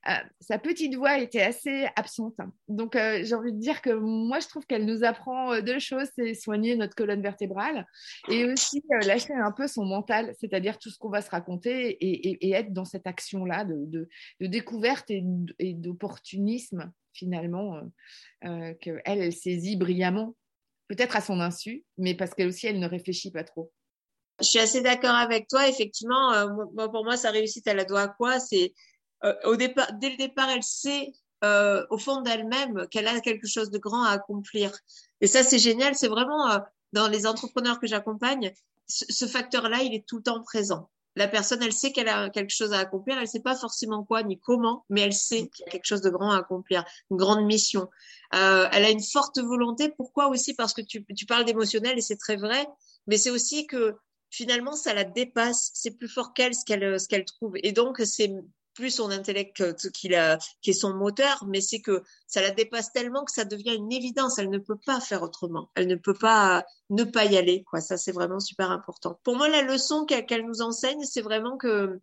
Euh, 0.08 0.14
sa 0.40 0.58
petite 0.58 0.96
voix 0.96 1.20
était 1.20 1.42
assez 1.42 1.88
absente. 1.96 2.36
Donc 2.68 2.96
j'ai 2.96 3.34
envie 3.36 3.52
de 3.52 3.60
dire 3.60 3.82
que 3.82 3.92
moi 3.92 4.40
je 4.40 4.48
trouve 4.48 4.66
qu'elle 4.66 4.86
nous 4.86 5.04
apprend 5.04 5.60
deux 5.62 5.80
choses, 5.80 6.08
c'est 6.16 6.34
soigner 6.34 6.76
notre 6.76 6.96
colonne 6.96 7.22
vertébrale 7.22 7.86
et 8.30 8.46
aussi 8.46 8.82
lâcher 9.06 9.34
un 9.34 9.52
peu 9.52 9.68
son 9.68 9.86
mental, 9.86 10.34
c'est-à-dire 10.40 10.80
tout 10.80 10.90
ce 10.90 10.98
qu'on 10.98 11.10
va 11.10 11.22
se 11.22 11.30
raconter 11.30 11.98
et, 12.00 12.54
être 12.54 12.74
dans 12.74 12.86
cette 12.86 13.08
action-là 13.08 13.66
de, 13.66 14.08
découverte 14.40 15.12
et, 15.12 15.22
d'opportunisme 15.74 16.92
finalement 17.14 17.82
qu'elle, 18.42 19.02
elle 19.06 19.34
saisit 19.34 19.76
brillamment 19.76 20.34
peut-être 20.90 21.16
à 21.16 21.22
son 21.22 21.40
insu, 21.40 21.86
mais 21.98 22.16
parce 22.16 22.34
qu'elle 22.34 22.50
aussi, 22.50 22.68
elle 22.68 22.80
ne 22.80 22.90
réfléchit 22.90 23.32
pas 23.32 23.46
trop. 23.46 23.72
Je 24.42 24.46
suis 24.46 24.60
assez 24.60 24.82
d'accord 24.82 25.16
avec 25.16 25.48
toi. 25.48 25.68
Effectivement, 25.70 26.34
euh, 26.34 26.88
pour 26.88 27.06
moi, 27.06 27.16
sa 27.16 27.32
réussite, 27.32 27.68
elle 27.68 27.78
la 27.78 27.86
doit 27.86 28.02
à 28.02 28.08
quoi? 28.08 28.40
C'est 28.40 28.74
euh, 29.24 29.34
au 29.46 29.56
départ, 29.56 29.92
dès 29.94 30.10
le 30.10 30.18
départ, 30.18 30.50
elle 30.50 30.64
sait 30.64 31.14
euh, 31.44 31.86
au 31.90 31.98
fond 31.98 32.22
d'elle-même 32.22 32.88
qu'elle 32.90 33.08
a 33.08 33.20
quelque 33.22 33.48
chose 33.48 33.70
de 33.70 33.78
grand 33.78 34.04
à 34.04 34.12
accomplir. 34.12 34.72
Et 35.22 35.28
ça, 35.28 35.44
c'est 35.44 35.60
génial. 35.60 35.96
C'est 35.96 36.08
vraiment 36.08 36.60
dans 36.94 37.08
les 37.08 37.28
entrepreneurs 37.28 37.80
que 37.80 37.88
j'accompagne, 37.88 38.52
ce 38.88 39.28
facteur-là, 39.28 39.84
il 39.84 39.94
est 39.94 40.08
tout 40.08 40.18
le 40.18 40.24
temps 40.24 40.42
présent 40.42 40.90
la 41.20 41.28
personne, 41.28 41.62
elle 41.62 41.74
sait 41.74 41.92
qu'elle 41.92 42.08
a 42.08 42.30
quelque 42.30 42.50
chose 42.50 42.72
à 42.72 42.80
accomplir, 42.80 43.18
elle 43.18 43.24
ne 43.24 43.28
sait 43.28 43.42
pas 43.42 43.56
forcément 43.56 44.06
quoi 44.06 44.24
ni 44.24 44.40
comment, 44.40 44.86
mais 44.90 45.02
elle 45.02 45.14
sait 45.14 45.50
qu'il 45.50 45.66
y 45.66 45.68
a 45.68 45.72
quelque 45.72 45.86
chose 45.86 46.00
de 46.00 46.10
grand 46.10 46.32
à 46.32 46.38
accomplir, 46.38 46.86
une 47.12 47.18
grande 47.18 47.46
mission. 47.46 47.90
Euh, 48.34 48.70
elle 48.72 48.86
a 48.86 48.90
une 48.90 49.04
forte 49.04 49.38
volonté. 49.38 49.90
Pourquoi 49.90 50.30
aussi? 50.30 50.54
Parce 50.54 50.74
que 50.74 50.82
tu, 50.82 51.04
parles 51.28 51.44
d'émotionnel 51.44 51.98
et 51.98 52.02
c'est 52.02 52.16
très 52.16 52.38
vrai, 52.38 52.66
mais 53.06 53.18
c'est 53.18 53.32
aussi 53.32 53.68
que 53.68 53.98
finalement, 54.30 54.72
ça 54.78 54.94
la 54.94 55.04
dépasse. 55.04 55.72
C'est 55.74 55.98
plus 55.98 56.08
fort 56.08 56.34
qu'elle 56.34 56.56
ce 56.56 56.64
qu'elle 56.64 56.98
ce 56.98 57.10
qu'elle 57.10 57.26
trouve. 57.26 57.56
Et 57.64 57.74
donc, 57.74 58.02
c'est 58.06 58.34
plus 58.74 58.92
son 58.92 59.12
intellect 59.12 59.74
qui, 59.92 60.12
qui 60.62 60.70
est 60.70 60.74
son 60.74 60.94
moteur, 60.94 61.46
mais 61.48 61.62
c'est 61.62 61.82
que 61.82 62.04
ça 62.28 62.42
la 62.42 62.52
dépasse 62.52 62.92
tellement 62.92 63.26
que 63.26 63.32
ça 63.32 63.46
devient 63.46 63.76
une 63.76 63.92
évidence. 63.92 64.40
Elle 64.40 64.50
ne 64.50 64.58
peut 64.58 64.78
pas 64.86 65.00
faire 65.00 65.24
autrement. 65.24 65.70
Elle 65.76 65.88
ne 65.88 65.96
peut 65.96 66.14
pas 66.14 66.66
ne 66.90 67.04
pas 67.04 67.26
y 67.26 67.38
aller. 67.38 67.64
Quoi. 67.64 67.82
Ça, 67.82 67.98
c'est 67.98 68.12
vraiment 68.12 68.40
super 68.40 68.72
important. 68.72 69.20
Pour 69.24 69.36
moi, 69.36 69.50
la 69.50 69.62
leçon 69.62 70.06
qu'elle 70.06 70.46
nous 70.46 70.62
enseigne, 70.62 71.04
c'est 71.04 71.22
vraiment 71.22 71.58
que 71.58 72.00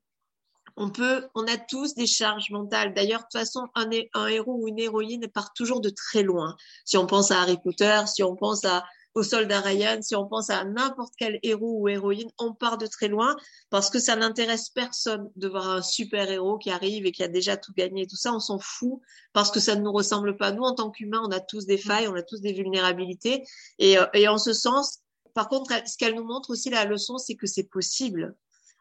on 0.77 0.91
peut, 0.91 1.27
on 1.35 1.47
a 1.47 1.57
tous 1.57 1.95
des 1.95 2.07
charges 2.07 2.51
mentales. 2.51 2.93
D'ailleurs, 2.93 3.21
de 3.21 3.25
toute 3.25 3.41
façon, 3.41 3.67
un 3.75 4.27
héros 4.29 4.59
ou 4.61 4.69
une 4.69 4.79
héroïne 4.79 5.27
part 5.29 5.55
toujours 5.55 5.81
de 5.81 5.89
très 5.89 6.23
loin. 6.23 6.55
Si 6.85 6.99
on 6.99 7.07
pense 7.07 7.31
à 7.31 7.41
Harry 7.41 7.57
Potter, 7.63 8.03
si 8.07 8.23
on 8.23 8.37
pense 8.37 8.65
à 8.65 8.85
au 9.17 9.23
soldat 9.23 9.63
Ryan, 9.63 10.03
si 10.03 10.15
on 10.15 10.27
pense 10.27 10.51
à 10.51 10.63
n'importe 10.65 11.15
quel 11.17 11.41
héros 11.43 11.81
ou 11.81 11.89
héroïne, 11.89 12.31
on 12.39 12.53
part 12.53 12.77
de 12.77 12.87
très 12.87 13.09
loin 13.09 13.35
parce 13.71 13.89
que 13.89 13.99
ça 13.99 14.15
n'intéresse 14.15 14.69
personne 14.69 15.31
de 15.37 15.49
voir 15.49 15.71
un 15.71 15.81
super 15.81 16.31
héros 16.31 16.59
qui 16.59 16.71
arrive 16.71 17.07
et 17.07 17.13
qui 17.13 17.25
a 17.25 17.29
déjà 17.29 17.57
tout 17.57 17.73
gagné 17.73 18.03
et 18.03 18.07
tout 18.07 18.17
ça. 18.17 18.35
On 18.35 18.41
s'en 18.41 18.59
fout 18.59 19.01
parce 19.33 19.51
que 19.51 19.59
ça 19.59 19.75
ne 19.75 19.81
nous 19.81 19.93
ressemble 19.93 20.37
pas. 20.37 20.53
Nous, 20.53 20.63
en 20.63 20.75
tant 20.75 20.91
qu'humains, 20.91 21.23
on 21.25 21.31
a 21.31 21.41
tous 21.41 21.65
des 21.65 21.79
failles, 21.79 22.09
on 22.09 22.15
a 22.15 22.23
tous 22.23 22.43
des 22.43 22.53
vulnérabilités. 22.53 23.43
Et, 23.79 23.99
euh, 23.99 24.05
et 24.13 24.29
en 24.29 24.37
ce 24.37 24.53
sens, 24.53 24.99
par 25.33 25.49
contre, 25.49 25.73
ce 25.89 25.97
qu'elle 25.97 26.15
nous 26.15 26.25
montre 26.25 26.51
aussi, 26.51 26.69
la 26.69 26.85
leçon, 26.85 27.17
c'est 27.17 27.37
que 27.37 27.47
c'est 27.47 27.71
possible. 27.71 28.37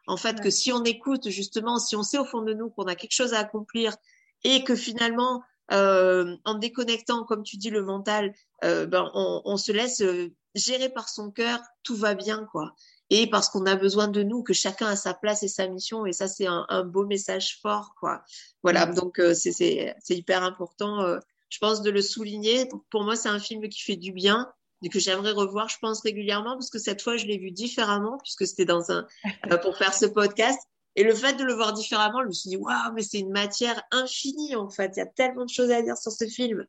En 0.06 0.18
fait, 0.18 0.42
que 0.42 0.50
si 0.50 0.70
on 0.70 0.84
écoute 0.84 1.30
justement, 1.30 1.78
si 1.78 1.96
on 1.96 2.02
sait 2.02 2.18
au 2.18 2.26
fond 2.26 2.42
de 2.42 2.52
nous 2.52 2.68
qu'on 2.68 2.84
a 2.84 2.94
quelque 2.94 3.14
chose 3.14 3.32
à 3.32 3.38
accomplir 3.38 3.96
et 4.44 4.64
que 4.64 4.76
finalement, 4.76 5.42
euh, 5.72 6.36
en 6.44 6.54
déconnectant, 6.54 7.24
comme 7.24 7.42
tu 7.42 7.56
dis, 7.56 7.70
le 7.70 7.82
mental, 7.82 8.34
euh, 8.64 8.86
ben, 8.86 9.10
on, 9.14 9.56
se 9.56 9.72
laisse 9.72 10.00
euh, 10.00 10.32
gérer 10.54 10.88
par 10.88 11.08
son 11.08 11.30
cœur, 11.30 11.60
tout 11.82 11.96
va 11.96 12.14
bien, 12.14 12.46
quoi. 12.52 12.74
et 13.10 13.28
parce 13.28 13.48
qu'on 13.48 13.66
a 13.66 13.76
besoin 13.76 14.08
de 14.08 14.22
nous, 14.22 14.42
que 14.42 14.52
chacun 14.52 14.86
a 14.86 14.96
sa 14.96 15.14
place 15.14 15.42
et 15.42 15.48
sa 15.48 15.68
mission. 15.68 16.06
Et 16.06 16.12
ça, 16.12 16.28
c'est 16.28 16.46
un, 16.46 16.66
un, 16.68 16.84
beau 16.84 17.04
message 17.04 17.58
fort, 17.60 17.94
quoi. 18.00 18.22
Voilà, 18.62 18.86
donc 18.86 19.20
euh, 19.20 19.34
c'est 19.34 19.94
hyper 20.10 20.42
important, 20.42 21.02
euh, 21.02 21.18
je 21.50 21.58
pense, 21.58 21.82
de 21.82 21.90
le 21.90 22.02
souligner. 22.02 22.68
Pour 22.90 23.04
moi, 23.04 23.16
c'est 23.16 23.28
un 23.28 23.38
film 23.38 23.68
qui 23.68 23.80
fait 23.82 23.96
du 23.96 24.12
bien 24.12 24.50
et 24.82 24.88
que 24.88 24.98
j'aimerais 24.98 25.32
revoir, 25.32 25.68
je 25.68 25.78
pense, 25.80 26.00
régulièrement, 26.02 26.54
parce 26.54 26.70
que 26.70 26.78
cette 26.78 27.02
fois, 27.02 27.16
je 27.16 27.26
l'ai 27.26 27.38
vu 27.38 27.50
différemment, 27.50 28.18
puisque 28.22 28.46
c'était 28.46 28.64
dans 28.64 28.90
un 28.90 29.06
euh, 29.50 29.56
pour 29.58 29.76
faire 29.76 29.94
ce 29.94 30.06
podcast. 30.06 30.60
Et 30.96 31.04
le 31.04 31.14
fait 31.14 31.34
de 31.34 31.44
le 31.44 31.54
voir 31.54 31.74
différemment, 31.74 32.22
je 32.22 32.28
me 32.28 32.32
suis 32.32 32.50
dit, 32.50 32.56
waouh, 32.56 32.92
mais 32.94 33.02
c'est 33.02 33.20
une 33.20 33.30
matière 33.30 33.82
infinie, 33.90 34.56
en 34.56 34.68
fait. 34.68 34.92
Il 34.96 35.00
y 35.00 35.02
a 35.02 35.06
tellement 35.06 35.44
de 35.44 35.50
choses 35.50 35.70
à 35.70 35.82
dire 35.82 35.96
sur 35.96 36.10
ce 36.10 36.26
film. 36.26 36.66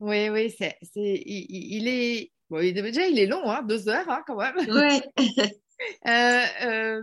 Oui, 0.00 0.28
oui, 0.28 0.54
c'est, 0.58 0.76
il, 0.96 1.46
il, 1.48 1.88
est, 1.88 2.32
bon, 2.48 2.58
il, 2.58 2.74
déjà, 2.74 3.06
il 3.06 3.18
est 3.18 3.26
long, 3.26 3.48
hein, 3.48 3.62
deux 3.62 3.88
heures, 3.88 4.08
hein, 4.08 4.22
quand 4.26 4.36
même. 4.36 4.56
Oui. 4.68 5.00
Euh, 6.06 6.44
euh, 6.62 7.02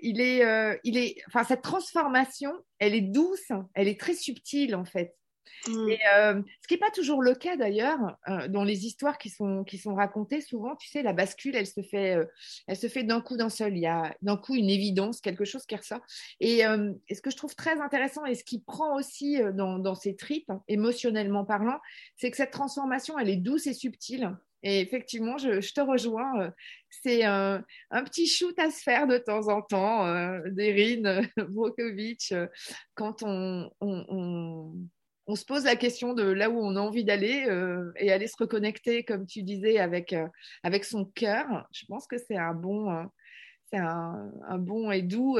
il 0.00 0.20
est, 0.20 0.44
euh, 0.44 0.76
il 0.84 0.96
est, 0.96 1.16
enfin, 1.26 1.44
cette 1.44 1.62
transformation, 1.62 2.52
elle 2.78 2.94
est 2.94 3.02
douce, 3.02 3.52
elle 3.74 3.88
est 3.88 4.00
très 4.00 4.14
subtile 4.14 4.74
en 4.74 4.84
fait. 4.84 5.14
Mm. 5.66 5.88
Et, 5.90 5.98
ce 5.98 6.68
qui 6.68 6.74
n'est 6.74 6.78
pas 6.78 6.90
toujours 6.90 7.22
le 7.22 7.34
cas 7.34 7.56
d'ailleurs 7.56 8.18
dans 8.48 8.64
les 8.64 8.86
histoires 8.86 9.18
qui 9.18 9.30
sont, 9.30 9.64
qui 9.64 9.78
sont 9.78 9.94
racontées. 9.94 10.40
Souvent, 10.40 10.76
tu 10.76 10.88
sais, 10.88 11.02
la 11.02 11.12
bascule, 11.12 11.56
elle 11.56 11.66
se 11.66 11.82
fait, 11.82 12.16
elle 12.66 12.76
se 12.76 12.88
fait 12.88 13.02
d'un 13.02 13.20
coup 13.20 13.36
d'un 13.36 13.48
seul. 13.48 13.76
Il 13.76 13.80
y 13.80 13.86
a 13.86 14.14
d'un 14.22 14.36
coup 14.36 14.54
une 14.54 14.70
évidence, 14.70 15.20
quelque 15.20 15.44
chose 15.44 15.66
qui 15.66 15.76
ressort. 15.76 16.00
Et, 16.40 16.60
ce 16.60 17.20
que 17.20 17.30
je 17.30 17.36
trouve 17.36 17.54
très 17.54 17.80
intéressant 17.80 18.24
et 18.24 18.34
ce 18.34 18.44
qui 18.44 18.60
prend 18.60 18.96
aussi 18.96 19.40
dans, 19.54 19.78
dans 19.78 19.94
ces 19.94 20.16
tripes, 20.16 20.52
émotionnellement 20.68 21.44
parlant, 21.44 21.78
c'est 22.16 22.30
que 22.30 22.36
cette 22.36 22.50
transformation, 22.50 23.18
elle 23.18 23.30
est 23.30 23.36
douce 23.36 23.66
et 23.66 23.74
subtile. 23.74 24.36
Et 24.62 24.80
effectivement, 24.80 25.38
je, 25.38 25.72
te 25.72 25.80
rejoins. 25.80 26.40
Euh, 26.40 26.50
c'est 26.90 27.24
un, 27.24 27.64
petit 28.04 28.26
shoot 28.26 28.58
à 28.58 28.70
se 28.70 28.82
faire 28.82 29.06
de 29.06 29.18
temps 29.18 29.48
en 29.48 29.62
temps, 29.62 30.06
euh, 30.06 30.40
d'Erin 30.50 31.22
Brokovich, 31.48 32.32
euh, 32.32 32.46
quand 32.94 33.22
on, 33.22 33.70
se 35.34 35.44
pose 35.44 35.64
la 35.64 35.76
question 35.76 36.14
de 36.14 36.22
là 36.22 36.50
où 36.50 36.58
on 36.58 36.76
a 36.76 36.80
envie 36.80 37.04
d'aller 37.04 37.46
et 37.96 38.12
aller 38.12 38.26
se 38.26 38.36
reconnecter, 38.38 39.04
comme 39.04 39.26
tu 39.26 39.42
disais, 39.42 39.78
avec, 39.78 40.14
avec 40.62 40.84
son 40.84 41.04
cœur. 41.04 41.66
Je 41.72 41.84
pense 41.86 42.06
que 42.06 42.16
c'est 42.18 42.36
un 42.36 42.54
bon, 42.54 43.08
bon 44.58 44.90
et 44.90 45.02
doux, 45.02 45.38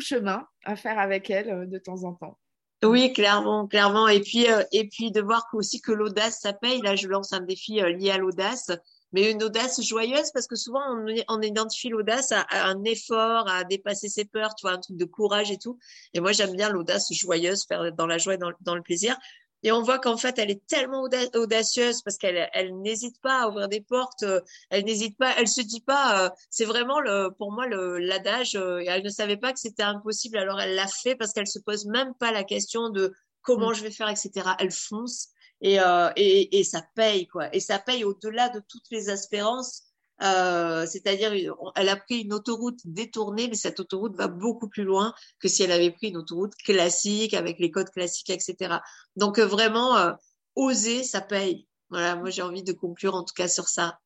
chemin 0.00 0.46
à 0.64 0.76
faire 0.76 0.98
avec 0.98 1.30
elle 1.30 1.68
de 1.68 1.78
temps 1.78 2.04
en 2.04 2.14
temps. 2.14 2.38
Oui, 2.84 3.12
clairement, 3.12 3.66
clairement. 3.66 4.06
Et 4.06 4.20
puis, 4.20 4.48
euh, 4.48 4.62
et 4.72 4.86
puis 4.86 5.10
de 5.10 5.20
voir 5.20 5.44
aussi 5.52 5.80
que 5.80 5.90
l'audace, 5.90 6.40
ça 6.40 6.52
paye. 6.52 6.80
Là, 6.82 6.94
je 6.94 7.08
lance 7.08 7.32
un 7.32 7.40
défi 7.40 7.80
euh, 7.80 7.90
lié 7.90 8.10
à 8.12 8.18
l'audace, 8.18 8.70
mais 9.12 9.30
une 9.30 9.42
audace 9.42 9.82
joyeuse 9.82 10.30
parce 10.32 10.46
que 10.46 10.56
souvent 10.56 10.82
on, 10.88 11.06
on 11.28 11.42
identifie 11.42 11.88
l'audace 11.88 12.32
à, 12.32 12.46
un 12.50 12.82
effort, 12.84 13.48
à 13.48 13.64
dépasser 13.64 14.08
ses 14.08 14.24
peurs, 14.24 14.54
tu 14.54 14.66
vois, 14.66 14.72
un 14.72 14.80
truc 14.80 14.96
de 14.96 15.04
courage 15.04 15.50
et 15.50 15.58
tout. 15.58 15.78
Et 16.14 16.20
moi, 16.20 16.32
j'aime 16.32 16.54
bien 16.54 16.70
l'audace 16.70 17.12
joyeuse, 17.12 17.64
faire 17.66 17.92
dans 17.92 18.06
la 18.06 18.18
joie 18.18 18.34
et 18.34 18.38
dans, 18.38 18.52
dans 18.60 18.74
le 18.74 18.82
plaisir. 18.82 19.16
Et 19.64 19.72
on 19.72 19.82
voit 19.82 19.98
qu'en 19.98 20.16
fait, 20.16 20.38
elle 20.38 20.50
est 20.50 20.64
tellement 20.66 21.02
audacieuse 21.34 22.02
parce 22.02 22.16
qu'elle 22.16 22.48
elle, 22.52 22.80
n'hésite 22.80 23.20
pas 23.20 23.42
à 23.42 23.48
ouvrir 23.48 23.68
des 23.68 23.80
portes, 23.80 24.22
euh, 24.22 24.40
elle 24.70 24.84
n'hésite 24.84 25.18
pas, 25.18 25.34
elle 25.36 25.48
se 25.48 25.60
dit 25.60 25.80
pas, 25.80 26.26
euh, 26.26 26.30
c'est 26.48 26.64
vraiment 26.64 27.00
le, 27.00 27.30
pour 27.36 27.50
moi 27.50 27.66
l'adage, 27.66 28.54
euh, 28.54 28.84
elle 28.86 29.02
ne 29.02 29.08
savait 29.08 29.36
pas 29.36 29.52
que 29.52 29.58
c'était 29.58 29.82
impossible, 29.82 30.38
alors 30.38 30.60
elle 30.60 30.76
l'a 30.76 30.86
fait 30.86 31.16
parce 31.16 31.32
qu'elle 31.32 31.48
se 31.48 31.58
pose 31.58 31.86
même 31.86 32.14
pas 32.14 32.30
la 32.30 32.44
question 32.44 32.90
de 32.90 33.12
comment 33.42 33.70
mm. 33.70 33.74
je 33.74 33.82
vais 33.82 33.90
faire, 33.90 34.08
etc. 34.08 34.50
Elle 34.60 34.70
fonce 34.70 35.30
et, 35.60 35.78
et, 36.16 36.58
et 36.58 36.64
ça 36.64 36.82
paye, 36.94 37.26
quoi. 37.26 37.54
Et 37.54 37.60
ça 37.60 37.78
paye 37.78 38.04
au-delà 38.04 38.48
de 38.48 38.60
toutes 38.68 38.90
les 38.90 39.10
espérances 39.10 39.88
euh, 40.22 40.84
c'est-à-dire, 40.86 41.32
elle 41.76 41.88
a 41.88 41.96
pris 41.96 42.22
une 42.22 42.32
autoroute 42.32 42.80
détournée, 42.84 43.48
mais 43.48 43.54
cette 43.54 43.78
autoroute 43.78 44.16
va 44.16 44.26
beaucoup 44.26 44.68
plus 44.68 44.82
loin 44.82 45.14
que 45.38 45.48
si 45.48 45.62
elle 45.62 45.72
avait 45.72 45.92
pris 45.92 46.08
une 46.08 46.16
autoroute 46.16 46.54
classique 46.56 47.34
avec 47.34 47.58
les 47.60 47.70
codes 47.70 47.90
classiques, 47.90 48.30
etc. 48.30 48.78
Donc 49.16 49.38
euh, 49.38 49.46
vraiment, 49.46 49.96
euh, 49.96 50.12
oser, 50.56 51.04
ça 51.04 51.20
paye. 51.20 51.68
Voilà, 51.90 52.16
moi 52.16 52.30
j'ai 52.30 52.42
envie 52.42 52.64
de 52.64 52.72
conclure 52.72 53.14
en 53.14 53.24
tout 53.24 53.34
cas 53.34 53.48
sur 53.48 53.68
ça. 53.68 53.98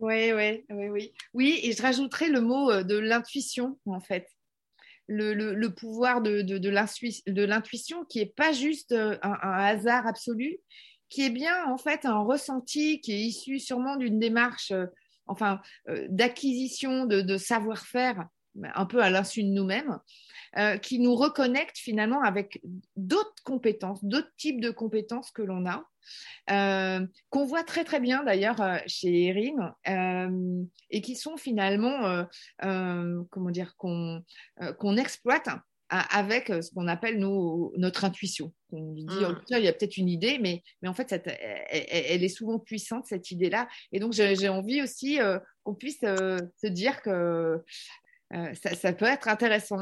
Oui, 0.00 0.32
oui, 0.32 0.64
oui, 0.70 0.88
oui. 0.88 1.12
Oui, 1.34 1.60
et 1.62 1.72
je 1.72 1.82
rajouterais 1.82 2.28
le 2.28 2.40
mot 2.40 2.84
de 2.84 2.96
l'intuition 2.96 3.78
en 3.84 4.00
fait. 4.00 4.28
Le, 5.08 5.32
le, 5.32 5.74
pouvoir 5.74 6.20
de, 6.20 6.42
de, 6.42 6.58
de 6.58 7.44
l'intuition 7.44 8.04
qui 8.04 8.20
est 8.20 8.32
pas 8.36 8.52
juste 8.52 8.92
un 8.92 9.18
hasard 9.42 10.06
absolu, 10.06 10.60
qui 11.08 11.24
est 11.24 11.30
bien 11.30 11.66
en 11.66 11.78
fait 11.78 12.04
un 12.04 12.20
ressenti 12.20 13.00
qui 13.00 13.12
est 13.12 13.20
issu 13.20 13.58
sûrement 13.58 13.96
d'une 13.96 14.18
démarche 14.18 14.72
enfin, 15.28 15.60
euh, 15.88 16.06
d'acquisition 16.08 17.06
de, 17.06 17.36
savoir-faire, 17.36 18.26
un 18.74 18.86
peu 18.86 19.00
à 19.02 19.10
l'insu 19.10 19.44
de 19.44 19.50
nous-mêmes, 19.50 19.98
euh, 20.56 20.78
qui 20.78 20.98
nous 20.98 21.14
reconnecte 21.14 21.78
finalement 21.78 22.22
avec 22.22 22.60
d'autres 22.96 23.42
compétences, 23.44 24.02
d'autres 24.02 24.32
types 24.36 24.60
de 24.60 24.70
compétences 24.70 25.30
que 25.30 25.42
l'on 25.42 25.66
a, 25.66 25.84
euh, 26.50 27.06
qu'on 27.28 27.44
voit 27.44 27.62
très 27.62 27.84
très 27.84 28.00
bien 28.00 28.24
d'ailleurs 28.24 28.80
chez 28.86 29.26
Erin, 29.26 29.74
et 30.90 31.02
qui 31.02 31.14
sont 31.14 31.36
finalement, 31.36 32.24
comment 32.58 33.50
dire, 33.50 33.76
qu'on 33.76 34.24
exploite 34.96 35.48
avec 35.90 36.50
euh, 36.50 36.60
ce 36.60 36.70
qu'on 36.72 36.86
appelle 36.86 37.18
notre 37.18 38.04
intuition. 38.04 38.52
On 38.72 38.92
dit, 38.92 39.06
mmh. 39.06 39.26
oh, 39.28 39.34
il 39.50 39.64
y 39.64 39.68
a 39.68 39.72
peut-être 39.72 39.96
une 39.96 40.08
idée, 40.08 40.38
mais, 40.40 40.62
mais 40.82 40.88
en 40.88 40.94
fait, 40.94 41.12
elle, 41.70 42.22
est 42.22 42.28
souvent 42.28 42.58
puissante, 42.58 43.06
cette 43.06 43.30
idée-là. 43.30 43.68
Et 43.92 44.00
donc, 44.00 44.12
j'ai 44.12 44.48
envie 44.48 44.82
aussi 44.82 45.20
euh, 45.20 45.38
qu'on 45.64 45.74
puisse 45.74 46.02
euh, 46.04 46.38
se 46.62 46.66
dire 46.66 47.00
que 47.02 47.62
ça, 48.30 48.92
peut 48.92 49.06
être 49.06 49.28
intéressant, 49.28 49.80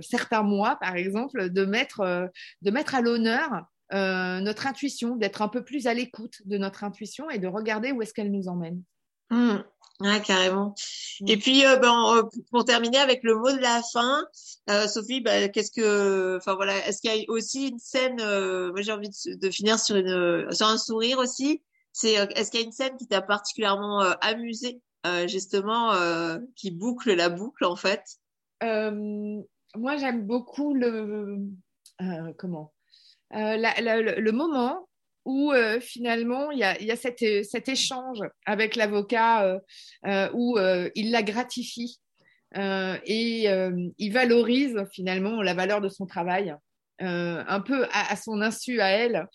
certains 0.00 0.42
mois, 0.42 0.76
par 0.80 0.96
exemple, 0.96 1.50
de 1.50 1.64
mettre, 1.66 2.30
de 2.62 2.70
mettre 2.70 2.94
à 2.94 3.02
l'honneur 3.02 3.50
notre 3.92 4.66
intuition, 4.66 5.16
d'être 5.16 5.42
un 5.42 5.48
peu 5.48 5.62
plus 5.62 5.86
à 5.86 5.92
l'écoute 5.92 6.36
de 6.46 6.56
notre 6.56 6.82
intuition 6.82 7.28
et 7.28 7.38
de 7.38 7.46
regarder 7.46 7.92
où 7.92 8.00
est-ce 8.00 8.14
qu'elle 8.14 8.32
nous 8.32 8.48
emmène. 8.48 8.82
Mmh. 9.30 9.58
Ouais, 10.00 10.20
carrément. 10.20 10.74
Et 11.26 11.36
puis, 11.36 11.64
euh, 11.64 11.76
ben, 11.76 12.16
euh, 12.16 12.22
pour 12.50 12.64
terminer 12.64 12.98
avec 12.98 13.22
le 13.22 13.36
mot 13.36 13.52
de 13.52 13.60
la 13.60 13.80
fin, 13.92 14.26
euh, 14.68 14.88
Sophie, 14.88 15.20
ben, 15.20 15.50
qu'est-ce 15.52 15.70
que, 15.70 16.36
enfin 16.36 16.56
voilà, 16.56 16.84
est-ce 16.88 17.00
qu'il 17.00 17.14
y 17.14 17.24
a 17.24 17.30
aussi 17.30 17.68
une 17.68 17.78
scène, 17.78 18.16
moi 18.16 18.82
j'ai 18.82 18.90
envie 18.90 19.08
de, 19.08 19.50
finir 19.50 19.78
sur 19.78 19.96
une, 19.96 20.50
sur 20.52 20.66
un 20.66 20.78
sourire 20.78 21.18
aussi. 21.18 21.62
C'est, 21.92 22.14
est-ce 22.14 22.50
qu'il 22.50 22.60
y 22.60 22.62
a 22.64 22.66
une 22.66 22.72
scène 22.72 22.96
qui 22.96 23.06
t'a 23.06 23.22
particulièrement 23.22 24.00
amusé, 24.20 24.80
justement, 25.26 25.92
qui 26.56 26.72
boucle 26.72 27.14
la 27.14 27.28
boucle 27.28 27.64
en 27.64 27.76
fait? 27.76 28.02
Moi, 28.60 29.96
j'aime 29.96 30.26
beaucoup 30.26 30.74
le, 30.74 31.38
comment, 32.36 32.72
le 33.30 34.30
moment 34.32 34.88
où 35.24 35.52
euh, 35.52 35.80
finalement 35.80 36.50
il 36.50 36.58
y 36.58 36.64
a, 36.64 36.76
euh, 36.80 37.42
cet, 37.42 37.68
échange 37.68 38.20
avec 38.46 38.76
l'avocat 38.76 39.60
euh, 40.06 40.30
où 40.34 40.58
il 40.94 41.10
la 41.10 41.22
gratifie 41.22 42.00
et 42.56 43.48
il 43.98 44.12
valorise 44.12 44.84
finalement 44.92 45.42
la 45.42 45.54
valeur 45.54 45.80
de 45.80 45.88
son 45.88 46.06
travail, 46.06 46.54
un 47.00 47.60
peu 47.60 47.86
à, 47.92 48.14
son 48.16 48.40
insu 48.40 48.80
à 48.80 48.88
elle. 48.88 49.26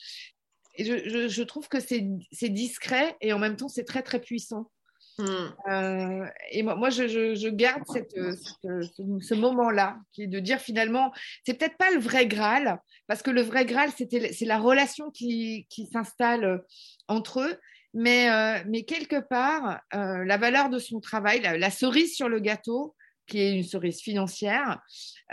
Et 0.76 0.86
je 0.86 1.44
trouve 1.44 1.68
que 1.68 1.80
c'est 1.82 2.50
discret 2.50 3.18
et 3.20 3.34
en 3.34 3.40
même 3.40 3.58
temps 3.58 3.68
c'est 3.68 3.84
très 3.84 4.04
très 4.04 4.22
puissant. 4.22 4.72
Hmm. 5.20 5.52
Euh, 5.70 6.26
et 6.50 6.64
moi, 6.64 6.76
moi 6.76 6.90
je, 6.90 7.06
je, 7.08 7.50
garde 7.50 7.84
euh, 8.16 8.34
euh, 8.64 9.20
ce, 9.20 9.34
moment-là, 9.34 10.00
qui 10.14 10.24
est 10.24 10.28
de 10.28 10.40
dire 10.40 10.60
finalement, 10.60 11.12
c'est 11.46 11.56
peut-être 11.56 11.76
pas 11.76 11.92
le 11.92 12.00
vrai 12.00 12.26
Graal, 12.26 12.80
parce 13.06 13.22
que 13.22 13.30
le 13.30 13.42
vrai 13.42 13.66
Graal, 13.66 13.90
c'est 13.98 14.46
la 14.46 14.58
relation 14.58 15.12
qui, 15.12 15.68
qui 15.70 15.88
s'installe 15.88 16.64
entre 17.10 17.42
eux, 17.42 17.60
mais, 17.94 18.30
mais 18.66 18.84
quelque 18.84 19.20
part, 19.20 19.82
la 19.92 20.38
valeur 20.38 20.70
de 20.70 20.80
son 20.80 21.02
travail, 21.02 21.42
la, 21.42 21.70
cerise 21.70 22.16
sur 22.16 22.30
le 22.30 22.40
gâteau, 22.40 22.96
qui 23.28 23.40
est 23.40 23.52
une 23.58 23.64
cerise 23.64 24.00
financière, 24.00 24.82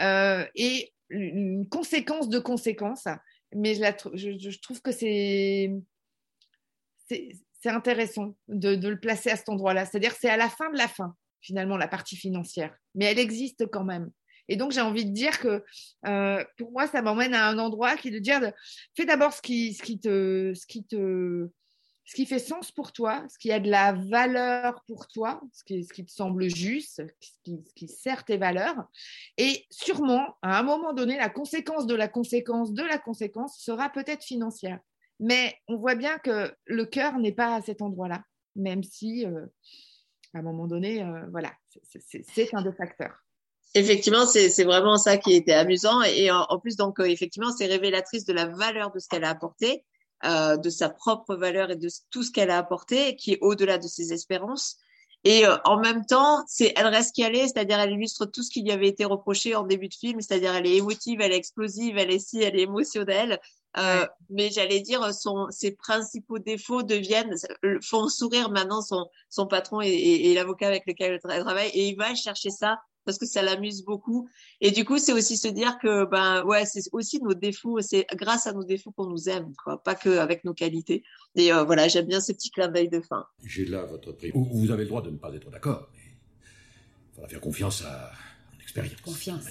est 0.00 0.92
une 1.10 1.68
conséquence 1.68 2.28
de 2.28 2.40
conséquences, 2.40 3.06
mais 3.54 3.76
je, 3.76 4.50
je 4.50 4.58
trouve 4.58 4.82
que 4.82 4.90
c'est 4.90 5.70
c'est 7.66 7.72
intéressant 7.72 8.36
de, 8.46 8.76
le 8.76 9.00
placer 9.00 9.30
à 9.30 9.36
cet 9.36 9.48
endroit-là. 9.48 9.86
C'est-à-dire 9.86 10.14
c'est 10.20 10.30
à 10.30 10.36
la 10.36 10.48
fin 10.48 10.70
de 10.70 10.78
la 10.78 10.86
fin, 10.86 11.16
finalement, 11.40 11.76
la 11.76 11.88
partie 11.88 12.16
financière. 12.16 12.72
Mais 12.94 13.06
elle 13.06 13.18
existe 13.18 13.66
quand 13.66 13.82
même. 13.82 14.10
Et 14.48 14.54
donc, 14.54 14.70
j'ai 14.70 14.80
envie 14.80 15.04
de 15.04 15.10
dire 15.10 15.40
que 15.40 15.64
euh, 16.06 16.44
pour 16.58 16.70
moi, 16.70 16.86
ça 16.86 17.02
m'emmène 17.02 17.34
à 17.34 17.48
un 17.48 17.58
endroit 17.58 17.96
qui 17.96 18.08
est 18.08 18.12
de 18.12 18.20
dire 18.20 18.40
fais 18.96 19.04
d'abord 19.04 19.32
ce 19.32 19.42
qui, 19.42 19.74
te, 19.98 20.52
ce, 20.54 20.64
qui 20.68 20.84
te, 20.84 21.48
ce 22.04 22.14
qui 22.14 22.24
fait 22.24 22.38
sens 22.38 22.70
pour 22.70 22.92
toi, 22.92 23.24
ce 23.28 23.36
qui 23.36 23.50
a 23.50 23.58
de 23.58 23.68
la 23.68 23.94
valeur 23.94 24.84
pour 24.86 25.08
toi, 25.08 25.40
ce 25.52 25.64
qui, 25.64 25.82
ce 25.82 25.92
qui 25.92 26.04
te 26.04 26.12
semble 26.12 26.48
juste, 26.48 27.02
ce 27.20 27.28
qui, 27.42 27.64
ce 27.66 27.74
qui 27.74 27.88
sert 27.88 28.24
tes 28.24 28.36
valeurs. 28.36 28.84
Et 29.38 29.66
sûrement, 29.70 30.36
à 30.40 30.56
un 30.60 30.62
moment 30.62 30.92
donné, 30.92 31.16
la 31.16 31.30
conséquence 31.30 31.88
de 31.88 31.96
la 31.96 32.06
conséquence 32.06 32.72
de 32.72 32.84
la 32.84 32.98
conséquence 32.98 33.58
sera 33.58 33.90
peut-être 33.90 34.22
financière. 34.22 34.78
Mais 35.18 35.54
on 35.68 35.76
voit 35.76 35.94
bien 35.94 36.18
que 36.18 36.54
le 36.66 36.84
cœur 36.84 37.18
n'est 37.18 37.32
pas 37.32 37.54
à 37.54 37.62
cet 37.62 37.82
endroit-là, 37.82 38.22
même 38.54 38.82
si 38.82 39.24
euh, 39.24 39.46
à 40.34 40.38
un 40.38 40.42
moment 40.42 40.66
donné, 40.66 41.04
voilà, 41.30 41.52
c'est 41.90 42.54
un 42.54 42.62
des 42.62 42.72
facteurs. 42.72 43.14
Effectivement, 43.74 44.26
c'est 44.26 44.64
vraiment 44.64 44.98
ça 44.98 45.16
qui 45.16 45.34
était 45.34 45.54
amusant. 45.54 46.02
Et 46.02 46.30
en, 46.30 46.58
plus, 46.58 46.76
donc, 46.76 47.00
effectivement, 47.00 47.50
c'est 47.50 47.66
révélatrice 47.66 48.26
de 48.26 48.34
la 48.34 48.46
valeur 48.46 48.92
de 48.92 48.98
ce 48.98 49.08
qu'elle 49.08 49.24
a 49.24 49.30
apporté, 49.30 49.84
de 50.24 50.68
sa 50.68 50.90
propre 50.90 51.36
valeur 51.36 51.70
et 51.70 51.76
de 51.76 51.88
tout 52.10 52.22
ce 52.22 52.30
qu'elle 52.30 52.50
a 52.50 52.58
apporté, 52.58 53.16
qui 53.16 53.32
est 53.32 53.38
au-delà 53.40 53.78
de 53.78 53.86
ses 53.86 54.12
espérances. 54.12 54.78
Et 55.26 55.44
euh, 55.44 55.56
en 55.64 55.80
même 55.80 56.06
temps, 56.06 56.44
elle 56.60 56.86
reste 56.86 57.12
qui 57.12 57.22
elle 57.22 57.34
est, 57.34 57.48
c'est-à-dire 57.48 57.80
elle 57.80 57.90
illustre 57.90 58.26
tout 58.26 58.44
ce 58.44 58.50
qui 58.50 58.62
lui 58.62 58.70
avait 58.70 58.86
été 58.86 59.04
reproché 59.04 59.56
en 59.56 59.64
début 59.64 59.88
de 59.88 59.94
film, 59.94 60.20
c'est-à-dire 60.20 60.54
elle 60.54 60.68
est 60.68 60.76
émotive, 60.76 61.20
elle 61.20 61.32
est 61.32 61.36
explosive, 61.36 61.98
elle 61.98 62.12
est 62.12 62.20
si, 62.20 62.40
elle 62.42 62.56
est 62.56 62.62
émotionnelle. 62.62 63.40
Euh, 63.78 64.06
mais 64.30 64.50
j'allais 64.50 64.80
dire, 64.80 65.12
son, 65.12 65.48
ses 65.50 65.72
principaux 65.72 66.38
défauts 66.38 66.82
deviennent, 66.82 67.34
euh, 67.64 67.78
font 67.82 68.08
sourire 68.08 68.50
maintenant 68.50 68.80
son, 68.80 69.08
son 69.28 69.46
patron 69.46 69.82
et, 69.82 69.88
et 69.88 70.34
l'avocat 70.34 70.68
avec 70.68 70.84
lequel 70.86 71.12
elle 71.12 71.44
travaille, 71.44 71.70
et 71.74 71.88
il 71.88 71.96
va 71.96 72.14
chercher 72.14 72.50
ça 72.50 72.78
parce 73.04 73.18
que 73.18 73.26
ça 73.26 73.40
l'amuse 73.40 73.84
beaucoup. 73.84 74.28
Et 74.60 74.72
du 74.72 74.84
coup, 74.84 74.98
c'est 74.98 75.12
aussi 75.12 75.36
se 75.36 75.46
dire 75.46 75.78
que 75.78 76.04
ben 76.06 76.44
ouais, 76.44 76.66
c'est 76.66 76.82
aussi 76.92 77.22
nos 77.22 77.34
défauts, 77.34 77.80
c'est 77.80 78.04
grâce 78.14 78.46
à 78.46 78.52
nos 78.52 78.64
défauts 78.64 78.90
qu'on 78.90 79.06
nous 79.06 79.28
aime, 79.28 79.52
quoi, 79.62 79.82
pas 79.82 79.94
que 79.94 80.18
avec 80.18 80.44
nos 80.44 80.54
qualités. 80.54 81.04
Et 81.36 81.52
euh, 81.52 81.62
voilà, 81.62 81.86
j'aime 81.86 82.06
bien 82.06 82.20
ce 82.20 82.32
petit 82.32 82.50
clin 82.50 82.68
d'œil 82.68 82.88
de 82.88 83.00
fin. 83.00 83.26
J'ai 83.44 83.64
là 83.64 83.84
votre 83.84 84.12
prix. 84.12 84.32
Vous 84.34 84.70
avez 84.70 84.82
le 84.82 84.88
droit 84.88 85.02
de 85.02 85.10
ne 85.10 85.18
pas 85.18 85.32
être 85.34 85.50
d'accord, 85.50 85.88
mais 85.94 86.00
il 86.02 87.14
faudra 87.14 87.28
faire 87.28 87.40
confiance 87.40 87.82
à 87.84 88.10
l'expérience. 88.58 89.00
Confiance. 89.02 89.44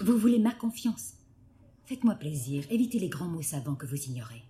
Vous 0.00 0.18
voulez 0.18 0.38
ma 0.38 0.52
confiance? 0.52 1.14
Faites-moi 1.84 2.14
plaisir, 2.14 2.64
évitez 2.70 2.98
les 2.98 3.08
grands 3.08 3.28
mots 3.28 3.42
savants 3.42 3.74
que 3.74 3.86
vous 3.86 3.96
ignorez. 3.96 4.42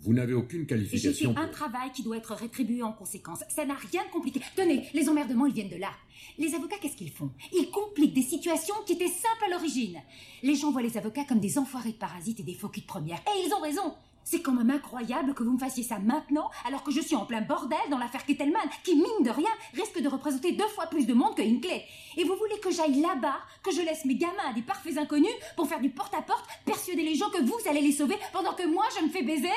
Vous 0.00 0.12
n'avez 0.12 0.34
aucune 0.34 0.66
qualification. 0.66 1.30
J'ai 1.30 1.34
fait 1.34 1.40
un 1.40 1.48
travail 1.48 1.90
qui 1.92 2.02
doit 2.02 2.16
être 2.16 2.34
rétribué 2.34 2.82
en 2.82 2.92
conséquence. 2.92 3.42
Ça 3.48 3.64
n'a 3.64 3.74
rien 3.74 4.04
de 4.04 4.10
compliqué. 4.12 4.40
Tenez, 4.54 4.88
les 4.94 5.08
emmerdements, 5.08 5.46
ils 5.46 5.54
viennent 5.54 5.68
de 5.68 5.76
là. 5.76 5.90
Les 6.38 6.54
avocats, 6.54 6.76
qu'est-ce 6.80 6.96
qu'ils 6.96 7.10
font? 7.10 7.32
Ils 7.52 7.70
compliquent 7.70 8.14
des 8.14 8.22
situations 8.22 8.76
qui 8.86 8.92
étaient 8.92 9.08
simples 9.08 9.44
à 9.46 9.50
l'origine. 9.50 9.98
Les 10.42 10.54
gens 10.54 10.70
voient 10.70 10.82
les 10.82 10.96
avocats 10.96 11.24
comme 11.24 11.40
des 11.40 11.58
enfoirés 11.58 11.92
de 11.92 11.96
parasites 11.96 12.38
et 12.38 12.44
des 12.44 12.54
faux 12.54 12.68
de 12.68 12.80
première. 12.82 13.18
Et 13.18 13.46
ils 13.46 13.52
ont 13.52 13.60
raison. 13.60 13.94
C'est 14.30 14.42
quand 14.42 14.52
même 14.52 14.68
incroyable 14.68 15.32
que 15.32 15.42
vous 15.42 15.52
me 15.52 15.58
fassiez 15.58 15.82
ça 15.82 15.98
maintenant, 15.98 16.50
alors 16.66 16.82
que 16.82 16.90
je 16.90 17.00
suis 17.00 17.16
en 17.16 17.24
plein 17.24 17.40
bordel 17.40 17.78
dans 17.90 17.96
l'affaire 17.96 18.26
Kettelman, 18.26 18.60
qui, 18.84 18.94
mine 18.94 19.24
de 19.24 19.30
rien, 19.30 19.48
risque 19.72 20.02
de 20.02 20.06
représenter 20.06 20.52
deux 20.52 20.68
fois 20.68 20.84
plus 20.84 21.06
de 21.06 21.14
monde 21.14 21.34
que 21.34 21.40
Hinckley. 21.40 21.82
Et 22.18 22.24
vous 22.24 22.36
voulez 22.36 22.60
que 22.60 22.70
j'aille 22.70 23.00
là-bas, 23.00 23.38
que 23.62 23.70
je 23.70 23.80
laisse 23.80 24.04
mes 24.04 24.16
gamins 24.16 24.50
à 24.50 24.52
des 24.52 24.60
parfaits 24.60 24.98
inconnus 24.98 25.32
pour 25.56 25.66
faire 25.66 25.80
du 25.80 25.88
porte-à-porte, 25.88 26.44
persuader 26.66 27.04
les 27.04 27.14
gens 27.14 27.30
que 27.30 27.40
vous 27.40 27.56
allez 27.70 27.80
les 27.80 27.92
sauver 27.92 28.16
pendant 28.34 28.52
que 28.52 28.66
moi 28.66 28.84
je 28.98 29.06
me 29.06 29.08
fais 29.08 29.22
baiser? 29.22 29.48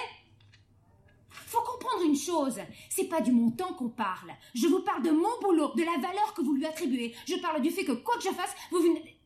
Faut 1.30 1.64
comprendre 1.64 2.06
une 2.06 2.16
chose, 2.16 2.58
c'est 2.90 3.10
pas 3.10 3.20
du 3.20 3.34
montant 3.34 3.74
qu'on 3.74 3.90
parle. 3.90 4.32
Je 4.56 4.68
vous 4.68 4.84
parle 4.84 5.04
de 5.04 5.12
mon 5.12 5.38
boulot, 5.42 5.74
de 5.76 5.84
la 5.84 5.98
valeur 5.98 6.34
que 6.34 6.44
vous 6.44 6.54
lui 6.54 6.66
attribuez. 6.66 7.14
Je 7.28 7.36
parle 7.42 7.62
du 7.62 7.72
fait 7.72 7.84
que 7.84 7.92
quoi 7.92 8.16
que 8.16 8.24
je 8.24 8.30
fasse, 8.30 8.56
vous 8.72 8.80
venez. 8.80 9.20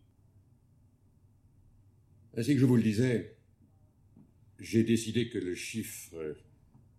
Ainsi 2.36 2.56
que 2.56 2.60
je 2.60 2.66
vous 2.66 2.78
le 2.78 2.82
disais, 2.82 3.35
j'ai 4.66 4.84
décidé 4.84 5.30
que 5.30 5.38
le 5.38 5.54
chiffre 5.54 6.16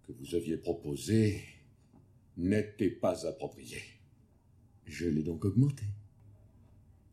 que 0.07 0.13
vous 0.13 0.37
aviez 0.37 0.57
proposé 0.57 1.43
n'était 2.37 2.91
pas 2.91 3.27
approprié. 3.27 3.83
Je 4.85 5.09
l'ai 5.09 5.25
donc 5.25 5.45
augmenté. 5.45 5.83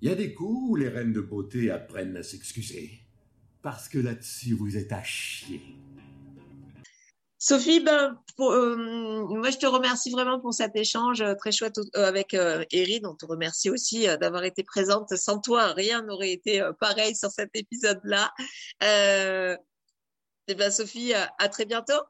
Il 0.02 0.10
y 0.10 0.12
a 0.12 0.16
des 0.16 0.36
coups 0.36 0.70
où 0.70 0.76
les 0.76 0.90
reines 0.90 1.12
de 1.12 1.22
beauté 1.22 1.72
apprennent 1.72 2.16
à 2.18 2.22
s'excuser. 2.22 3.00
Parce 3.64 3.90
que 3.90 3.98
là-dessus, 3.98 4.54
vous 4.54 4.78
êtes 4.78 4.92
à 4.92 5.02
chier. 5.02 5.62
Sophie, 7.40 7.80
ben, 7.80 8.16
euh, 8.40 9.26
moi 9.26 9.50
je 9.50 9.58
te 9.58 9.66
remercie 9.66 10.12
vraiment 10.12 10.40
pour 10.40 10.54
cet 10.54 10.76
échange 10.76 11.22
euh, 11.22 11.34
très 11.34 11.52
chouette 11.52 11.80
euh, 11.96 12.06
avec 12.06 12.36
Erin. 12.36 13.10
On 13.10 13.16
te 13.16 13.26
remercie 13.26 13.72
aussi 13.72 14.06
d'avoir 14.22 14.44
été 14.44 14.64
présente. 14.64 15.16
Sans 15.16 15.40
toi, 15.40 15.74
rien 15.74 16.04
n'aurait 16.04 16.32
été 16.32 16.62
pareil 16.80 17.16
sur 17.16 17.32
cet 17.32 17.50
épisode-là. 17.56 18.32
Et 20.48 20.52
eh 20.52 20.56
ben, 20.56 20.72
Sophie, 20.72 21.14
à 21.14 21.50
très 21.50 21.66
bientôt. 21.66 22.02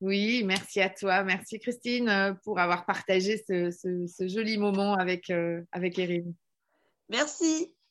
Oui, 0.00 0.42
merci 0.44 0.80
à 0.80 0.88
toi. 0.88 1.22
Merci 1.22 1.60
Christine 1.60 2.36
pour 2.42 2.58
avoir 2.58 2.86
partagé 2.86 3.42
ce, 3.46 4.26
joli 4.26 4.58
moment 4.58 4.94
avec, 4.94 5.30
avec 5.72 5.98
Erin. 5.98 6.32
Merci. 7.08 7.74